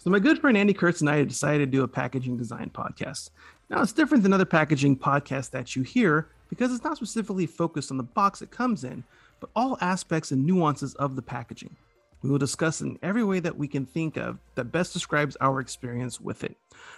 So, 0.00 0.10
my 0.10 0.20
good 0.20 0.38
friend 0.38 0.56
Andy 0.56 0.74
Kurts 0.74 1.00
and 1.00 1.10
I 1.10 1.24
decided 1.24 1.58
to 1.58 1.76
do 1.76 1.82
a 1.82 1.88
packaging 1.88 2.36
design 2.36 2.70
podcast. 2.72 3.30
Now, 3.68 3.82
it's 3.82 3.92
different 3.92 4.22
than 4.22 4.32
other 4.32 4.44
packaging 4.44 4.96
podcasts 4.96 5.50
that 5.50 5.74
you 5.74 5.82
hear 5.82 6.28
because 6.48 6.72
it's 6.72 6.84
not 6.84 6.96
specifically 6.96 7.46
focused 7.46 7.90
on 7.90 7.96
the 7.96 8.04
box 8.04 8.40
it 8.40 8.52
comes 8.52 8.84
in, 8.84 9.02
but 9.40 9.50
all 9.56 9.76
aspects 9.80 10.30
and 10.30 10.46
nuances 10.46 10.94
of 10.94 11.16
the 11.16 11.22
packaging. 11.22 11.74
We 12.22 12.30
will 12.30 12.38
discuss 12.38 12.80
in 12.80 12.96
every 13.02 13.24
way 13.24 13.40
that 13.40 13.58
we 13.58 13.66
can 13.66 13.84
think 13.84 14.16
of 14.16 14.38
that 14.54 14.70
best 14.70 14.92
describes 14.92 15.36
our 15.40 15.58
experience 15.58 16.20
with 16.20 16.44
it, 16.44 16.56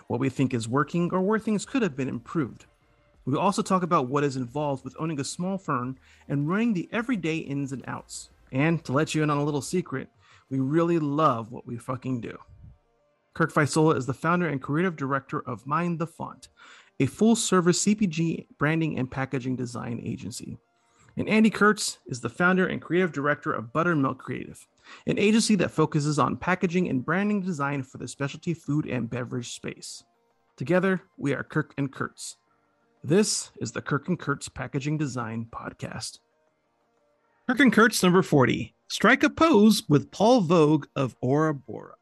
what 0.09 0.21
we 0.21 0.29
think 0.29 0.53
is 0.53 0.69
working 0.69 1.09
or 1.11 1.23
where 1.23 1.39
things 1.39 1.65
could 1.65 1.81
have 1.81 1.97
been 1.97 2.09
improved. 2.09 2.67
We 3.25 3.33
will 3.33 3.41
also 3.41 3.63
talk 3.63 3.83
about 3.83 4.09
what 4.09 4.25
is 4.25 4.37
involved 4.37 4.85
with 4.85 4.95
owning 4.99 5.21
a 5.21 5.25
small 5.25 5.57
firm 5.57 5.97
and 6.29 6.51
running 6.51 6.75
the 6.75 6.91
everyday 6.93 7.39
ins 7.39 7.73
and 7.73 7.83
outs. 7.87 8.29
And 8.53 8.85
to 8.85 8.93
let 8.93 9.15
you 9.15 9.23
in 9.23 9.31
on 9.31 9.39
a 9.39 9.45
little 9.45 9.63
secret, 9.63 10.11
we 10.51 10.59
really 10.59 10.99
love 10.99 11.51
what 11.51 11.67
we 11.67 11.79
fucking 11.79 12.21
do. 12.21 12.37
Kirk 13.35 13.53
Visola 13.53 13.97
is 13.97 14.07
the 14.07 14.15
founder 14.15 14.49
and 14.49 14.61
creative 14.61 14.97
director 14.97 15.41
of 15.41 15.67
Mind 15.67 15.99
the 15.99 16.07
Font, 16.07 16.49
a 16.99 17.07
full 17.07 17.37
service 17.37 17.85
CPG 17.85 18.47
branding 18.59 18.99
and 18.99 19.11
packaging 19.11 19.57
design 19.57 20.01
agency. 20.05 20.59
And 21.17 21.29
Andy 21.29 21.51
Kurts 21.51 21.99
is 22.07 22.21
the 22.21 22.29
founder 22.29 22.67
and 22.67 22.81
creative 22.81 23.13
director 23.13 23.53
of 23.53 23.73
Buttermilk 23.73 24.19
Creative, 24.19 24.67
an 25.07 25.19
agency 25.19 25.55
that 25.57 25.71
focuses 25.71 26.19
on 26.19 26.37
packaging 26.37 26.89
and 26.89 27.05
branding 27.05 27.41
design 27.41 27.83
for 27.83 27.99
the 27.99 28.09
specialty 28.09 28.55
food 28.55 28.87
and 28.87 29.11
beverage 29.11 29.51
space. 29.51 30.05
Together, 30.57 31.03
we 31.17 31.33
are 31.33 31.43
Kirk 31.43 31.75
and 31.79 31.93
Kurts. 31.93 32.37
This 33.03 33.51
is 33.61 33.73
the 33.73 33.81
Kirk 33.81 34.09
and 34.09 34.19
Kurts 34.19 34.53
Packaging 34.53 34.99
Design 34.99 35.47
Podcast. 35.51 36.19
Kirk 37.49 37.61
and 37.61 37.73
Kurts 37.73 38.03
number 38.03 38.23
40. 38.23 38.75
Strike 38.89 39.23
a 39.23 39.31
pose 39.31 39.83
with 39.89 40.11
Paul 40.11 40.43
Voge 40.43 40.87
of 40.95 41.17
Aura 41.21 41.55
Bora. 41.55 41.95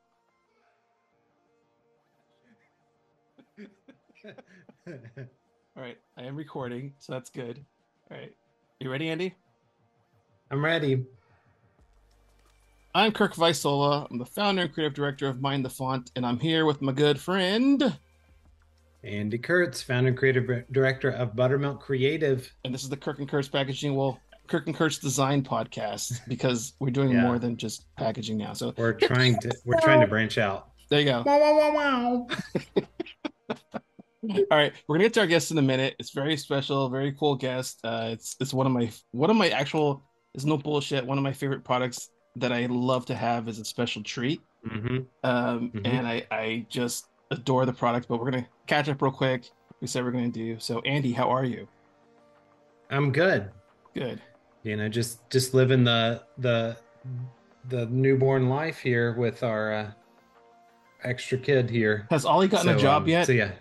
All 4.89 5.83
right, 5.83 5.99
I 6.17 6.23
am 6.23 6.35
recording, 6.37 6.95
so 6.99 7.13
that's 7.13 7.29
good. 7.29 7.63
All 8.11 8.17
right, 8.17 8.35
you 8.81 8.91
ready, 8.91 9.11
Andy? 9.11 9.35
I'm 10.51 10.65
ready. 10.65 11.05
I'm 12.95 13.13
Kirk 13.13 13.35
Visola. 13.35 14.07
I'm 14.11 14.17
the 14.19 14.25
founder 14.25 14.63
and 14.63 14.73
creative 14.73 14.95
director 14.95 15.29
of 15.29 15.43
Mind 15.43 15.63
the 15.65 15.69
Font, 15.71 16.11
and 16.17 16.25
I'm 16.25 16.39
here 16.39 16.65
with 16.65 16.81
my 16.81 16.93
good 16.93 17.21
friend 17.21 17.99
Andy 19.05 19.39
Kurts, 19.39 19.83
founder 19.83 20.09
and 20.09 20.17
creative 20.17 20.65
director 20.73 21.11
of 21.11 21.37
Buttermilk 21.37 21.81
Creative. 21.83 22.51
And 22.65 22.73
this 22.73 22.83
is 22.83 22.89
the 22.89 22.97
Kirk 22.97 23.19
and 23.19 23.29
Kurts 23.29 23.51
Packaging, 23.53 23.95
well, 23.95 24.19
Kirk 24.47 24.67
and 24.69 24.75
Kurts 24.77 24.99
Design 24.99 25.43
Podcast 25.43 26.21
because 26.29 26.73
we're 26.81 26.91
doing 26.91 27.11
Yeah. 27.11 27.23
more 27.25 27.39
than 27.39 27.59
just 27.59 27.95
packaging 27.97 28.39
now. 28.39 28.55
So 28.55 28.73
We're 28.79 28.95
trying 28.95 29.39
to 29.41 29.55
we're 29.67 29.81
trying 29.81 30.01
to 30.01 30.07
branch 30.07 30.39
out. 30.39 30.71
there 30.89 31.01
you 31.01 31.05
go. 31.05 31.23
Wow, 31.27 31.39
wow, 31.41 31.59
wow, 31.59 31.75
wow. 31.75 32.27
All 34.51 34.59
right, 34.59 34.73
we're 34.87 34.97
gonna 34.97 35.05
get 35.05 35.15
to 35.15 35.21
our 35.21 35.27
guest 35.27 35.51
in 35.51 35.59
a 35.59 35.63
minute. 35.63 35.95
It's 35.99 36.11
very 36.11 36.37
special, 36.37 36.89
very 36.89 37.13
cool 37.13 37.35
guest. 37.35 37.81
Uh, 37.85 38.11
it's 38.13 38.37
it's 38.41 38.53
one 38.53 38.67
of 38.67 38.73
my 38.73 38.91
one 39.13 39.31
of 39.31 39.37
my 39.37 39.49
actual. 39.51 40.03
It's 40.35 40.45
no 40.45 40.59
bullshit. 40.59 41.05
One 41.05 41.19
of 41.19 41.25
my 41.25 41.33
favorite 41.33 41.65
products 41.65 42.11
that 42.37 42.53
I 42.53 42.67
love 42.67 43.07
to 43.07 43.15
have 43.15 43.49
is 43.49 43.59
a 43.59 43.65
special 43.65 44.03
treat. 44.03 44.41
Mhm. 44.67 45.07
Um, 45.25 45.71
Mhm. 45.71 45.87
and 45.87 46.07
I 46.07 46.27
I 46.31 46.67
just 46.69 47.07
adore 47.31 47.65
the 47.65 47.73
product. 47.73 48.09
But 48.09 48.21
we're 48.21 48.31
gonna 48.31 48.47
catch 48.67 48.89
up 48.89 49.01
real 49.01 49.13
quick. 49.13 49.51
We 49.81 49.87
said 49.87 50.05
we're 50.05 50.11
gonna 50.11 50.29
do 50.29 50.59
so. 50.59 50.81
Andy, 50.81 51.13
how 51.13 51.31
are 51.31 51.45
you? 51.45 51.67
I'm 52.91 53.13
good. 53.13 53.51
Good. 53.95 54.21
You 54.63 54.77
know, 54.77 54.89
just 54.89 55.29
just 55.31 55.55
living 55.55 55.85
the 55.85 56.23
the 56.37 56.77
the 57.69 57.87
newborn 57.87 58.49
life 58.49 58.79
here 58.79 59.15
with 59.15 59.43
our 59.43 59.73
uh, 59.73 59.91
extra 61.05 61.39
kid 61.39 61.71
here. 61.71 62.07
Has 62.11 62.25
Ollie 62.25 62.49
gotten 62.49 62.71
a 62.71 62.79
job 62.79 63.03
um, 63.05 63.09
yet? 63.09 63.27
So 63.27 63.33
yeah. 63.33 63.53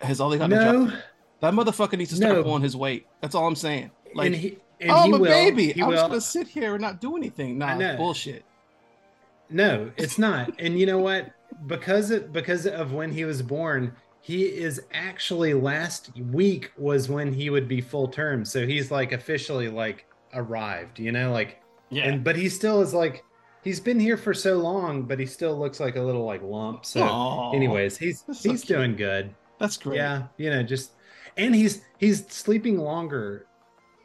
Has 0.00 0.20
Ollie 0.20 0.38
gotten 0.38 0.58
a 0.58 0.64
job? 0.64 0.88
No. 0.88 0.98
That 1.40 1.52
motherfucker 1.54 1.98
needs 1.98 2.10
to 2.10 2.16
start 2.16 2.34
No. 2.36 2.42
pulling 2.42 2.62
his 2.62 2.76
weight. 2.76 3.06
That's 3.20 3.34
all 3.34 3.46
I'm 3.46 3.56
saying. 3.56 3.90
Like, 4.14 4.26
and 4.28 4.34
he 4.34 4.58
and 4.80 4.90
oh, 4.90 5.04
he 5.04 5.10
but 5.12 5.20
will. 5.20 5.26
baby, 5.30 5.72
he 5.72 5.82
I'm 5.82 5.90
just 5.90 6.06
gonna 6.08 6.20
sit 6.20 6.48
here 6.48 6.72
and 6.74 6.80
not 6.82 7.00
do 7.00 7.16
anything. 7.16 7.58
Nah, 7.58 7.66
I 7.66 7.76
know. 7.78 7.96
bullshit. 7.96 8.44
No, 9.50 9.90
it's 9.96 10.18
not. 10.18 10.50
and 10.58 10.78
you 10.78 10.86
know 10.86 10.98
what? 10.98 11.30
Because 11.66 12.10
it 12.10 12.32
because 12.32 12.66
of 12.66 12.92
when 12.92 13.12
he 13.12 13.24
was 13.24 13.42
born, 13.42 13.92
he 14.20 14.44
is 14.44 14.80
actually 14.92 15.54
last 15.54 16.10
week 16.32 16.72
was 16.76 17.08
when 17.08 17.32
he 17.32 17.50
would 17.50 17.68
be 17.68 17.80
full 17.80 18.08
term. 18.08 18.44
So 18.44 18.66
he's 18.66 18.90
like 18.90 19.12
officially 19.12 19.68
like 19.68 20.06
arrived, 20.34 20.98
you 20.98 21.12
know, 21.12 21.32
like 21.32 21.62
Yeah. 21.90 22.04
and 22.08 22.24
but 22.24 22.34
he 22.36 22.48
still 22.48 22.80
is 22.80 22.92
like 22.92 23.24
he's 23.62 23.78
been 23.78 24.00
here 24.00 24.16
for 24.16 24.34
so 24.34 24.56
long, 24.56 25.02
but 25.02 25.20
he 25.20 25.26
still 25.26 25.56
looks 25.58 25.78
like 25.80 25.96
a 25.96 26.02
little 26.02 26.24
like 26.24 26.42
lump. 26.42 26.84
So 26.84 27.02
Aw, 27.02 27.52
anyways, 27.52 27.96
he's 27.96 28.22
That's 28.22 28.40
so 28.40 28.50
he's 28.50 28.64
cute. 28.64 28.78
doing 28.78 28.96
good. 28.96 29.34
That's 29.58 29.76
great. 29.76 29.96
Yeah, 29.96 30.24
you 30.36 30.50
know, 30.50 30.62
just 30.62 30.92
and 31.36 31.54
he's 31.54 31.82
he's 31.98 32.26
sleeping 32.28 32.78
longer 32.78 33.46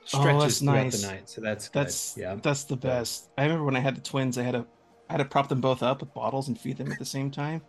stretches 0.05 0.35
Oh, 0.35 0.39
that's 0.39 0.59
throughout 0.59 0.73
nice. 0.83 1.01
the 1.01 1.07
night. 1.07 1.29
So 1.29 1.41
that's 1.41 1.69
good. 1.69 1.79
That's 1.79 2.17
yeah. 2.17 2.35
that's 2.41 2.63
the 2.65 2.75
best. 2.75 3.29
I 3.37 3.43
remember 3.43 3.65
when 3.65 3.75
I 3.75 3.79
had 3.79 3.95
the 3.95 4.01
twins, 4.01 4.37
I 4.37 4.43
had 4.43 4.53
to 4.53 4.65
I 5.09 5.13
had 5.13 5.17
to 5.19 5.25
prop 5.25 5.49
them 5.49 5.61
both 5.61 5.83
up 5.83 5.99
with 6.01 6.13
bottles 6.13 6.47
and 6.47 6.59
feed 6.59 6.77
them 6.77 6.91
at 6.91 6.99
the 6.99 7.05
same 7.05 7.31
time. 7.31 7.61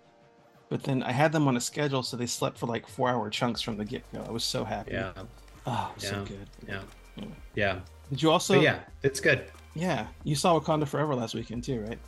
But 0.68 0.84
then 0.84 1.02
I 1.02 1.12
had 1.12 1.32
them 1.32 1.48
on 1.48 1.56
a 1.56 1.60
schedule, 1.60 2.02
so 2.02 2.16
they 2.16 2.26
slept 2.26 2.56
for 2.58 2.66
like 2.66 2.88
four 2.88 3.08
hour 3.10 3.28
chunks 3.28 3.60
from 3.60 3.76
the 3.76 3.84
get 3.84 4.10
go. 4.12 4.24
I 4.26 4.30
was 4.30 4.44
so 4.44 4.64
happy. 4.64 4.92
Yeah. 4.92 5.12
Oh, 5.66 5.92
so 5.98 6.16
Yeah. 6.16 6.24
good. 6.24 6.48
Yeah. 6.66 6.82
Yeah. 7.16 7.24
Yeah. 7.54 7.80
Did 8.10 8.22
you 8.22 8.30
also? 8.30 8.54
But 8.54 8.62
yeah, 8.62 8.80
it's 9.02 9.20
good. 9.20 9.44
Yeah. 9.74 10.06
You 10.24 10.34
saw 10.34 10.58
Wakanda 10.58 10.86
Forever 10.88 11.14
last 11.14 11.34
weekend 11.34 11.64
too, 11.64 11.80
right? 11.80 11.98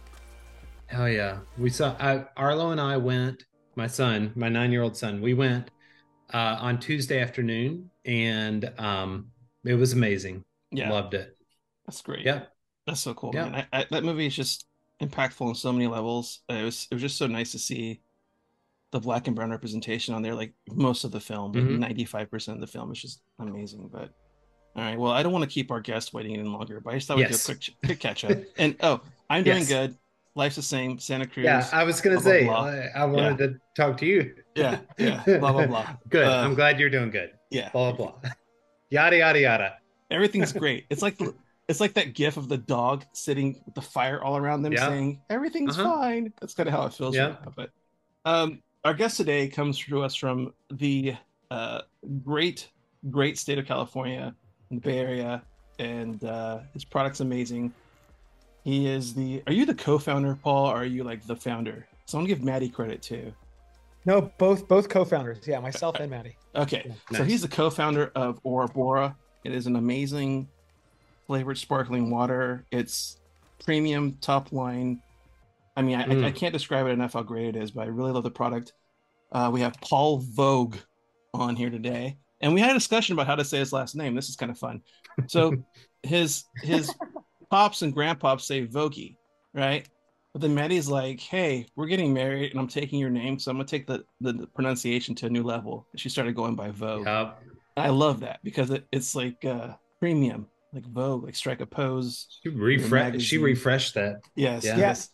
Hell 0.87 1.09
yeah. 1.09 1.39
We 1.59 1.71
saw 1.71 1.97
I, 1.99 2.25
Arlo 2.37 2.71
and 2.71 2.81
I 2.81 2.97
went, 2.97 3.45
my 3.77 3.87
son, 3.87 4.33
my 4.35 4.49
nine 4.49 4.73
year 4.73 4.83
old 4.83 4.97
son, 4.97 5.21
we 5.21 5.35
went 5.35 5.71
uh, 6.33 6.57
on 6.61 6.79
Tuesday 6.81 7.21
afternoon 7.21 7.91
and 8.05 8.73
um, 8.79 9.31
it 9.65 9.75
was 9.75 9.93
amazing. 9.93 10.45
Yeah. 10.71 10.91
Loved 10.91 11.15
it. 11.15 11.37
That's 11.87 12.03
great. 12.03 12.25
Yeah. 12.25 12.43
That's 12.87 13.01
so 13.01 13.15
cool, 13.15 13.33
Yeah. 13.35 13.47
man. 13.51 13.67
I, 13.73 13.81
I, 13.81 13.87
that 13.91 14.05
movie 14.05 14.27
is 14.27 14.35
just 14.37 14.67
impactful 15.01 15.47
on 15.47 15.55
so 15.55 15.73
many 15.73 15.87
levels. 15.87 16.41
Uh, 16.51 16.55
It 16.55 16.65
was 16.65 16.89
it 16.91 16.95
was 16.95 17.03
just 17.03 17.19
so 17.19 17.27
nice 17.27 17.53
to 17.53 17.59
see 17.59 18.01
the 18.93 19.01
black 19.01 19.27
and 19.27 19.35
brown 19.35 19.51
representation 19.51 20.15
on 20.15 20.23
there, 20.23 20.35
like 20.35 20.53
most 20.71 21.05
of 21.05 21.11
the 21.11 21.21
film, 21.21 21.53
like 21.53 21.65
Mhm. 21.65 22.09
five 22.09 22.31
percent 22.31 22.57
of 22.57 22.61
the 22.61 22.67
film 22.67 22.93
is 22.93 23.01
just 23.03 23.23
amazing. 23.39 23.89
But 23.93 24.11
all 24.77 24.83
right, 24.83 24.99
well, 24.99 25.13
I 25.13 25.23
don't 25.23 25.33
want 25.33 25.45
to 25.45 25.51
keep 25.51 25.71
our 25.71 25.81
guest 25.81 26.13
waiting 26.13 26.35
any 26.35 26.49
longer, 26.49 26.81
but 26.81 26.95
I 26.95 26.97
just 26.97 27.09
thought 27.09 27.17
we'd 27.19 27.29
do 27.29 27.35
a 27.35 27.39
quick 27.39 27.71
quick 27.85 28.01
catch 28.01 28.25
up. 28.25 28.39
and 28.59 28.77
oh, 28.83 29.01
I'm 29.31 29.45
doing 29.45 29.59
Yes. 29.59 29.69
good. 29.69 29.97
Life's 30.37 30.57
the 30.57 30.63
same. 30.63 30.99
Santa 30.99 31.27
Cruz. 31.27 31.45
Yeah, 31.45 31.69
I 31.73 31.85
was 31.85 32.01
gonna 32.01 32.17
blah, 32.17 32.23
blah, 32.25 32.31
say 32.33 32.45
blah. 32.45 32.65
I, 32.65 32.91
I 32.97 33.05
wanted 33.05 33.39
to 33.39 33.61
talk 33.77 33.97
to 33.99 34.07
you. 34.07 34.35
yeah, 34.57 34.81
yeah. 34.99 35.23
Blah 35.39 35.53
blah 35.53 35.67
blah. 35.67 35.97
Good. 36.09 36.27
Uh, 36.27 36.39
I'm 36.45 36.55
glad 36.55 36.81
you're 36.81 36.91
doing 36.91 37.11
good. 37.11 37.31
Yeah, 37.51 37.71
Blah 37.71 37.93
blah 37.93 38.13
blah. 38.21 38.31
yada 38.91 39.19
yada 39.19 39.41
yada. 39.41 39.75
everything's 40.11 40.53
great. 40.65 40.87
It's 40.91 41.03
like 41.03 41.19
the, 41.19 41.35
it's 41.69 41.81
like 41.81 41.95
that 41.95 42.15
gif 42.15 42.37
of 42.37 42.49
the 42.49 42.59
dog 42.59 43.05
sitting 43.13 43.63
with 43.65 43.75
the 43.75 43.81
fire 43.83 44.23
all 44.23 44.37
around 44.37 44.63
them 44.63 44.73
Yeah. 44.73 44.89
saying 44.89 45.21
everything's 45.31 45.79
Uh-huh. 45.79 45.95
fine. 46.01 46.33
That's 46.41 46.55
kind 46.55 46.69
of 46.69 46.75
how 46.75 46.85
it 46.87 46.93
feels 46.95 47.15
Yeah. 47.15 47.27
right 47.29 47.45
now. 47.47 47.53
But 47.57 47.71
um, 48.25 48.63
our 48.85 48.93
guest 48.95 49.17
today 49.17 49.49
comes 49.49 49.79
to 49.79 50.03
us 50.03 50.15
from 50.17 50.53
the 50.71 51.15
uh, 51.51 51.83
great, 52.25 52.71
great 53.11 53.39
state 53.39 53.59
of 53.59 53.67
California, 53.67 54.35
in 54.71 54.77
the 54.77 54.81
Bay 54.83 54.99
Area, 54.99 55.43
and 55.79 56.23
uh, 56.25 56.61
his 56.73 56.85
product's 56.85 57.21
amazing. 57.21 57.73
He 58.65 58.87
is 58.89 59.15
the. 59.15 59.43
Are 59.47 59.53
you 59.53 59.67
the 59.67 59.75
co-founder, 59.75 60.37
Paul, 60.43 60.67
or 60.71 60.77
are 60.77 60.85
you 60.87 61.05
like 61.05 61.27
the 61.27 61.37
founder? 61.37 61.87
So 62.07 62.19
I'm 62.19 62.25
gonna 62.25 62.35
give 62.35 62.43
Maddie 62.45 62.69
credit 62.71 63.03
too. 63.03 63.33
No, 64.07 64.33
both 64.39 64.67
both 64.69 64.89
co-founders. 64.89 65.47
Yeah, 65.47 65.61
myself 65.61 65.97
and 66.01 66.11
Maddie. 66.11 66.37
Okay, 66.57 66.91
so 67.13 67.19
Nice. 67.19 67.31
he's 67.31 67.43
the 67.43 67.49
co-founder 67.49 68.13
of 68.15 68.41
Aura 68.43 68.69
Bora. 68.69 69.17
It 69.45 69.53
is 69.55 69.67
an 69.67 69.77
amazing 69.77 70.49
flavored 71.27 71.59
sparkling 71.59 72.11
water. 72.11 72.65
It's 72.71 73.19
premium, 73.65 74.17
top 74.21 74.53
line. 74.53 75.01
I 75.77 75.83
mean, 75.83 75.97
I, 75.99 76.03
I, 76.03 76.07
Mm. 76.07 76.25
I 76.25 76.31
can't 76.31 76.53
describe 76.53 76.87
it 76.87 76.91
enough 76.91 77.15
how 77.15 77.23
great 77.23 77.47
it 77.49 77.57
is, 77.57 77.71
but 77.71 77.83
I 77.83 77.87
really 77.87 78.13
love 78.13 78.23
the 78.25 78.31
product. 78.31 78.73
Uh, 79.33 79.51
we 79.53 79.61
have 79.61 79.75
Paul 79.81 80.21
Voge 80.23 80.77
on 81.33 81.57
here 81.57 81.71
today, 81.71 82.17
and 82.41 82.55
we 82.55 82.61
had 82.61 82.71
a 82.71 82.75
discussion 82.75 83.15
about 83.15 83.27
how 83.27 83.35
to 83.35 83.45
say 83.45 83.59
his 83.59 83.73
last 83.73 83.97
name. 83.97 84.15
This 84.15 84.29
is 84.29 84.37
kind 84.37 84.51
of 84.53 84.59
fun. 84.59 84.83
So 85.27 85.55
his 86.03 86.45
his 86.63 86.95
pops 87.55 87.83
and 87.83 87.95
grandpops 87.95 88.41
say 88.41 88.67
Vogie, 88.67 89.17
right? 89.55 89.89
But 90.33 90.43
then 90.43 90.55
Maddie's 90.57 90.89
like, 90.89 91.21
"Hey, 91.21 91.67
we're 91.77 91.87
getting 91.87 92.13
married, 92.13 92.51
and 92.51 92.59
I'm 92.59 92.67
taking 92.67 92.99
your 92.99 93.11
name, 93.11 93.39
so 93.39 93.51
I'm 93.53 93.57
gonna 93.57 93.69
take 93.69 93.87
the 93.87 94.05
the 94.21 94.49
pronunciation 94.57 95.15
to 95.17 95.27
a 95.27 95.31
new 95.31 95.45
level." 95.45 95.87
And 95.93 96.01
she 96.01 96.09
started 96.09 96.35
going 96.35 96.57
by 96.57 96.71
Vogue. 96.71 97.07
Yep. 97.07 97.39
I 97.77 97.91
love 97.91 98.19
that 98.21 98.41
because 98.43 98.71
it, 98.71 98.85
it's 98.91 99.15
like 99.15 99.45
uh, 99.45 99.75
premium, 100.01 100.49
like 100.73 100.85
Vogue, 100.87 101.23
like 101.25 101.37
strike 101.37 101.61
a 101.61 101.67
pose. 101.67 102.27
She 102.43 102.49
refresh. 102.49 103.23
She 103.23 103.37
magazine. 103.39 103.43
refreshed 103.43 103.95
that. 103.95 104.23
Yes, 104.35 104.65
Yeah. 104.65 104.77
yes. 104.77 105.11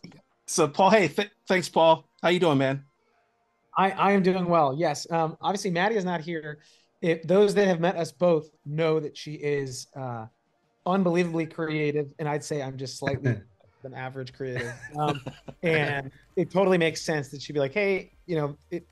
So 0.47 0.67
Paul, 0.67 0.89
hey, 0.89 1.07
th- 1.07 1.29
thanks, 1.47 1.69
Paul. 1.69 2.09
How 2.23 2.29
you 2.29 2.39
doing, 2.39 2.57
man? 2.57 2.83
I 3.77 3.91
I 3.91 4.11
am 4.13 4.23
doing 4.23 4.45
well. 4.45 4.73
Yes. 4.75 5.05
Um. 5.11 5.37
Obviously, 5.41 5.69
Maddie 5.69 5.95
is 5.97 6.05
not 6.05 6.21
here. 6.21 6.57
If 7.03 7.21
those 7.23 7.53
that 7.53 7.67
have 7.67 7.79
met 7.79 7.95
us 7.95 8.11
both 8.11 8.49
know 8.65 8.99
that 8.99 9.15
she 9.15 9.33
is 9.33 9.85
uh, 9.95 10.25
unbelievably 10.85 11.47
creative, 11.47 12.07
and 12.19 12.27
I'd 12.27 12.43
say 12.43 12.61
I'm 12.61 12.77
just 12.77 12.97
slightly 12.97 13.35
than 13.83 13.93
average 13.93 14.33
creative. 14.33 14.73
Um, 14.99 15.21
and 15.63 16.11
it 16.35 16.51
totally 16.51 16.77
makes 16.77 17.01
sense 17.01 17.29
that 17.29 17.41
she'd 17.41 17.53
be 17.53 17.59
like, 17.59 17.73
hey, 17.73 18.11
you 18.25 18.35
know, 18.35 18.57
it, 18.71 18.87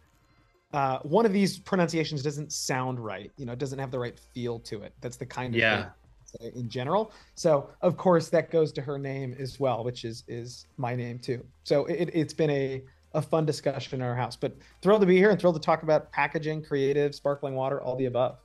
uh, 0.72 1.00
one 1.00 1.26
of 1.26 1.34
these 1.34 1.60
pronunciations 1.60 2.22
doesn't 2.22 2.52
sound 2.52 3.00
right. 3.00 3.32
You 3.38 3.46
know, 3.46 3.54
it 3.54 3.60
doesn't 3.60 3.80
have 3.80 3.90
the 3.92 4.00
right 4.00 4.20
feel 4.34 4.60
to 4.62 4.84
it. 4.84 4.94
That's 5.02 5.18
the 5.18 5.26
kind 5.26 5.56
of 5.56 5.60
Yeah. 5.60 5.90
thing 6.40 6.52
in 6.56 6.70
general. 6.70 7.12
So 7.36 7.72
of 7.82 7.98
course 7.98 8.30
that 8.30 8.52
goes 8.52 8.72
to 8.74 8.82
her 8.84 9.00
name 9.00 9.36
as 9.40 9.60
well, 9.60 9.84
which 9.84 10.06
is 10.06 10.24
is 10.28 10.68
my 10.78 10.96
name 10.96 11.18
too. 11.18 11.44
So 11.64 11.86
it, 11.86 12.12
it's 12.14 12.34
been 12.36 12.52
a 12.52 12.84
a 13.14 13.22
fun 13.22 13.46
discussion 13.48 14.02
in 14.02 14.08
our 14.08 14.16
house. 14.16 14.36
But 14.36 14.56
thrilled 14.84 15.02
to 15.02 15.08
be 15.08 15.18
here 15.18 15.32
and 15.32 15.40
thrilled 15.40 15.56
to 15.56 15.62
talk 15.62 15.82
about 15.82 16.12
packaging, 16.12 16.64
creative, 16.64 17.16
sparkling 17.16 17.56
water, 17.56 17.82
all 17.82 17.96
the 17.96 18.06
above. 18.06 18.38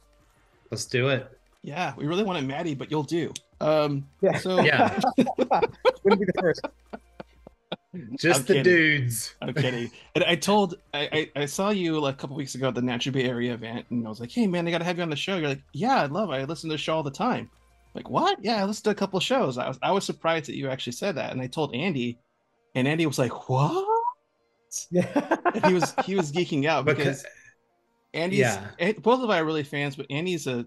Let's 0.70 0.86
do 0.86 1.08
it. 1.08 1.30
Yeah, 1.66 1.94
we 1.96 2.06
really 2.06 2.24
wanted 2.24 2.46
Maddie, 2.46 2.74
but 2.74 2.90
you'll 2.90 3.02
do. 3.04 3.32
Um, 3.60 4.06
Yeah. 4.20 4.36
so 4.38 4.60
Yeah. 4.60 5.00
Wouldn't 6.04 6.20
be 6.20 6.26
the 6.26 6.32
first. 6.38 6.60
Just 8.20 8.40
I'm 8.40 8.46
the 8.46 8.54
kidding. 8.54 8.62
dudes. 8.64 9.34
I'm 9.40 9.54
kidding. 9.54 9.90
And 10.14 10.24
I 10.24 10.34
told 10.34 10.74
I, 10.92 11.30
I 11.36 11.42
I 11.42 11.46
saw 11.46 11.70
you 11.70 11.98
like 12.00 12.14
a 12.14 12.18
couple 12.18 12.36
weeks 12.36 12.54
ago 12.54 12.68
at 12.68 12.74
the 12.74 12.82
Natural 12.82 13.12
Bay 13.12 13.24
Area 13.24 13.54
event, 13.54 13.86
and 13.90 14.04
I 14.04 14.08
was 14.10 14.20
like, 14.20 14.30
"Hey 14.32 14.46
man, 14.46 14.66
I 14.68 14.72
got 14.72 14.78
to 14.78 14.84
have 14.84 14.96
you 14.96 15.02
on 15.04 15.10
the 15.10 15.16
show." 15.16 15.36
You're 15.36 15.48
like, 15.48 15.62
"Yeah, 15.72 16.02
I'd 16.02 16.10
love. 16.10 16.28
It. 16.30 16.34
I 16.34 16.44
listen 16.44 16.68
to 16.70 16.74
the 16.74 16.78
show 16.78 16.96
all 16.96 17.02
the 17.04 17.10
time." 17.10 17.48
Like, 17.94 18.10
what? 18.10 18.38
Yeah, 18.44 18.56
I 18.60 18.64
listened 18.64 18.84
to 18.84 18.90
a 18.90 18.94
couple 18.94 19.16
of 19.16 19.22
shows. 19.22 19.56
I 19.58 19.68
was 19.68 19.78
I 19.80 19.92
was 19.92 20.04
surprised 20.04 20.46
that 20.46 20.56
you 20.56 20.68
actually 20.68 20.92
said 20.94 21.14
that, 21.16 21.32
and 21.32 21.40
I 21.40 21.46
told 21.46 21.74
Andy, 21.74 22.18
and 22.74 22.86
Andy 22.88 23.06
was 23.06 23.18
like, 23.18 23.48
"What?" 23.48 23.86
Yeah. 24.90 25.36
And 25.54 25.64
he 25.66 25.72
was 25.74 25.94
he 26.04 26.16
was 26.16 26.32
geeking 26.32 26.66
out 26.66 26.84
because 26.84 27.22
Because 27.22 27.26
Andy's 28.12 28.40
Yeah. 28.40 28.66
both 28.98 29.22
of 29.22 29.30
us 29.30 29.36
are 29.36 29.44
really 29.44 29.62
fans, 29.62 29.94
but 29.94 30.06
Andy's 30.10 30.48
a 30.48 30.66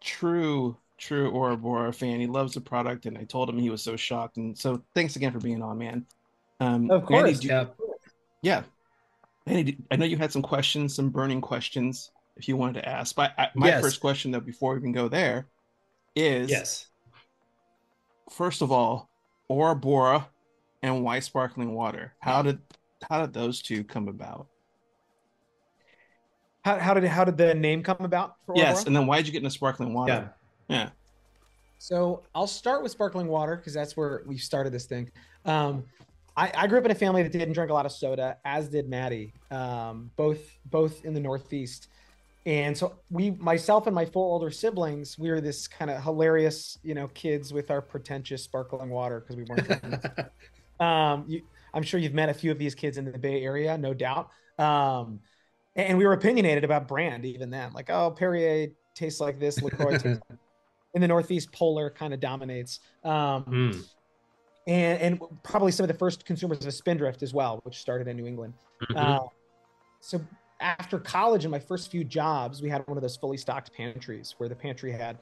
true 0.00 0.76
true 0.98 1.30
Aura 1.30 1.56
Bora 1.56 1.92
fan. 1.92 2.20
He 2.20 2.26
loves 2.26 2.52
the 2.54 2.60
product, 2.60 3.06
and 3.06 3.16
I 3.16 3.24
told 3.24 3.48
him 3.48 3.58
he 3.58 3.70
was 3.70 3.82
so 3.82 3.96
shocked. 3.96 4.36
And 4.36 4.56
so, 4.56 4.82
thanks 4.94 5.16
again 5.16 5.32
for 5.32 5.38
being 5.38 5.62
on, 5.62 5.78
man. 5.78 6.04
Um, 6.60 6.90
Of 6.90 7.02
Andy, 7.10 7.32
course. 7.32 7.38
do- 7.40 7.48
yeah. 7.48 7.64
yeah. 8.42 8.62
Andy, 9.46 9.78
I 9.90 9.96
know 9.96 10.04
you 10.04 10.18
had 10.18 10.30
some 10.30 10.42
questions, 10.42 10.94
some 10.94 11.08
burning 11.08 11.40
questions, 11.40 12.10
if 12.36 12.46
you 12.48 12.56
wanted 12.56 12.82
to 12.82 12.88
ask. 12.88 13.14
But 13.16 13.32
I, 13.38 13.48
my 13.54 13.68
Yes. 13.68 13.80
first 13.82 14.00
question, 14.00 14.30
though, 14.30 14.40
before 14.40 14.74
we 14.74 14.80
even 14.80 14.92
go 14.92 15.08
there, 15.08 15.46
is 16.14 16.50
Yes. 16.50 16.86
first 18.30 18.60
of 18.62 18.70
all, 18.70 19.08
Aura 19.48 19.74
Bora 19.74 20.28
and 20.82 21.02
why 21.02 21.20
sparkling 21.20 21.74
water? 21.74 22.12
How 22.20 22.42
did 22.42 22.58
how 23.08 23.22
did 23.22 23.32
those 23.32 23.62
two 23.62 23.82
come 23.84 24.08
about? 24.08 24.46
How, 26.64 26.78
how 26.78 26.94
did 26.94 27.04
how 27.04 27.24
did 27.24 27.36
the 27.36 27.54
name 27.54 27.82
come 27.82 27.96
about 28.00 28.34
for 28.46 28.56
Yes, 28.56 28.66
Aura 28.66 28.74
Bora? 28.74 28.86
and 28.86 28.96
then 28.96 29.06
why 29.06 29.16
did 29.16 29.26
you 29.26 29.32
get 29.32 29.38
into 29.38 29.50
sparkling 29.50 29.90
Yeah. 29.90 29.94
water? 29.94 30.34
Yeah. 30.68 30.76
yeah. 30.76 30.90
So 31.78 32.26
I'll 32.34 32.46
start 32.46 32.82
with 32.82 32.92
sparkling 32.92 33.28
water 33.28 33.56
because 33.56 33.72
that's 33.72 33.96
where 33.96 34.22
we 34.26 34.36
started 34.36 34.72
this 34.72 34.84
thing. 34.86 35.10
Um, 35.46 35.84
I, 36.36 36.52
I 36.54 36.66
grew 36.66 36.78
up 36.78 36.84
in 36.84 36.90
a 36.90 36.94
family 36.94 37.22
that 37.22 37.32
didn't 37.32 37.54
drink 37.54 37.70
a 37.70 37.74
lot 37.74 37.86
of 37.86 37.92
soda, 37.92 38.36
as 38.44 38.68
did 38.68 38.88
Maddie, 38.88 39.34
um, 39.50 40.10
both 40.16 40.40
both 40.66 41.04
in 41.04 41.14
the 41.14 41.20
Northeast. 41.20 41.88
And 42.46 42.76
so 42.76 43.00
we, 43.10 43.32
myself 43.32 43.86
and 43.86 43.94
my 43.94 44.06
four 44.06 44.24
older 44.24 44.50
siblings, 44.50 45.18
we 45.18 45.30
were 45.30 45.40
this 45.42 45.68
kind 45.68 45.90
of 45.90 46.02
hilarious, 46.02 46.78
you 46.82 46.94
know, 46.94 47.08
kids 47.08 47.52
with 47.52 47.70
our 47.70 47.82
pretentious 47.82 48.42
sparkling 48.44 48.88
water 48.90 49.20
because 49.20 49.36
we 49.36 49.44
weren't 49.44 50.04
um, 50.80 51.24
you, 51.28 51.42
I'm 51.74 51.82
sure 51.82 52.00
you've 52.00 52.14
met 52.14 52.28
a 52.30 52.34
few 52.34 52.50
of 52.50 52.58
these 52.58 52.74
kids 52.74 52.96
in 52.98 53.04
the 53.10 53.18
Bay 53.18 53.42
Area, 53.42 53.76
no 53.76 53.92
doubt. 53.94 54.30
Um, 54.58 55.20
and 55.76 55.96
we 55.98 56.04
were 56.06 56.12
opinionated 56.12 56.64
about 56.64 56.88
brand 56.88 57.24
even 57.24 57.50
then, 57.50 57.72
like, 57.72 57.90
oh, 57.90 58.10
Perrier 58.10 58.68
tastes 58.94 59.20
like 59.20 59.38
this, 59.38 59.62
LaCroix 59.62 59.98
tastes 59.98 60.20
like 60.30 60.38
in 60.94 61.00
the 61.00 61.08
Northeast, 61.08 61.52
Polar 61.52 61.90
kind 61.90 62.12
of 62.12 62.20
dominates. 62.20 62.80
Um, 63.04 63.44
Mm. 63.44 63.84
and, 64.66 65.00
and 65.00 65.20
probably 65.42 65.72
some 65.72 65.84
of 65.84 65.88
the 65.88 65.94
first 65.98 66.24
consumers 66.24 66.64
of 66.66 66.74
Spindrift 66.74 67.22
as 67.22 67.32
well, 67.32 67.60
which 67.62 67.78
started 67.78 68.08
in 68.08 68.16
New 68.16 68.26
England. 68.26 68.54
Mhm. 68.82 68.96
Uh, 68.96 69.26
so 70.00 70.20
after 70.60 70.98
college 70.98 71.44
and 71.44 71.50
my 71.50 71.58
first 71.58 71.90
few 71.90 72.04
jobs, 72.04 72.60
we 72.60 72.68
had 72.68 72.86
one 72.86 72.98
of 72.98 73.02
those 73.02 73.16
fully 73.16 73.36
stocked 73.36 73.72
pantries 73.72 74.34
where 74.38 74.48
the 74.48 74.54
pantry 74.54 74.92
had 74.92 75.18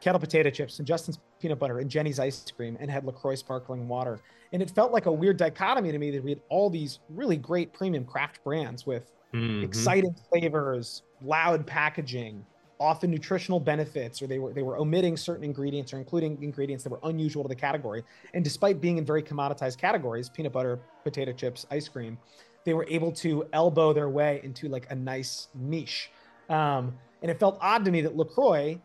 kettle 0.00 0.18
potato 0.20 0.50
chips 0.50 0.78
and 0.78 0.86
Justin's 0.86 1.18
peanut 1.40 1.58
butter 1.60 1.78
and 1.78 1.88
Jeni's 1.88 2.18
ice 2.18 2.44
cream 2.54 2.76
and 2.80 2.90
had 2.90 3.04
LaCroix 3.04 3.36
sparkling 3.36 3.88
water. 3.88 4.20
And 4.52 4.60
it 4.60 4.70
felt 4.70 4.92
like 4.92 5.06
a 5.06 5.12
weird 5.12 5.36
dichotomy 5.36 5.92
to 5.92 5.98
me 5.98 6.10
that 6.10 6.22
we 6.22 6.30
had 6.30 6.40
all 6.48 6.68
these 6.68 6.98
really 7.08 7.36
great 7.36 7.72
premium 7.72 8.04
craft 8.04 8.42
brands 8.44 8.84
with 8.84 9.12
Mhm. 9.32 10.02
exciting 10.02 10.14
flavors, 10.30 11.02
loud 11.20 11.66
packaging, 11.66 12.46
often 12.80 13.10
nutritional 13.10 13.60
benefits, 13.60 14.20
or 14.22 14.26
they 14.26 14.38
were 14.38 14.52
they 14.52 14.62
were 14.62 14.78
omitting 14.78 15.16
certain 15.16 15.44
ingredients 15.44 15.92
or 15.92 15.98
including 15.98 16.42
ingredients 16.42 16.84
that 16.84 16.90
were 16.90 17.00
unusual 17.04 17.42
to 17.44 17.48
the 17.48 17.56
category. 17.56 18.04
And 18.34 18.44
despite 18.44 18.80
being 18.80 18.98
in 18.98 19.04
very 19.06 19.22
commoditized 19.22 19.78
categories, 19.78 20.28
peanut 20.28 20.52
butter, 20.52 20.84
potato 21.04 21.32
chips, 21.32 21.64
ice 21.70 21.88
cream, 21.88 22.18
they 22.64 22.74
were 22.74 22.86
able 22.88 23.12
to 23.12 23.48
elbow 23.52 23.92
their 23.92 24.10
way 24.10 24.40
into 24.44 24.68
like 24.68 24.86
a 24.90 24.94
nice 24.94 25.48
niche. 25.54 26.10
Um, 26.48 26.98
and 27.22 27.30
it 27.30 27.38
felt 27.38 27.58
odd 27.60 27.84
to 27.84 27.90
me 27.90 28.00
that 28.02 28.16
LaCroix 28.16 28.82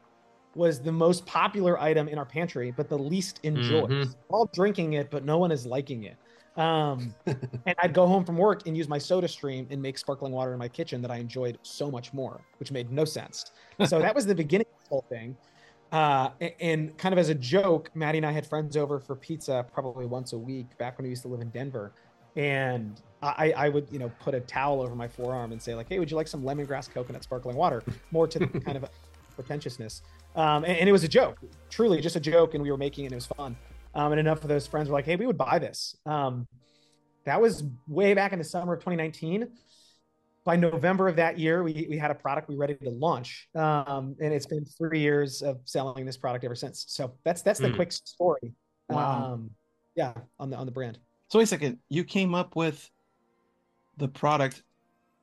was 0.55 0.81
the 0.81 0.91
most 0.91 1.25
popular 1.25 1.79
item 1.79 2.07
in 2.07 2.17
our 2.17 2.25
pantry, 2.25 2.71
but 2.71 2.89
the 2.89 2.97
least 2.97 3.39
enjoyed. 3.43 3.89
Mhm. 3.93 4.17
All 4.29 4.49
drinking 4.53 4.93
it, 4.93 5.11
but 5.11 5.23
no 5.25 5.37
one 5.37 5.51
is 5.51 5.65
liking 5.65 6.03
it. 6.03 6.17
Um, 6.57 7.13
and 7.25 7.75
I'd 7.79 7.93
go 7.93 8.07
home 8.07 8.25
from 8.25 8.37
work 8.37 8.67
and 8.67 8.75
use 8.75 8.89
my 8.89 8.97
SodaStream 8.97 9.67
and 9.69 9.81
make 9.81 9.97
sparkling 9.97 10.31
water 10.31 10.53
in 10.53 10.59
my 10.59 10.67
kitchen 10.67 11.01
that 11.03 11.11
I 11.11 11.17
enjoyed 11.17 11.59
so 11.61 11.89
much 11.89 12.13
more, 12.13 12.41
which 12.59 12.71
made 12.71 12.91
no 12.91 13.05
sense. 13.05 13.51
So 13.85 13.99
that 13.99 14.13
was 14.13 14.25
the 14.25 14.35
beginning 14.43 14.67
of 14.75 14.83
the 14.83 14.89
whole 14.89 15.05
thing. 15.07 15.37
Uh, 15.91 16.31
and 16.59 16.97
kind 16.97 17.13
of 17.13 17.19
as 17.19 17.29
a 17.29 17.35
joke, 17.35 17.91
Maddie 17.93 18.17
and 18.17 18.25
I 18.25 18.31
had 18.31 18.45
friends 18.45 18.75
over 18.75 18.99
for 18.99 19.15
pizza 19.15 19.65
probably 19.71 20.05
once 20.05 20.33
a 20.33 20.37
week 20.37 20.77
back 20.77 20.97
when 20.97 21.03
we 21.03 21.09
used 21.09 21.21
to 21.21 21.29
live 21.29 21.39
in 21.39 21.49
Denver. 21.49 21.93
And 22.35 23.01
I, 23.21 23.53
I 23.55 23.69
would, 23.69 23.87
you 23.89 23.97
know, 23.97 24.11
put 24.19 24.35
a 24.35 24.39
towel 24.41 24.81
over 24.81 24.95
my 24.95 25.07
forearm 25.07 25.51
and 25.51 25.61
say 25.61 25.73
like, 25.73 25.89
"Hey, 25.89 25.97
would 25.97 26.11
you 26.11 26.17
like 26.17 26.27
some 26.27 26.43
lemongrass 26.43 26.87
coconut 26.87 27.23
sparkling 27.23 27.55
water?" 27.55 27.81
More 28.11 28.27
to 28.27 28.37
the 28.37 28.47
kind 28.65 28.77
of 28.77 28.85
pretentiousness. 29.35 30.03
Um, 30.35 30.63
and, 30.63 30.77
and 30.77 30.89
it 30.89 30.91
was 30.91 31.03
a 31.03 31.07
joke, 31.07 31.39
truly 31.71 31.99
just 31.99 32.15
a 32.15 32.19
joke, 32.19 32.53
and 32.53 32.61
we 32.61 32.69
were 32.69 32.77
making 32.77 33.05
it. 33.05 33.07
and 33.07 33.13
It 33.13 33.15
was 33.15 33.25
fun. 33.25 33.55
Um, 33.97 34.11
and 34.11 34.19
enough 34.19 34.43
of 34.43 34.47
those 34.47 34.67
friends 34.67 34.89
were 34.89 34.93
like, 34.93 35.05
"Hey, 35.05 35.15
we 35.15 35.25
would 35.25 35.39
buy 35.39 35.57
this." 35.57 35.97
Um, 36.05 36.47
that 37.25 37.41
was 37.41 37.63
way 37.87 38.13
back 38.13 38.31
in 38.31 38.37
the 38.37 38.45
summer 38.45 38.73
of 38.73 38.79
2019. 38.79 39.47
By 40.45 40.55
November 40.55 41.09
of 41.09 41.17
that 41.17 41.37
year, 41.37 41.63
we, 41.63 41.87
we 41.89 41.97
had 41.97 42.09
a 42.11 42.15
product 42.15 42.47
we 42.47 42.55
were 42.55 42.61
ready 42.61 42.75
to 42.75 42.91
launch, 42.91 43.49
um, 43.55 44.15
and 44.21 44.31
it's 44.33 44.45
been 44.45 44.63
three 44.65 44.99
years 44.99 45.41
of 45.41 45.59
selling 45.65 46.05
this 46.05 46.15
product 46.15 46.45
ever 46.45 46.55
since. 46.55 46.85
So 46.87 47.11
that's 47.25 47.41
that's 47.41 47.59
the 47.59 47.69
Mm. 47.69 47.75
quick 47.75 47.91
story. 47.91 48.53
Wow. 48.87 49.33
Um, 49.33 49.49
yeah, 49.95 50.13
on 50.39 50.51
the 50.51 50.55
on 50.57 50.67
the 50.67 50.71
brand. 50.71 50.99
So 51.29 51.39
wait 51.39 51.43
a 51.43 51.47
second. 51.47 51.79
You 51.89 52.03
came 52.03 52.35
up 52.35 52.55
with 52.55 52.89
the 53.97 54.07
product, 54.07 54.61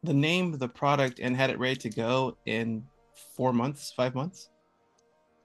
the 0.02 0.12
name 0.12 0.52
of 0.52 0.58
the 0.58 0.68
product, 0.68 1.20
and 1.20 1.36
had 1.36 1.48
it 1.48 1.58
ready 1.60 1.76
to 1.76 1.90
go 1.90 2.36
in 2.44 2.84
four 3.36 3.52
months, 3.52 3.92
five 3.96 4.14
months. 4.16 4.50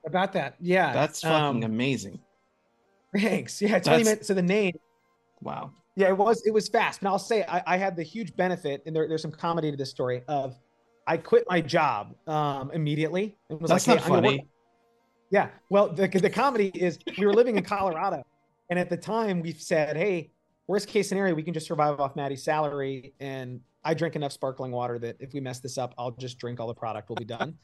About 0.06 0.34
that, 0.34 0.56
yeah. 0.60 0.92
That's 0.94 1.22
fucking 1.22 1.64
um, 1.64 1.72
amazing. 1.72 2.20
Thanks. 3.14 3.62
Yeah, 3.62 3.80
20 3.80 3.82
That's- 3.82 4.06
minutes. 4.06 4.28
So 4.28 4.34
the 4.34 4.42
name 4.42 4.74
Wow. 5.42 5.72
Yeah, 5.96 6.10
it 6.10 6.18
was 6.18 6.42
it 6.46 6.54
was 6.54 6.68
fast. 6.70 7.02
And 7.02 7.08
I'll 7.08 7.20
say 7.20 7.44
I, 7.44 7.62
I 7.66 7.78
had 7.78 7.96
the 7.96 8.04
huge 8.04 8.36
benefit, 8.36 8.84
and 8.86 8.96
there, 8.96 9.08
there's 9.08 9.22
some 9.22 9.32
comedy 9.32 9.72
to 9.72 9.78
this 9.78 9.90
story 9.90 10.24
of 10.28 10.58
I 11.08 11.18
quit 11.18 11.46
my 11.50 11.60
job 11.60 12.16
um, 12.28 12.72
immediately. 12.72 13.36
and 13.50 13.60
was 13.60 13.70
That's 13.70 13.88
like, 13.88 13.98
not 13.98 14.04
"Hey, 14.04 14.06
I'm 14.06 14.10
gonna 14.22 14.28
work-" 14.28 14.38
funny. 14.38 14.50
Yeah. 15.32 15.50
Well, 15.70 15.90
the, 15.90 16.08
the 16.08 16.30
comedy 16.30 16.72
is 16.74 17.00
we 17.18 17.26
were 17.26 17.34
living 17.34 17.58
in 17.58 17.64
Colorado, 17.64 18.24
and 18.70 18.80
at 18.80 18.90
the 18.90 18.98
time 18.98 19.42
we 19.42 19.54
said, 19.54 19.98
"Hey, 19.98 20.32
worst 20.68 20.88
case 20.88 21.10
scenario, 21.10 21.34
we 21.36 21.44
can 21.44 21.54
just 21.54 21.68
survive 21.68 22.00
off 22.00 22.16
Maddie's 22.16 22.44
salary, 22.44 23.14
and 23.20 23.60
I 23.84 23.94
drink 23.94 24.16
enough 24.16 24.32
sparkling 24.32 24.72
water 24.72 25.00
that 25.00 25.18
if 25.20 25.34
we 25.34 25.40
mess 25.42 25.60
this 25.60 25.78
up, 25.78 25.94
I'll 25.98 26.12
just 26.12 26.38
drink 26.38 26.60
all 26.60 26.68
the 26.68 26.74
product. 26.74 27.10
We'll 27.10 27.18
be 27.18 27.26
done." 27.26 27.58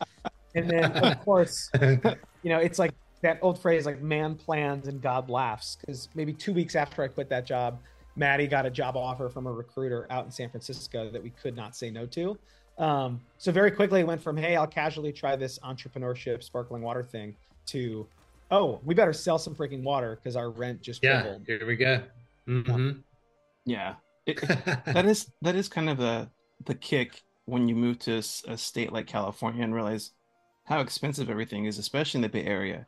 and 0.55 0.69
then 0.69 0.91
of 0.91 1.19
course, 1.23 1.69
you 1.81 2.49
know, 2.49 2.57
it's 2.59 2.79
like 2.79 2.91
that 3.25 3.39
old 3.41 3.59
phrase, 3.59 3.85
like 3.85 4.01
"man 4.01 4.35
plans 4.35 4.87
and 4.87 5.01
God 5.01 5.29
laughs." 5.29 5.77
Because 5.79 6.09
maybe 6.15 6.31
two 6.31 6.53
weeks 6.53 6.75
after 6.75 7.01
I 7.03 7.07
quit 7.07 7.27
that 7.29 7.45
job, 7.45 7.79
Maddie 8.15 8.47
got 8.47 8.65
a 8.65 8.69
job 8.69 8.95
offer 8.95 9.29
from 9.29 9.47
a 9.47 9.51
recruiter 9.51 10.07
out 10.09 10.25
in 10.25 10.31
San 10.31 10.49
Francisco 10.49 11.09
that 11.09 11.21
we 11.21 11.31
could 11.31 11.55
not 11.55 11.75
say 11.75 11.89
no 11.89 12.05
to. 12.07 12.37
Um, 12.77 13.19
so 13.37 13.51
very 13.51 13.71
quickly 13.71 14.01
it 14.01 14.07
went 14.07 14.21
from, 14.21 14.37
hey, 14.37 14.55
I'll 14.55 14.67
casually 14.67 15.11
try 15.11 15.35
this 15.35 15.57
entrepreneurship 15.59 16.43
sparkling 16.43 16.81
water 16.81 17.03
thing 17.03 17.35
to, 17.67 18.05
oh, 18.51 18.79
we 18.83 18.93
better 18.93 19.13
sell 19.13 19.39
some 19.39 19.55
freaking 19.55 19.81
water 19.81 20.17
because 20.21 20.35
our 20.35 20.49
rent 20.49 20.81
just 20.81 21.01
yeah, 21.03 21.21
tripled. 21.21 21.43
here 21.47 21.65
we 21.65 21.75
go. 21.77 22.03
Mhm. 22.47 23.01
Yeah. 23.65 23.95
It, 24.25 24.43
it- 24.43 24.49
that 24.85 25.05
is 25.05 25.31
that 25.41 25.55
is 25.55 25.67
kind 25.69 25.89
of 25.89 25.97
the 25.97 26.29
the 26.65 26.75
kick 26.75 27.21
when 27.45 27.67
you 27.67 27.75
move 27.75 27.99
to 27.99 28.17
a 28.47 28.57
state 28.57 28.91
like 28.91 29.07
California 29.07 29.63
and 29.63 29.73
realize 29.73 30.11
how 30.65 30.79
expensive 30.79 31.29
everything 31.29 31.65
is, 31.65 31.77
especially 31.77 32.17
in 32.19 32.21
the 32.23 32.29
Bay 32.29 32.43
Area, 32.43 32.87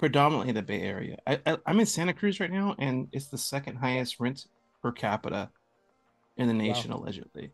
predominantly 0.00 0.50
the 0.52 0.62
Bay 0.62 0.80
Area. 0.80 1.18
I, 1.26 1.38
I 1.46 1.58
I'm 1.66 1.78
in 1.78 1.84
Santa 1.86 2.14
Cruz 2.14 2.40
right 2.40 2.50
now, 2.50 2.74
and 2.78 3.06
it's 3.12 3.26
the 3.26 3.36
second 3.38 3.76
highest 3.76 4.18
rent 4.18 4.46
per 4.82 4.90
capita 4.90 5.50
in 6.38 6.48
the 6.48 6.54
nation, 6.54 6.90
allegedly. 6.90 7.50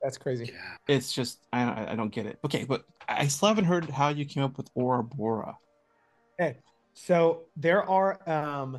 That's 0.00 0.16
crazy. 0.16 0.50
yeah. 0.52 0.76
It's 0.94 1.12
just 1.12 1.40
I 1.52 1.64
don't- 1.64 1.88
I 1.88 1.96
don't 1.96 2.12
get 2.12 2.26
it. 2.26 2.38
Okay, 2.44 2.64
but 2.64 2.84
I 3.08 3.26
still 3.26 3.48
haven't 3.48 3.64
heard 3.64 3.90
how 3.90 4.10
you 4.10 4.24
came 4.24 4.44
up 4.44 4.56
with 4.56 4.70
Aura 4.74 5.02
Bora. 5.02 5.58
Okay. 6.40 6.58
So 6.94 7.42
there 7.56 7.82
are 7.82 8.20
um 8.30 8.78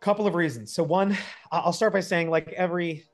couple 0.00 0.26
of 0.26 0.34
reasons. 0.34 0.72
So 0.72 0.82
one, 0.84 1.12
I- 1.50 1.58
I'll 1.58 1.72
start 1.72 1.92
by 1.92 2.00
saying 2.00 2.30
like 2.30 2.48
every 2.52 3.04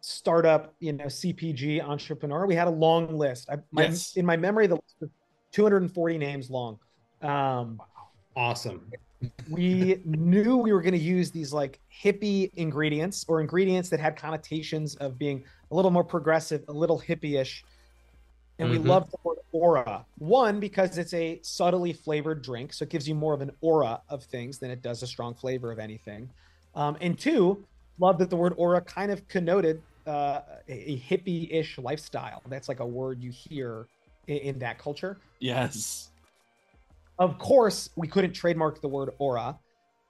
startup, 0.00 0.74
you 0.80 0.92
know, 0.94 1.06
CPG 1.06 1.82
entrepreneur, 1.82 2.46
we 2.46 2.54
had 2.54 2.68
a 2.68 2.70
long 2.70 3.16
list. 3.18 3.48
I, 3.50 3.56
my, 3.70 3.84
Yes. 3.84 4.16
In 4.16 4.24
my 4.24 4.36
memory, 4.36 4.66
the 4.66 4.76
list 4.76 4.96
was 5.00 5.10
240 5.52 6.18
names 6.18 6.48
long. 6.50 6.78
Um, 7.22 7.80
Awesome. 8.36 8.90
we 9.48 10.00
knew 10.04 10.56
we 10.56 10.72
were 10.72 10.82
going 10.82 10.94
to 10.94 10.98
use 10.98 11.30
these 11.30 11.52
like 11.52 11.80
hippie 12.02 12.50
ingredients 12.54 13.24
or 13.28 13.40
ingredients 13.40 13.88
that 13.90 14.00
had 14.00 14.16
connotations 14.16 14.96
of 14.96 15.18
being 15.18 15.44
a 15.70 15.74
little 15.74 15.90
more 15.90 16.04
progressive, 16.04 16.62
a 16.68 16.72
little 16.72 17.00
hippie-ish. 17.00 17.62
And 18.58 18.70
we 18.70 18.78
Mhm. 18.78 18.86
love 18.86 19.10
the 19.10 19.18
word 19.24 19.38
aura. 19.52 20.06
One, 20.18 20.60
because 20.60 20.96
it's 20.98 21.12
a 21.14 21.40
subtly 21.42 21.92
flavored 21.92 22.42
drink, 22.42 22.72
so 22.72 22.84
it 22.84 22.90
gives 22.90 23.08
you 23.08 23.14
more 23.14 23.34
of 23.34 23.40
an 23.40 23.50
aura 23.60 24.02
of 24.08 24.24
things 24.24 24.58
than 24.58 24.70
it 24.70 24.80
does 24.82 25.02
a 25.02 25.06
strong 25.06 25.34
flavor 25.34 25.72
of 25.72 25.78
anything. 25.78 26.30
Um, 26.74 26.96
and 27.00 27.18
two, 27.18 27.64
love 27.98 28.18
that 28.18 28.30
the 28.30 28.36
word 28.36 28.54
aura 28.56 28.80
kind 28.80 29.10
of 29.10 29.26
connoted 29.28 29.82
uh, 30.06 30.40
a, 30.68 30.92
a 30.92 30.98
hippie-ish 31.00 31.78
lifestyle. 31.78 32.42
That's 32.48 32.68
like 32.68 32.80
a 32.80 32.86
word 32.86 33.22
you 33.22 33.32
hear 33.32 33.88
in, 34.26 34.36
in 34.36 34.58
that 34.60 34.78
culture. 34.78 35.18
Yes. 35.40 36.10
Of 37.18 37.38
course, 37.38 37.90
we 37.96 38.08
couldn't 38.08 38.32
trademark 38.32 38.80
the 38.80 38.88
word 38.88 39.10
aura. 39.18 39.58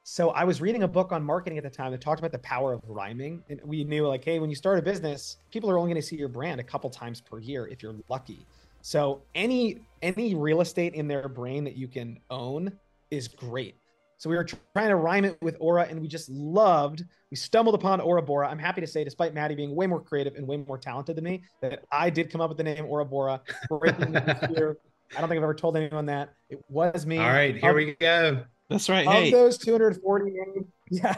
So 0.04 0.30
I 0.30 0.44
was 0.44 0.60
reading 0.60 0.82
a 0.82 0.88
book 0.88 1.12
on 1.12 1.22
marketing 1.22 1.58
at 1.58 1.64
the 1.64 1.70
time 1.70 1.92
that 1.92 2.00
talked 2.00 2.18
about 2.18 2.32
the 2.32 2.38
power 2.40 2.72
of 2.74 2.82
rhyming. 2.86 3.42
And 3.48 3.60
we 3.64 3.84
knew 3.84 4.06
like, 4.06 4.24
hey, 4.24 4.38
when 4.38 4.50
you 4.50 4.56
start 4.56 4.78
a 4.78 4.82
business, 4.82 5.38
people 5.50 5.70
are 5.70 5.78
only 5.78 5.90
going 5.90 6.00
to 6.00 6.06
see 6.06 6.16
your 6.16 6.28
brand 6.28 6.60
a 6.60 6.64
couple 6.64 6.90
times 6.90 7.20
per 7.20 7.38
year 7.38 7.66
if 7.66 7.82
you're 7.82 7.94
lucky. 8.08 8.46
So 8.82 9.22
any 9.34 9.80
any 10.02 10.34
real 10.34 10.60
estate 10.60 10.94
in 10.94 11.08
their 11.08 11.26
brain 11.28 11.64
that 11.64 11.76
you 11.76 11.88
can 11.88 12.18
own 12.28 12.70
is 13.10 13.28
great. 13.28 13.76
So 14.18 14.30
we 14.30 14.36
were 14.36 14.44
trying 14.44 14.88
to 14.88 14.96
rhyme 14.96 15.24
it 15.24 15.38
with 15.42 15.56
aura 15.58 15.86
and 15.88 16.00
we 16.00 16.08
just 16.08 16.28
loved, 16.28 17.04
we 17.30 17.36
stumbled 17.36 17.74
upon 17.74 18.00
Aura 18.00 18.22
Bora. 18.22 18.48
I'm 18.48 18.58
happy 18.58 18.80
to 18.80 18.86
say, 18.86 19.04
despite 19.04 19.34
Maddie 19.34 19.54
being 19.54 19.74
way 19.74 19.86
more 19.86 20.00
creative 20.00 20.36
and 20.36 20.46
way 20.46 20.56
more 20.56 20.78
talented 20.78 21.16
than 21.16 21.24
me, 21.24 21.42
that 21.60 21.84
I 21.90 22.10
did 22.10 22.30
come 22.30 22.40
up 22.40 22.48
with 22.48 22.58
the 22.58 22.64
name 22.64 22.84
Aura 22.86 23.04
Bora. 23.04 23.40
Breaking 23.68 24.14
here. 24.54 24.78
I 25.16 25.20
don't 25.20 25.28
think 25.28 25.38
I've 25.38 25.44
ever 25.44 25.54
told 25.54 25.76
anyone 25.76 26.06
that. 26.06 26.34
It 26.50 26.62
was 26.68 27.06
me. 27.06 27.18
All 27.18 27.28
right, 27.28 27.56
here 27.56 27.70
Of- 27.70 27.76
we 27.76 27.94
go. 27.94 28.44
That's 28.70 28.88
right. 28.88 29.06
of 29.06 29.12
Hey, 29.12 29.30
those 29.30 29.58
240 29.58 30.30
names, 30.30 30.66
yeah, 30.90 31.14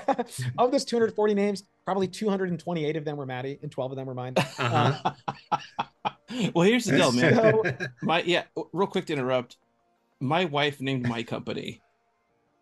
of 0.59 0.73
those 0.73 0.85
240 0.85 1.35
names, 1.35 1.63
probably 1.85 2.09
228 2.09 2.97
of 2.97 3.05
them 3.05 3.17
were 3.17 3.25
Maddie 3.27 3.59
and 3.63 3.71
12 3.71 3.93
of 3.93 3.97
them 3.97 4.07
were 4.07 4.15
mine. 4.15 4.35
Uh-huh. 4.59 5.13
well, 6.55 6.67
here's 6.67 6.85
the 6.87 6.97
deal, 6.97 7.13
man. 7.13 7.35
So- 7.35 7.63
My 8.03 8.23
yeah, 8.23 8.43
real 8.73 8.89
quick 8.89 9.07
to 9.07 9.13
interrupt. 9.13 9.57
My 10.21 10.45
wife 10.47 10.81
named 10.81 11.07
my 11.09 11.23
company, 11.23 11.83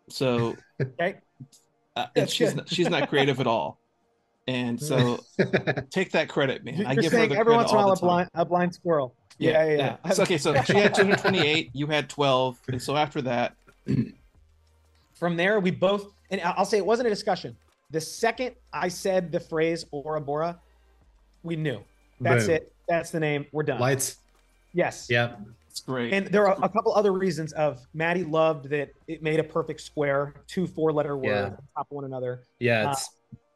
so 0.09 0.55
Okay. 0.81 1.15
uh, 1.95 2.07
and 2.15 2.29
she's 2.29 2.53
not, 2.53 2.69
she's 2.69 2.89
not 2.89 3.07
creative 3.09 3.39
at 3.39 3.47
all, 3.47 3.79
and 4.45 4.79
so 4.79 5.19
take 5.89 6.11
that 6.11 6.27
credit, 6.27 6.65
man. 6.65 6.85
I 6.85 6.91
You're 6.93 7.03
give 7.03 7.11
her 7.13 7.17
saying 7.19 7.29
the 7.29 7.37
every 7.37 7.53
credit 7.53 7.57
once 7.57 7.71
in 7.71 7.77
a 7.77 7.79
while 7.81 7.91
a 7.91 7.95
blind, 7.95 8.29
a 8.35 8.45
blind 8.45 8.75
squirrel. 8.75 9.15
Yeah, 9.37 9.65
yeah, 9.65 9.97
yeah. 10.05 10.11
So, 10.11 10.23
okay, 10.23 10.37
so 10.37 10.53
she 10.63 10.73
had 10.73 10.93
228, 10.95 11.71
you 11.73 11.87
had 11.87 12.09
12, 12.09 12.59
and 12.69 12.81
so 12.81 12.95
after 12.95 13.21
that, 13.23 13.55
From 15.13 15.37
there, 15.37 15.59
we 15.61 15.71
both, 15.71 16.11
and 16.29 16.41
I- 16.41 16.51
I'll 16.57 16.65
say 16.65 16.77
it 16.77 16.85
wasn't 16.85 17.07
a 17.07 17.09
discussion. 17.09 17.55
The 17.91 18.01
second 18.01 18.55
I 18.73 18.89
said 18.89 19.31
the 19.31 19.39
phrase 19.39 19.85
Aura 19.91 20.19
Bora, 20.19 20.59
we 21.43 21.55
knew. 21.55 21.79
That's 22.19 22.47
Boom. 22.47 22.55
it. 22.55 22.73
That's 22.89 23.11
the 23.11 23.19
name. 23.21 23.45
We're 23.53 23.63
done. 23.63 23.79
Lights. 23.79 24.17
Yes. 24.73 25.07
Yep. 25.09 25.39
it's 25.69 25.79
great. 25.79 26.11
And 26.13 26.27
there 26.27 26.49
are 26.49 26.57
a 26.61 26.67
couple 26.67 26.93
other 26.93 27.13
reasons 27.13 27.53
of 27.53 27.79
Maddie 27.93 28.25
loved 28.25 28.69
that 28.71 28.89
it 29.07 29.23
made 29.23 29.39
a 29.39 29.43
perfect 29.43 29.79
square, 29.81 30.33
two 30.47 30.67
four 30.67 30.91
letter 30.91 31.15
words 31.15 31.27
Yeah. 31.29 31.43
on 31.45 31.51
top 31.77 31.87
of 31.91 31.95
one 31.95 32.03
another. 32.03 32.41
Yeah, 32.59 32.89
Uh, 32.89 32.91
it's 32.91 33.09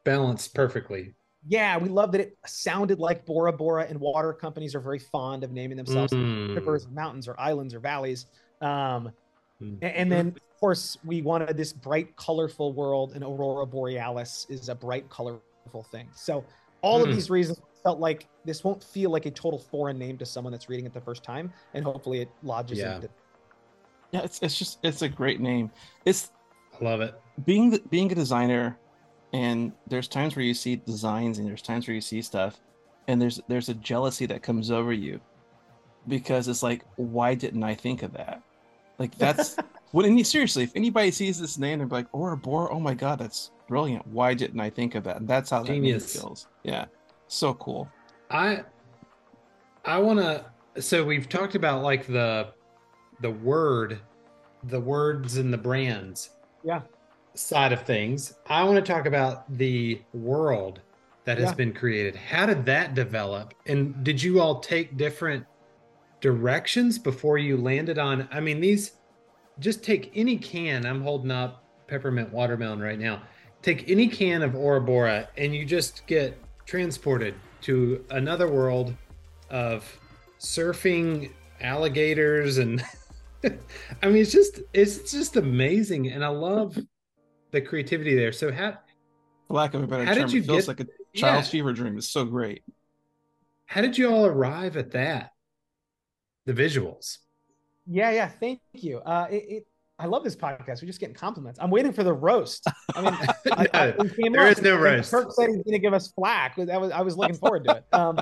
balanced 0.06 0.54
perfectly. 0.56 1.14
Yeah, 1.48 1.78
we 1.78 1.90
love 1.90 2.12
that 2.12 2.22
it 2.22 2.38
sounded 2.46 3.00
like 3.00 3.26
Bora 3.26 3.54
Bora, 3.54 3.86
and 3.88 4.00
water 4.00 4.34
companies 4.34 4.76
are 4.76 4.80
very 4.82 5.00
fond 5.00 5.44
of 5.44 5.52
naming 5.52 5.78
themselves 5.78 6.14
Mm. 6.14 6.56
rivers, 6.56 6.86
or 6.86 6.90
mountains, 6.92 7.28
or 7.28 7.40
islands, 7.40 7.74
or 7.74 7.80
valleys. 7.80 8.26
Um, 8.62 9.12
Mm. 9.62 9.80
and, 9.82 10.12
then, 10.12 10.28
of 10.30 10.60
course, 10.60 10.98
we 11.04 11.22
wanted 11.22 11.56
this 11.58 11.74
bright, 11.74 12.16
colorful 12.16 12.74
world, 12.74 13.14
and 13.14 13.24
Aurora 13.24 13.66
Borealis 13.66 14.46
is 14.50 14.70
a 14.70 14.76
bright, 14.76 15.10
colorful 15.10 15.84
thing. 15.92 16.10
So, 16.14 16.46
all 16.82 17.02
of 17.04 17.10
Mm. 17.10 17.14
these 17.14 17.30
reasons 17.30 17.60
felt 17.84 18.00
like 18.00 18.30
this 18.46 18.64
won't 18.64 18.84
feel 18.84 19.10
like 19.10 19.26
a 19.26 19.32
total 19.32 19.60
foreign 19.60 19.98
name 19.98 20.18
to 20.18 20.26
someone 20.26 20.52
that's 20.52 20.68
reading 20.70 20.86
it 20.86 20.94
the 20.94 21.02
first 21.02 21.24
time, 21.24 21.54
and 21.74 21.84
hopefully 21.86 22.20
it 22.22 22.30
lodges 22.42 22.80
Yeah. 22.80 22.96
into. 22.96 23.10
yeah, 24.12 24.22
it's 24.24 24.40
it's 24.42 24.58
just 24.58 24.80
it's 24.84 25.02
a 25.04 25.10
great 25.10 25.40
name. 25.40 25.72
It's 26.06 26.32
I 26.80 26.84
love 26.84 27.00
it. 27.02 27.14
being 27.46 27.70
the, 27.70 27.80
being 27.90 28.12
a 28.12 28.16
designer, 28.16 28.80
and 29.34 29.72
there's 29.88 30.08
times 30.08 30.36
where 30.36 30.46
you 30.46 30.54
see 30.54 30.78
designs, 30.78 31.38
and 31.38 31.48
there's 31.48 31.62
times 31.62 31.88
where 31.88 31.96
you 31.96 32.02
see 32.02 32.22
stuff, 32.22 32.60
and 33.08 33.22
there's 33.22 33.40
there's 33.48 33.70
a 33.70 33.76
jealousy 33.76 34.26
that 34.28 34.44
comes 34.44 34.72
over 34.72 34.92
you, 34.94 35.20
because 36.08 36.48
it's 36.48 36.64
like, 36.64 36.84
why 36.96 37.36
didn't 37.36 37.64
I 37.64 37.76
think 37.76 38.04
of 38.04 38.14
that? 38.14 38.42
Like 38.98 39.18
that's 39.18 39.56
when 39.92 40.06
any 40.06 40.24
seriously, 40.24 40.64
if 40.64 40.76
anybody 40.76 41.12
sees 41.12 41.40
this 41.40 41.58
name, 41.58 41.80
they're 41.80 41.88
like, 41.88 42.08
Aura 42.14 42.38
Bora, 42.38 42.74
oh 42.74 42.80
my 42.80 42.94
god, 42.94 43.20
that's 43.20 43.52
brilliant. 43.68 44.06
Why 44.08 44.34
didn't 44.34 44.60
I 44.60 44.70
think 44.70 44.96
of 44.96 45.04
that? 45.06 45.18
And 45.18 45.28
that's 45.28 45.50
how 45.50 45.64
that 45.64 45.72
name 45.72 45.84
Genius. 45.84 46.14
feels. 46.14 46.48
Yeah, 46.64 46.86
so 47.28 47.54
cool. 47.56 47.90
I 48.30 48.64
I 49.86 50.00
want 50.00 50.20
to 50.20 50.46
so 50.82 51.04
we've 51.04 51.28
talked 51.28 51.56
about 51.56 51.84
like 51.84 52.08
the 52.08 52.54
the 53.22 53.32
word 53.32 54.00
the 54.64 54.80
words 54.80 55.38
and 55.38 55.54
the 55.54 55.58
brands 55.58 56.32
Yeah. 56.64 56.82
Side 57.36 57.72
of 57.74 57.84
things. 57.84 58.34
I 58.48 58.64
want 58.64 58.84
to 58.84 58.92
talk 58.92 59.06
about 59.06 59.50
the 59.58 60.02
world 60.14 60.82
that 61.26 61.38
has 61.38 61.50
Yeah. 61.50 61.56
been 61.56 61.74
created. 61.74 62.16
How 62.16 62.46
did 62.46 62.66
that 62.66 62.96
develop? 62.96 63.54
And 63.68 64.04
did 64.04 64.22
you 64.22 64.40
all 64.42 64.60
take 64.60 64.98
different 64.98 65.46
directions 66.22 67.00
before 67.00 67.38
you 67.38 67.56
landed 67.56 67.98
on 67.98 68.28
I 68.32 68.40
mean 68.42 68.60
these 68.60 68.94
just 69.60 69.84
take 69.84 70.12
any 70.16 70.38
can. 70.38 70.86
I'm 70.86 71.02
holding 71.02 71.32
up 71.32 71.64
peppermint 71.88 72.32
watermelon 72.34 72.80
right 72.80 73.00
now. 73.00 73.22
Take 73.62 73.90
any 73.90 74.08
can 74.08 74.42
of 74.42 74.56
Aura 74.56 74.82
Bora 74.82 75.30
and 75.38 75.54
you 75.56 75.66
just 75.66 76.06
get 76.08 76.38
transported 76.66 77.36
to 77.62 78.04
another 78.10 78.50
world 78.50 78.94
of 79.50 80.00
surfing 80.40 81.32
alligators 81.62 82.58
and 82.58 82.84
I 83.44 84.08
mean 84.08 84.18
it's 84.18 84.32
just 84.32 84.62
it's 84.74 85.12
just 85.12 85.36
amazing 85.36 86.08
and 86.12 86.24
I 86.24 86.30
love 86.30 86.78
the 87.52 87.62
creativity 87.62 88.16
there. 88.16 88.32
So 88.32 88.52
how 88.52 88.78
For 89.48 89.54
lack 89.54 89.74
of 89.74 89.84
a 89.84 89.88
better 89.88 90.06
How 90.06 90.14
term, 90.14 90.24
did 90.26 90.34
you 90.34 90.42
it 90.42 90.46
feels 90.46 90.66
get- 90.66 90.68
like 90.68 90.80
a 90.82 91.18
child's 91.18 91.48
yeah, 91.48 91.52
fever 91.52 91.74
dream. 91.74 91.98
It's 91.98 92.08
so 92.10 92.26
great. 92.26 92.64
how 93.66 93.82
did 93.82 93.98
you 93.98 94.12
all 94.12 94.26
arrive 94.26 94.78
at 94.78 94.92
that? 94.92 95.32
The 96.46 96.54
visuals. 96.54 97.18
Yeah, 97.88 98.12
yeah. 98.12 98.28
Thank 98.28 98.62
you. 98.74 99.00
Uh, 99.00 99.28
it, 99.30 99.36
it, 99.50 99.68
I 99.98 100.06
love 100.06 100.24
this 100.24 100.36
podcast. 100.36 100.82
We're 100.82 100.88
just 100.88 101.00
getting 101.00 101.16
compliments. 101.16 101.60
I'm 101.62 101.70
waiting 101.72 101.92
for 101.92 102.04
the 102.04 102.14
roast. 102.14 102.66
I 102.96 103.02
mean, 103.02 103.14
I, 103.52 103.68
I, 103.74 103.86
No, 103.98 104.04
it 104.06 104.16
came 104.16 104.32
there 104.32 104.44
up, 104.48 104.52
is 104.58 104.62
no 104.62 104.78
roast. 104.78 105.12
Kirk 105.12 105.32
said 105.34 105.48
he's 105.50 105.58
going 105.58 105.74
to 105.74 105.80
give 105.80 105.94
us 105.94 106.12
flack. 106.14 106.56
That 106.56 106.80
was 106.80 106.92
I 106.92 107.02
was 107.02 107.18
looking 107.18 107.36
forward 107.36 107.66
to 107.66 107.78
it. 107.78 107.86
Um, 107.94 108.20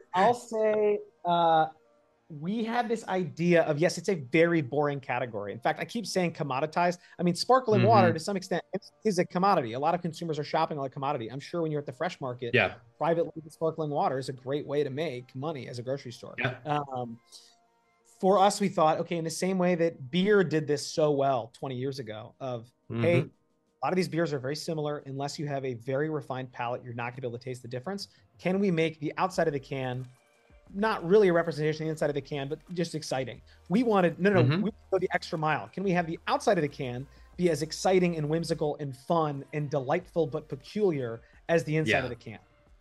I'll 0.14 0.34
say 0.34 0.98
uh, 1.24 1.66
we 2.28 2.64
had 2.64 2.88
this 2.88 3.06
idea 3.06 3.62
of 3.62 3.78
yes, 3.78 3.98
it's 3.98 4.08
a 4.08 4.14
very 4.14 4.60
boring 4.60 4.98
category. 4.98 5.52
In 5.52 5.60
fact, 5.60 5.78
I 5.78 5.84
keep 5.84 6.06
saying 6.06 6.32
commoditized. 6.32 6.98
I 7.18 7.22
mean, 7.22 7.36
sparkling 7.36 7.82
Mhm. 7.82 7.88
water 7.88 8.12
to 8.12 8.18
some 8.18 8.36
extent 8.36 8.64
is, 9.04 9.18
a 9.18 9.24
commodity. 9.24 9.74
A 9.74 9.78
lot 9.78 9.94
of 9.94 10.02
consumers 10.02 10.38
are 10.38 10.44
shopping 10.44 10.76
like 10.76 10.90
commodity. 10.90 11.30
I'm 11.30 11.38
sure 11.38 11.62
when 11.62 11.70
you're 11.70 11.80
at 11.80 11.86
the 11.86 11.92
fresh 11.92 12.20
market, 12.20 12.52
yeah. 12.52 12.74
private 12.98 13.24
label 13.26 13.50
sparkling 13.50 13.90
water 13.90 14.18
is 14.18 14.28
a 14.28 14.32
great 14.32 14.66
way 14.66 14.82
to 14.82 14.90
make 14.90 15.34
money 15.36 15.68
as 15.68 15.78
a 15.78 15.82
grocery 15.82 16.10
store. 16.10 16.34
Yeah. 16.38 16.56
Um, 16.66 17.20
for 18.20 18.38
us, 18.40 18.60
we 18.60 18.68
thought, 18.68 18.98
okay, 18.98 19.16
in 19.16 19.24
the 19.24 19.30
same 19.30 19.58
way 19.58 19.76
that 19.76 20.10
beer 20.10 20.42
did 20.42 20.66
this 20.66 20.84
so 20.86 21.12
well 21.12 21.52
20 21.54 21.76
years 21.76 22.00
ago, 22.00 22.34
of 22.40 22.72
hey, 22.88 23.22
Mhm. 23.22 23.30
a 23.30 23.86
lot 23.86 23.92
of 23.92 23.96
these 23.96 24.08
beers 24.08 24.32
are 24.32 24.38
very 24.40 24.56
similar. 24.56 24.98
Unless 25.06 25.38
you 25.38 25.46
have 25.46 25.64
a 25.64 25.74
very 25.74 26.10
refined 26.10 26.50
palate, 26.50 26.82
you're 26.82 26.94
not 26.94 27.10
going 27.10 27.16
to 27.16 27.20
be 27.22 27.28
able 27.28 27.38
to 27.38 27.44
taste 27.44 27.62
the 27.62 27.68
difference. 27.68 28.08
Can 28.38 28.58
we 28.58 28.70
make 28.72 28.98
the 28.98 29.12
outside 29.16 29.46
of 29.46 29.52
the 29.52 29.60
can 29.60 30.06
not 30.74 31.06
really 31.06 31.28
a 31.28 31.32
representation 31.32 31.82
of 31.82 31.86
the 31.86 31.90
inside 31.90 32.10
of 32.10 32.14
the 32.14 32.20
can, 32.20 32.48
but 32.48 32.58
just 32.74 32.94
exciting? 32.94 33.40
We 33.68 33.82
wanted 33.82 34.18
no, 34.18 34.30
no, 34.30 34.42
Mhm. 34.44 34.62
we 34.62 34.70
go 34.90 34.98
the 34.98 35.08
extra 35.12 35.38
mile. 35.38 35.68
Can 35.68 35.82
we 35.84 35.92
have 35.92 36.06
the 36.06 36.18
outside 36.26 36.58
of 36.58 36.62
the 36.62 36.68
can 36.68 37.06
be 37.36 37.50
as 37.50 37.62
exciting 37.62 38.16
and 38.16 38.28
whimsical 38.28 38.76
and 38.80 38.96
fun 38.96 39.44
and 39.52 39.70
delightful 39.70 40.26
but 40.26 40.48
peculiar 40.48 41.22
as 41.48 41.64
the 41.64 41.76
inside 41.76 41.90
Yeah. 41.90 42.02
of 42.04 42.10
the 42.10 42.16
can? 42.16 42.38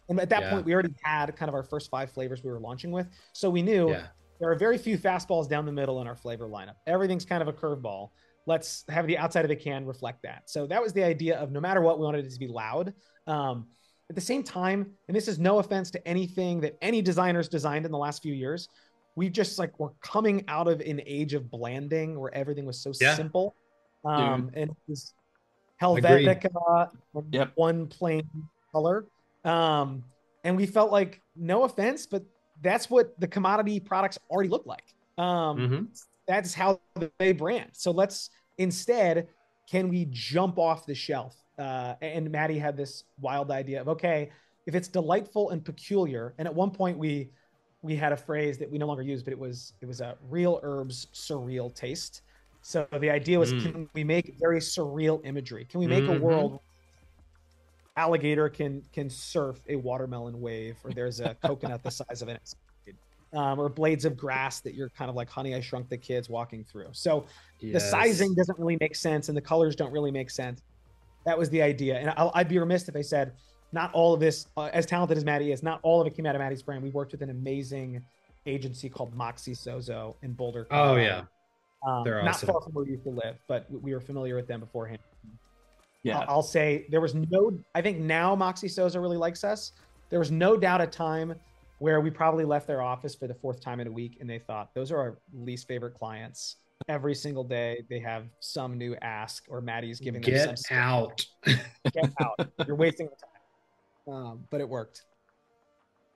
And 0.09 0.19
at 0.19 0.29
that 0.29 0.41
Yeah. 0.41 0.51
point, 0.51 0.65
we 0.65 0.73
already 0.73 0.93
had 1.03 1.35
kind 1.35 1.49
of 1.49 1.55
our 1.55 1.63
first 1.63 1.89
five 1.89 2.11
flavors 2.11 2.43
we 2.43 2.51
were 2.51 2.59
launching 2.59 2.91
with, 2.91 3.07
so 3.33 3.49
we 3.49 3.61
knew 3.61 3.89
Yeah. 3.89 4.07
there 4.39 4.49
are 4.51 4.55
very 4.55 4.77
few 4.77 4.97
fastballs 4.97 5.49
down 5.49 5.65
the 5.65 5.71
middle 5.71 6.01
in 6.01 6.07
our 6.07 6.15
flavor 6.15 6.47
lineup. 6.47 6.75
Everything's 6.85 7.25
kind 7.25 7.41
of 7.41 7.47
a 7.47 7.53
curveball. 7.53 8.11
Let's 8.47 8.85
have 8.89 9.07
the 9.07 9.17
outside 9.17 9.43
of 9.45 9.49
the 9.49 9.55
can 9.55 9.85
reflect 9.85 10.21
that. 10.23 10.49
So 10.49 10.67
that 10.67 10.81
was 10.81 10.93
the 10.93 11.03
idea 11.03 11.39
of 11.39 11.51
no 11.51 11.59
matter 11.59 11.81
what, 11.81 11.97
we 11.97 12.05
wanted 12.05 12.25
it 12.25 12.31
to 12.31 12.39
be 12.39 12.47
loud. 12.47 12.93
Um, 13.25 13.67
at 14.09 14.15
the 14.15 14.21
same 14.21 14.43
time, 14.43 14.91
and 15.07 15.15
this 15.15 15.27
is 15.27 15.39
no 15.39 15.59
offense 15.59 15.89
to 15.91 16.07
anything 16.07 16.61
that 16.61 16.77
any 16.81 17.01
designers 17.01 17.49
designed 17.49 17.85
in 17.85 17.91
the 17.91 17.97
last 17.97 18.21
few 18.21 18.33
years, 18.33 18.69
we 19.15 19.29
just 19.29 19.57
like 19.57 19.79
we're 19.79 19.93
coming 20.01 20.43
out 20.47 20.67
of 20.67 20.81
an 20.81 21.01
age 21.05 21.33
of 21.33 21.49
blanding 21.49 22.19
where 22.19 22.33
everything 22.33 22.65
was 22.65 22.81
so 22.81 22.91
Yeah. 22.99 23.15
simple. 23.15 23.55
Um, 24.03 24.51
and 24.53 24.69
it 24.69 24.77
was 24.87 25.13
Helvetica, 25.81 26.89
Yep. 27.31 27.51
one 27.55 27.87
plain 27.87 28.29
color. 28.71 29.07
Um, 29.43 30.03
and 30.43 30.55
we 30.55 30.65
felt 30.67 30.91
like, 30.91 31.21
no 31.35 31.63
offense, 31.63 32.05
but 32.05 32.23
that's 32.61 32.89
what 32.89 33.19
the 33.19 33.27
commodity 33.27 33.79
products 33.79 34.19
already 34.29 34.49
look 34.49 34.65
like. 34.65 34.85
Um, 35.17 35.57
Mhm. 35.59 35.87
that's 36.27 36.53
how 36.53 36.79
they 37.17 37.31
brand. 37.31 37.71
So 37.73 37.91
let's 37.91 38.29
instead, 38.57 39.29
can 39.69 39.89
we 39.89 40.05
jump 40.09 40.59
off 40.59 40.85
the 40.85 40.95
shelf? 40.95 41.35
Uh, 41.57 41.95
and 42.01 42.29
Maddie 42.31 42.59
had 42.59 42.75
this 42.75 43.03
wild 43.19 43.51
idea 43.51 43.81
of 43.81 43.87
okay, 43.87 44.31
if 44.65 44.75
it's 44.75 44.87
delightful 44.87 45.51
and 45.51 45.63
peculiar, 45.63 46.33
and 46.37 46.47
at 46.47 46.53
one 46.53 46.71
point 46.71 46.97
we 46.97 47.29
we 47.81 47.95
had 47.95 48.11
a 48.11 48.17
phrase 48.17 48.57
that 48.57 48.69
we 48.71 48.77
no 48.77 48.87
longer 48.87 49.03
use, 49.03 49.23
but 49.23 49.31
it 49.31 49.39
was 49.39 49.73
it 49.81 49.85
was 49.85 50.01
a 50.01 50.17
real 50.29 50.59
herbs 50.63 51.07
surreal 51.13 51.73
taste. 51.73 52.21
So 52.61 52.87
the 52.99 53.11
idea 53.11 53.37
was, 53.39 53.53
Mm. 53.53 53.61
can 53.61 53.89
we 53.93 54.03
make 54.03 54.33
very 54.39 54.59
surreal 54.59 55.23
imagery? 55.23 55.65
Can 55.65 55.79
we 55.79 55.87
make 55.87 56.03
Mhm. 56.03 56.17
a 56.17 56.19
world 56.19 56.59
alligator 57.95 58.49
can 58.49 58.81
can 58.91 59.09
surf 59.09 59.61
a 59.69 59.75
watermelon 59.75 60.41
wave, 60.41 60.75
or 60.83 60.91
there's 60.91 61.19
a 61.19 61.35
coconut 61.35 61.83
the 61.83 61.91
size 61.91 62.21
of 62.21 62.27
an 62.27 62.39
um, 63.33 63.59
or 63.59 63.69
blades 63.69 64.05
of 64.05 64.15
grass 64.17 64.61
that 64.61 64.73
you're 64.75 64.89
kind 64.91 65.09
of 65.09 65.15
like 65.15 65.29
honey 65.29 65.55
i 65.55 65.59
shrunk 65.59 65.89
the 65.89 65.97
kids 65.97 66.29
walking 66.29 66.63
through 66.63 66.87
so 66.93 67.25
the 67.61 67.79
sizing 67.79 68.33
doesn't 68.35 68.57
really 68.59 68.77
make 68.79 68.95
sense 68.95 69.27
and 69.29 69.37
the 69.37 69.41
colors 69.41 69.75
don't 69.75 69.91
really 69.91 70.11
make 70.11 70.29
sense 70.29 70.61
that 71.25 71.37
was 71.37 71.49
the 71.49 71.61
idea 71.61 71.97
and 71.97 72.13
I'll, 72.17 72.31
i'd 72.35 72.47
be 72.47 72.57
remiss 72.59 72.87
if 72.87 72.95
i 72.95 73.01
said 73.01 73.33
not 73.71 73.91
all 73.93 74.13
of 74.13 74.19
this 74.19 74.47
uh, 74.57 74.69
as 74.73 74.85
talented 74.85 75.17
as 75.17 75.25
maddie 75.25 75.51
is 75.51 75.63
not 75.63 75.79
all 75.83 75.99
of 76.01 76.07
it 76.07 76.15
came 76.15 76.25
out 76.25 76.35
of 76.35 76.39
maddie's 76.39 76.61
brand 76.61 76.83
we 76.83 76.89
worked 76.91 77.11
with 77.11 77.21
an 77.21 77.29
amazing 77.29 78.03
agency 78.45 78.89
called 78.89 79.13
moxie 79.15 79.53
sozo 79.53 80.15
in 80.21 80.33
boulder 80.33 80.67
Oh 80.71 80.95
yeah. 80.95 81.23
um, 81.87 82.03
they're 82.03 82.21
not 82.23 82.35
awesome. 82.35 82.47
far 82.49 82.61
from 82.61 82.73
where 82.73 82.85
you 82.85 82.91
used 82.93 83.03
to 83.05 83.09
live 83.09 83.35
but 83.47 83.65
we 83.69 83.93
were 83.93 83.99
familiar 84.01 84.35
with 84.35 84.47
them 84.47 84.59
beforehand 84.59 84.99
Yeah. 86.03 86.19
I'll- 86.19 86.25
I'll 86.29 86.43
say 86.43 86.85
there 86.89 87.01
was 87.01 87.15
no. 87.15 87.57
I 87.73 87.81
think 87.81 87.97
now 87.99 88.35
Moxie 88.35 88.67
Sozo 88.67 89.01
really 89.01 89.17
likes 89.17 89.43
us. 89.43 89.71
There 90.11 90.19
was 90.19 90.29
no 90.29 90.55
doubt 90.55 90.79
a 90.79 90.85
time 90.85 91.33
where 91.79 91.99
we 91.99 92.11
probably 92.11 92.45
left 92.45 92.67
their 92.67 92.83
office 92.83 93.15
for 93.15 93.25
the 93.27 93.33
fourth 93.33 93.59
time 93.59 93.79
in 93.79 93.87
a 93.87 93.91
week, 93.91 94.17
and 94.21 94.29
they 94.29 94.37
thought 94.37 94.71
those 94.75 94.91
are 94.91 94.97
our 94.99 95.17
least 95.33 95.67
favorite 95.67 95.95
clients. 95.95 96.57
Every 96.87 97.15
single 97.15 97.43
day 97.43 97.83
they 97.89 97.99
have 97.99 98.25
some 98.41 98.77
new 98.77 98.95
ask, 99.01 99.45
or 99.49 99.61
Maddie's 99.61 99.99
giving 99.99 100.21
them 100.21 100.33
Get 100.33 100.59
some 100.59 100.77
out. 100.77 101.25
Get 101.45 102.13
out! 102.21 102.47
You're 102.67 102.75
wasting 102.75 103.07
the 103.07 104.13
time. 104.13 104.15
Um, 104.15 104.43
but 104.51 104.61
it 104.61 104.69
worked. 104.69 105.03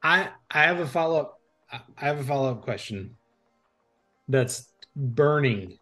I 0.03 0.29
I 0.51 0.63
have 0.63 0.79
a 0.79 0.85
follow 0.87 1.19
up. 1.19 1.39
I 1.71 2.05
have 2.05 2.19
a 2.19 2.23
follow 2.23 2.51
up 2.51 2.61
question. 2.61 3.15
That's 4.27 4.71
burning, 4.95 5.77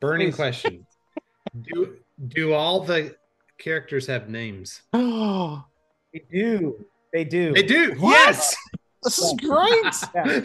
burning 0.00 0.28
Please. 0.28 0.36
question. 0.36 0.86
do 1.62 1.96
do 2.28 2.52
all 2.52 2.80
the 2.80 3.16
characters 3.58 4.06
have 4.06 4.28
names? 4.28 4.82
Oh, 4.92 5.64
They 6.12 6.22
do. 6.30 6.84
They 7.12 7.24
do. 7.24 7.52
They 7.52 7.62
do. 7.62 7.94
What? 7.98 8.12
Yes. 8.12 8.56
this 9.02 9.18
is 9.18 9.34
great. 9.40 9.94
Yeah. 10.14 10.40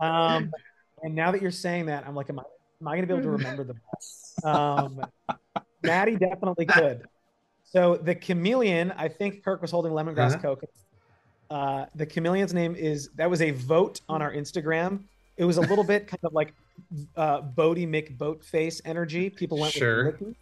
Um, 0.00 0.50
and 1.04 1.14
now 1.14 1.30
that 1.30 1.40
you're 1.40 1.50
saying 1.52 1.86
that, 1.86 2.04
I'm 2.06 2.14
like, 2.16 2.28
am 2.30 2.40
I, 2.40 2.42
am 2.80 2.88
I 2.88 2.96
going 2.96 3.02
to 3.02 3.06
be 3.06 3.12
able 3.20 3.22
to 3.22 3.30
remember 3.36 3.62
them? 3.64 3.80
all? 4.42 4.50
Um, 4.56 5.00
Maddie 5.82 6.16
definitely 6.16 6.66
could. 6.66 7.02
So 7.64 7.96
the 7.96 8.14
chameleon, 8.14 8.92
I 8.96 9.08
think 9.08 9.44
Kirk 9.44 9.62
was 9.62 9.70
holding 9.70 9.92
lemongrass 9.92 10.32
Uh-huh. 10.34 10.38
coke. 10.56 10.64
Uh, 11.50 11.86
the 11.94 12.06
chameleon's 12.06 12.54
name 12.54 12.74
is 12.74 13.10
that 13.16 13.28
was 13.30 13.40
a 13.42 13.50
vote 13.52 14.00
on 14.08 14.22
our 14.22 14.32
Instagram. 14.32 15.04
It 15.36 15.44
was 15.44 15.56
a 15.58 15.60
little 15.60 15.84
bit 15.84 16.06
kind 16.08 16.20
of 16.24 16.32
like 16.32 16.52
uh, 17.16 17.42
Boaty 17.42 17.86
McBoatface 17.86 18.80
energy. 18.84 19.28
People 19.30 19.58
went 19.58 19.72
Sure. 19.72 20.06
with 20.06 20.20
Licky. 20.20 20.34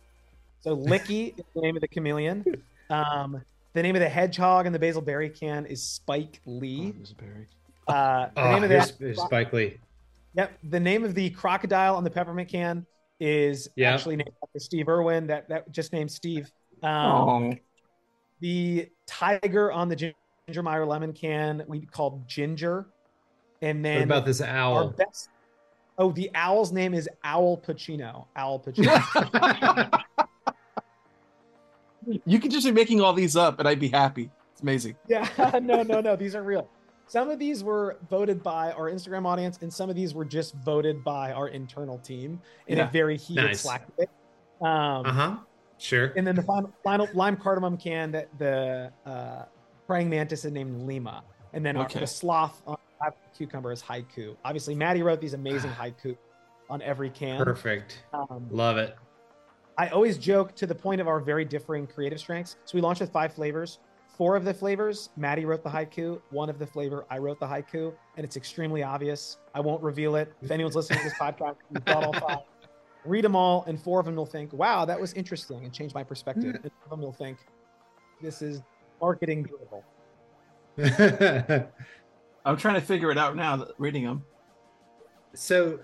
So 0.60 0.76
Licky 0.76 1.36
is 1.38 1.44
the 1.54 1.60
name 1.62 1.76
of 1.76 1.80
the 1.82 1.88
chameleon. 1.88 2.44
Um, 2.88 3.42
the 3.74 3.82
name 3.82 3.96
of 3.96 4.00
the 4.00 4.08
hedgehog 4.08 4.66
in 4.66 4.72
the 4.72 4.78
basil 4.78 5.02
berry 5.02 5.30
can 5.30 5.64
is 5.66 5.82
Spike 5.82 6.40
Lee. 6.46 6.94
Uh, 7.88 8.26
the 8.26 8.30
Oh, 8.36 8.52
name 8.52 8.62
of 8.62 8.68
that, 8.68 8.92
here's 8.98 9.20
Spike 9.20 9.52
Lee. 9.52 9.78
Yep. 10.34 10.52
The 10.70 10.80
name 10.80 11.04
of 11.04 11.14
the 11.14 11.30
crocodile 11.30 11.94
on 11.96 12.04
the 12.04 12.10
peppermint 12.10 12.48
can 12.48 12.86
is 13.20 13.68
Yeah. 13.76 13.92
actually 13.94 14.16
named 14.16 14.32
after 14.42 14.58
Steve 14.58 14.88
Irwin. 14.88 15.26
That 15.26 15.48
that 15.48 15.70
just 15.72 15.92
named 15.92 16.10
Steve. 16.10 16.50
Um, 16.82 16.90
Oh, 16.90 17.54
The 18.40 18.88
tiger 19.06 19.70
on 19.70 19.88
the 19.88 19.96
Ginger 19.96 20.62
Meyer 20.62 20.84
lemon 20.86 21.12
can 21.12 21.62
we 21.68 21.80
called 21.86 22.26
Ginger, 22.26 22.86
and 23.60 23.78
What 23.78 23.82
then 23.82 24.02
about 24.02 24.24
this 24.26 24.40
our 24.40 24.48
owl? 24.48 24.88
best. 24.88 25.28
Oh, 25.98 26.10
the 26.10 26.30
owl's 26.34 26.72
name 26.72 26.94
is 26.94 27.08
Owl 27.22 27.58
Pacino. 27.58 28.24
Owl 28.34 28.58
Pacino. 28.60 30.02
you 32.24 32.40
could 32.40 32.50
just 32.50 32.66
be 32.66 32.72
making 32.72 33.00
all 33.00 33.12
these 33.12 33.36
up, 33.36 33.58
and 33.60 33.68
I'd 33.68 33.78
be 33.78 33.88
happy. 33.88 34.30
It's 34.52 34.62
amazing. 34.62 34.96
yeah. 35.06 35.28
No, 35.62 35.82
no, 35.82 36.00
no. 36.00 36.16
These 36.16 36.34
are 36.34 36.42
real. 36.42 36.68
Some 37.12 37.28
of 37.28 37.38
these 37.38 37.62
were 37.62 37.98
voted 38.08 38.42
by 38.42 38.72
our 38.72 38.90
Instagram 38.90 39.26
audience, 39.26 39.58
and 39.60 39.70
some 39.70 39.90
of 39.90 39.94
these 39.96 40.14
were 40.14 40.24
just 40.24 40.54
voted 40.64 41.04
by 41.04 41.30
our 41.32 41.48
internal 41.48 41.98
team 41.98 42.40
in 42.68 42.78
Yeah. 42.78 42.88
a 42.88 42.90
very 42.90 43.18
heated 43.18 43.44
Nice. 43.44 43.60
Slack. 43.60 43.84
debate. 43.84 44.08
Um, 44.62 45.04
uh 45.04 45.12
huh. 45.12 45.36
Sure. 45.76 46.14
And 46.16 46.26
then 46.26 46.34
the 46.36 46.42
final, 46.42 46.72
final 46.82 47.06
lime 47.12 47.36
cardamom 47.36 47.76
can 47.76 48.12
that 48.12 48.30
the 48.38 48.90
uh, 49.04 49.42
praying 49.86 50.08
mantis 50.08 50.46
is 50.46 50.52
named 50.52 50.86
Lima. 50.86 51.22
And 51.52 51.66
then 51.66 51.76
our, 51.76 51.86
the 51.86 52.06
sloth 52.06 52.62
on 52.66 52.78
cucumber 53.36 53.72
is 53.72 53.82
haiku. 53.82 54.34
Obviously, 54.42 54.74
Maddie 54.74 55.02
wrote 55.02 55.20
these 55.20 55.34
amazing 55.34 55.70
haiku 55.78 56.16
on 56.70 56.80
every 56.80 57.10
can. 57.10 57.44
Perfect. 57.44 58.04
Um, 58.14 58.46
Love 58.50 58.78
it. 58.78 58.96
I 59.76 59.88
always 59.88 60.16
joke 60.16 60.54
to 60.54 60.66
the 60.66 60.74
point 60.74 60.98
of 60.98 61.08
our 61.08 61.20
very 61.20 61.44
differing 61.44 61.86
creative 61.86 62.20
strengths. 62.20 62.56
So 62.64 62.74
we 62.74 62.80
launched 62.80 63.02
with 63.02 63.12
five 63.12 63.34
flavors. 63.34 63.80
Four 64.16 64.36
of 64.36 64.44
the 64.44 64.52
flavors, 64.52 65.08
Maddie 65.16 65.46
wrote 65.46 65.64
the 65.64 65.70
haiku. 65.70 66.20
One 66.30 66.50
of 66.50 66.58
the 66.58 66.66
flavor, 66.66 67.06
I 67.10 67.16
wrote 67.16 67.40
the 67.40 67.46
haiku, 67.46 67.94
and 68.16 68.24
it's 68.24 68.36
extremely 68.36 68.82
obvious. 68.82 69.38
I 69.54 69.60
won't 69.60 69.82
reveal 69.82 70.16
it. 70.16 70.32
If 70.42 70.50
anyone's 70.50 70.76
listening 70.76 70.98
to 70.98 71.04
this 71.06 71.14
podcast, 71.20 71.56
you 71.70 71.80
thought 71.80 72.04
all 72.04 72.12
five. 72.12 72.38
Read 73.06 73.24
them 73.24 73.34
all, 73.34 73.64
and 73.66 73.80
four 73.80 73.98
of 74.00 74.06
them 74.06 74.14
will 74.14 74.26
think, 74.26 74.52
"Wow, 74.52 74.84
that 74.84 75.00
was 75.00 75.14
interesting," 75.14 75.64
and 75.64 75.72
change 75.72 75.94
my 75.94 76.04
perspective. 76.04 76.54
And 76.54 76.62
one 76.62 76.72
of 76.84 76.90
them 76.90 77.00
will 77.00 77.12
think, 77.12 77.38
"This 78.20 78.42
is 78.42 78.60
marketing 79.00 79.44
beautiful." 79.44 79.82
I'm 82.44 82.56
trying 82.56 82.74
to 82.74 82.86
figure 82.86 83.10
it 83.10 83.18
out 83.18 83.34
now. 83.34 83.66
Reading 83.78 84.04
them. 84.04 84.24
so, 85.34 85.80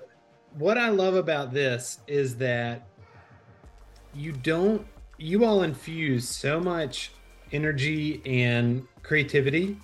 what 0.59 0.77
I 0.77 0.91
love 0.91 1.15
about 1.15 1.53
this 1.53 2.01
is 2.07 2.37
that 2.37 2.87
you 4.15 4.33
don't, 4.33 4.87
you 5.17 5.45
all 5.45 5.63
infuse 5.63 6.29
so 6.29 6.61
much 6.61 7.13
energy 7.53 8.23
and 8.25 8.87
creativity 9.03 9.79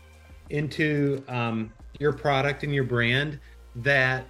into 0.50 1.22
um, 1.29 1.72
your 1.98 2.12
product 2.12 2.62
and 2.62 2.74
your 2.74 2.85
brand 2.85 3.40
that 3.77 4.27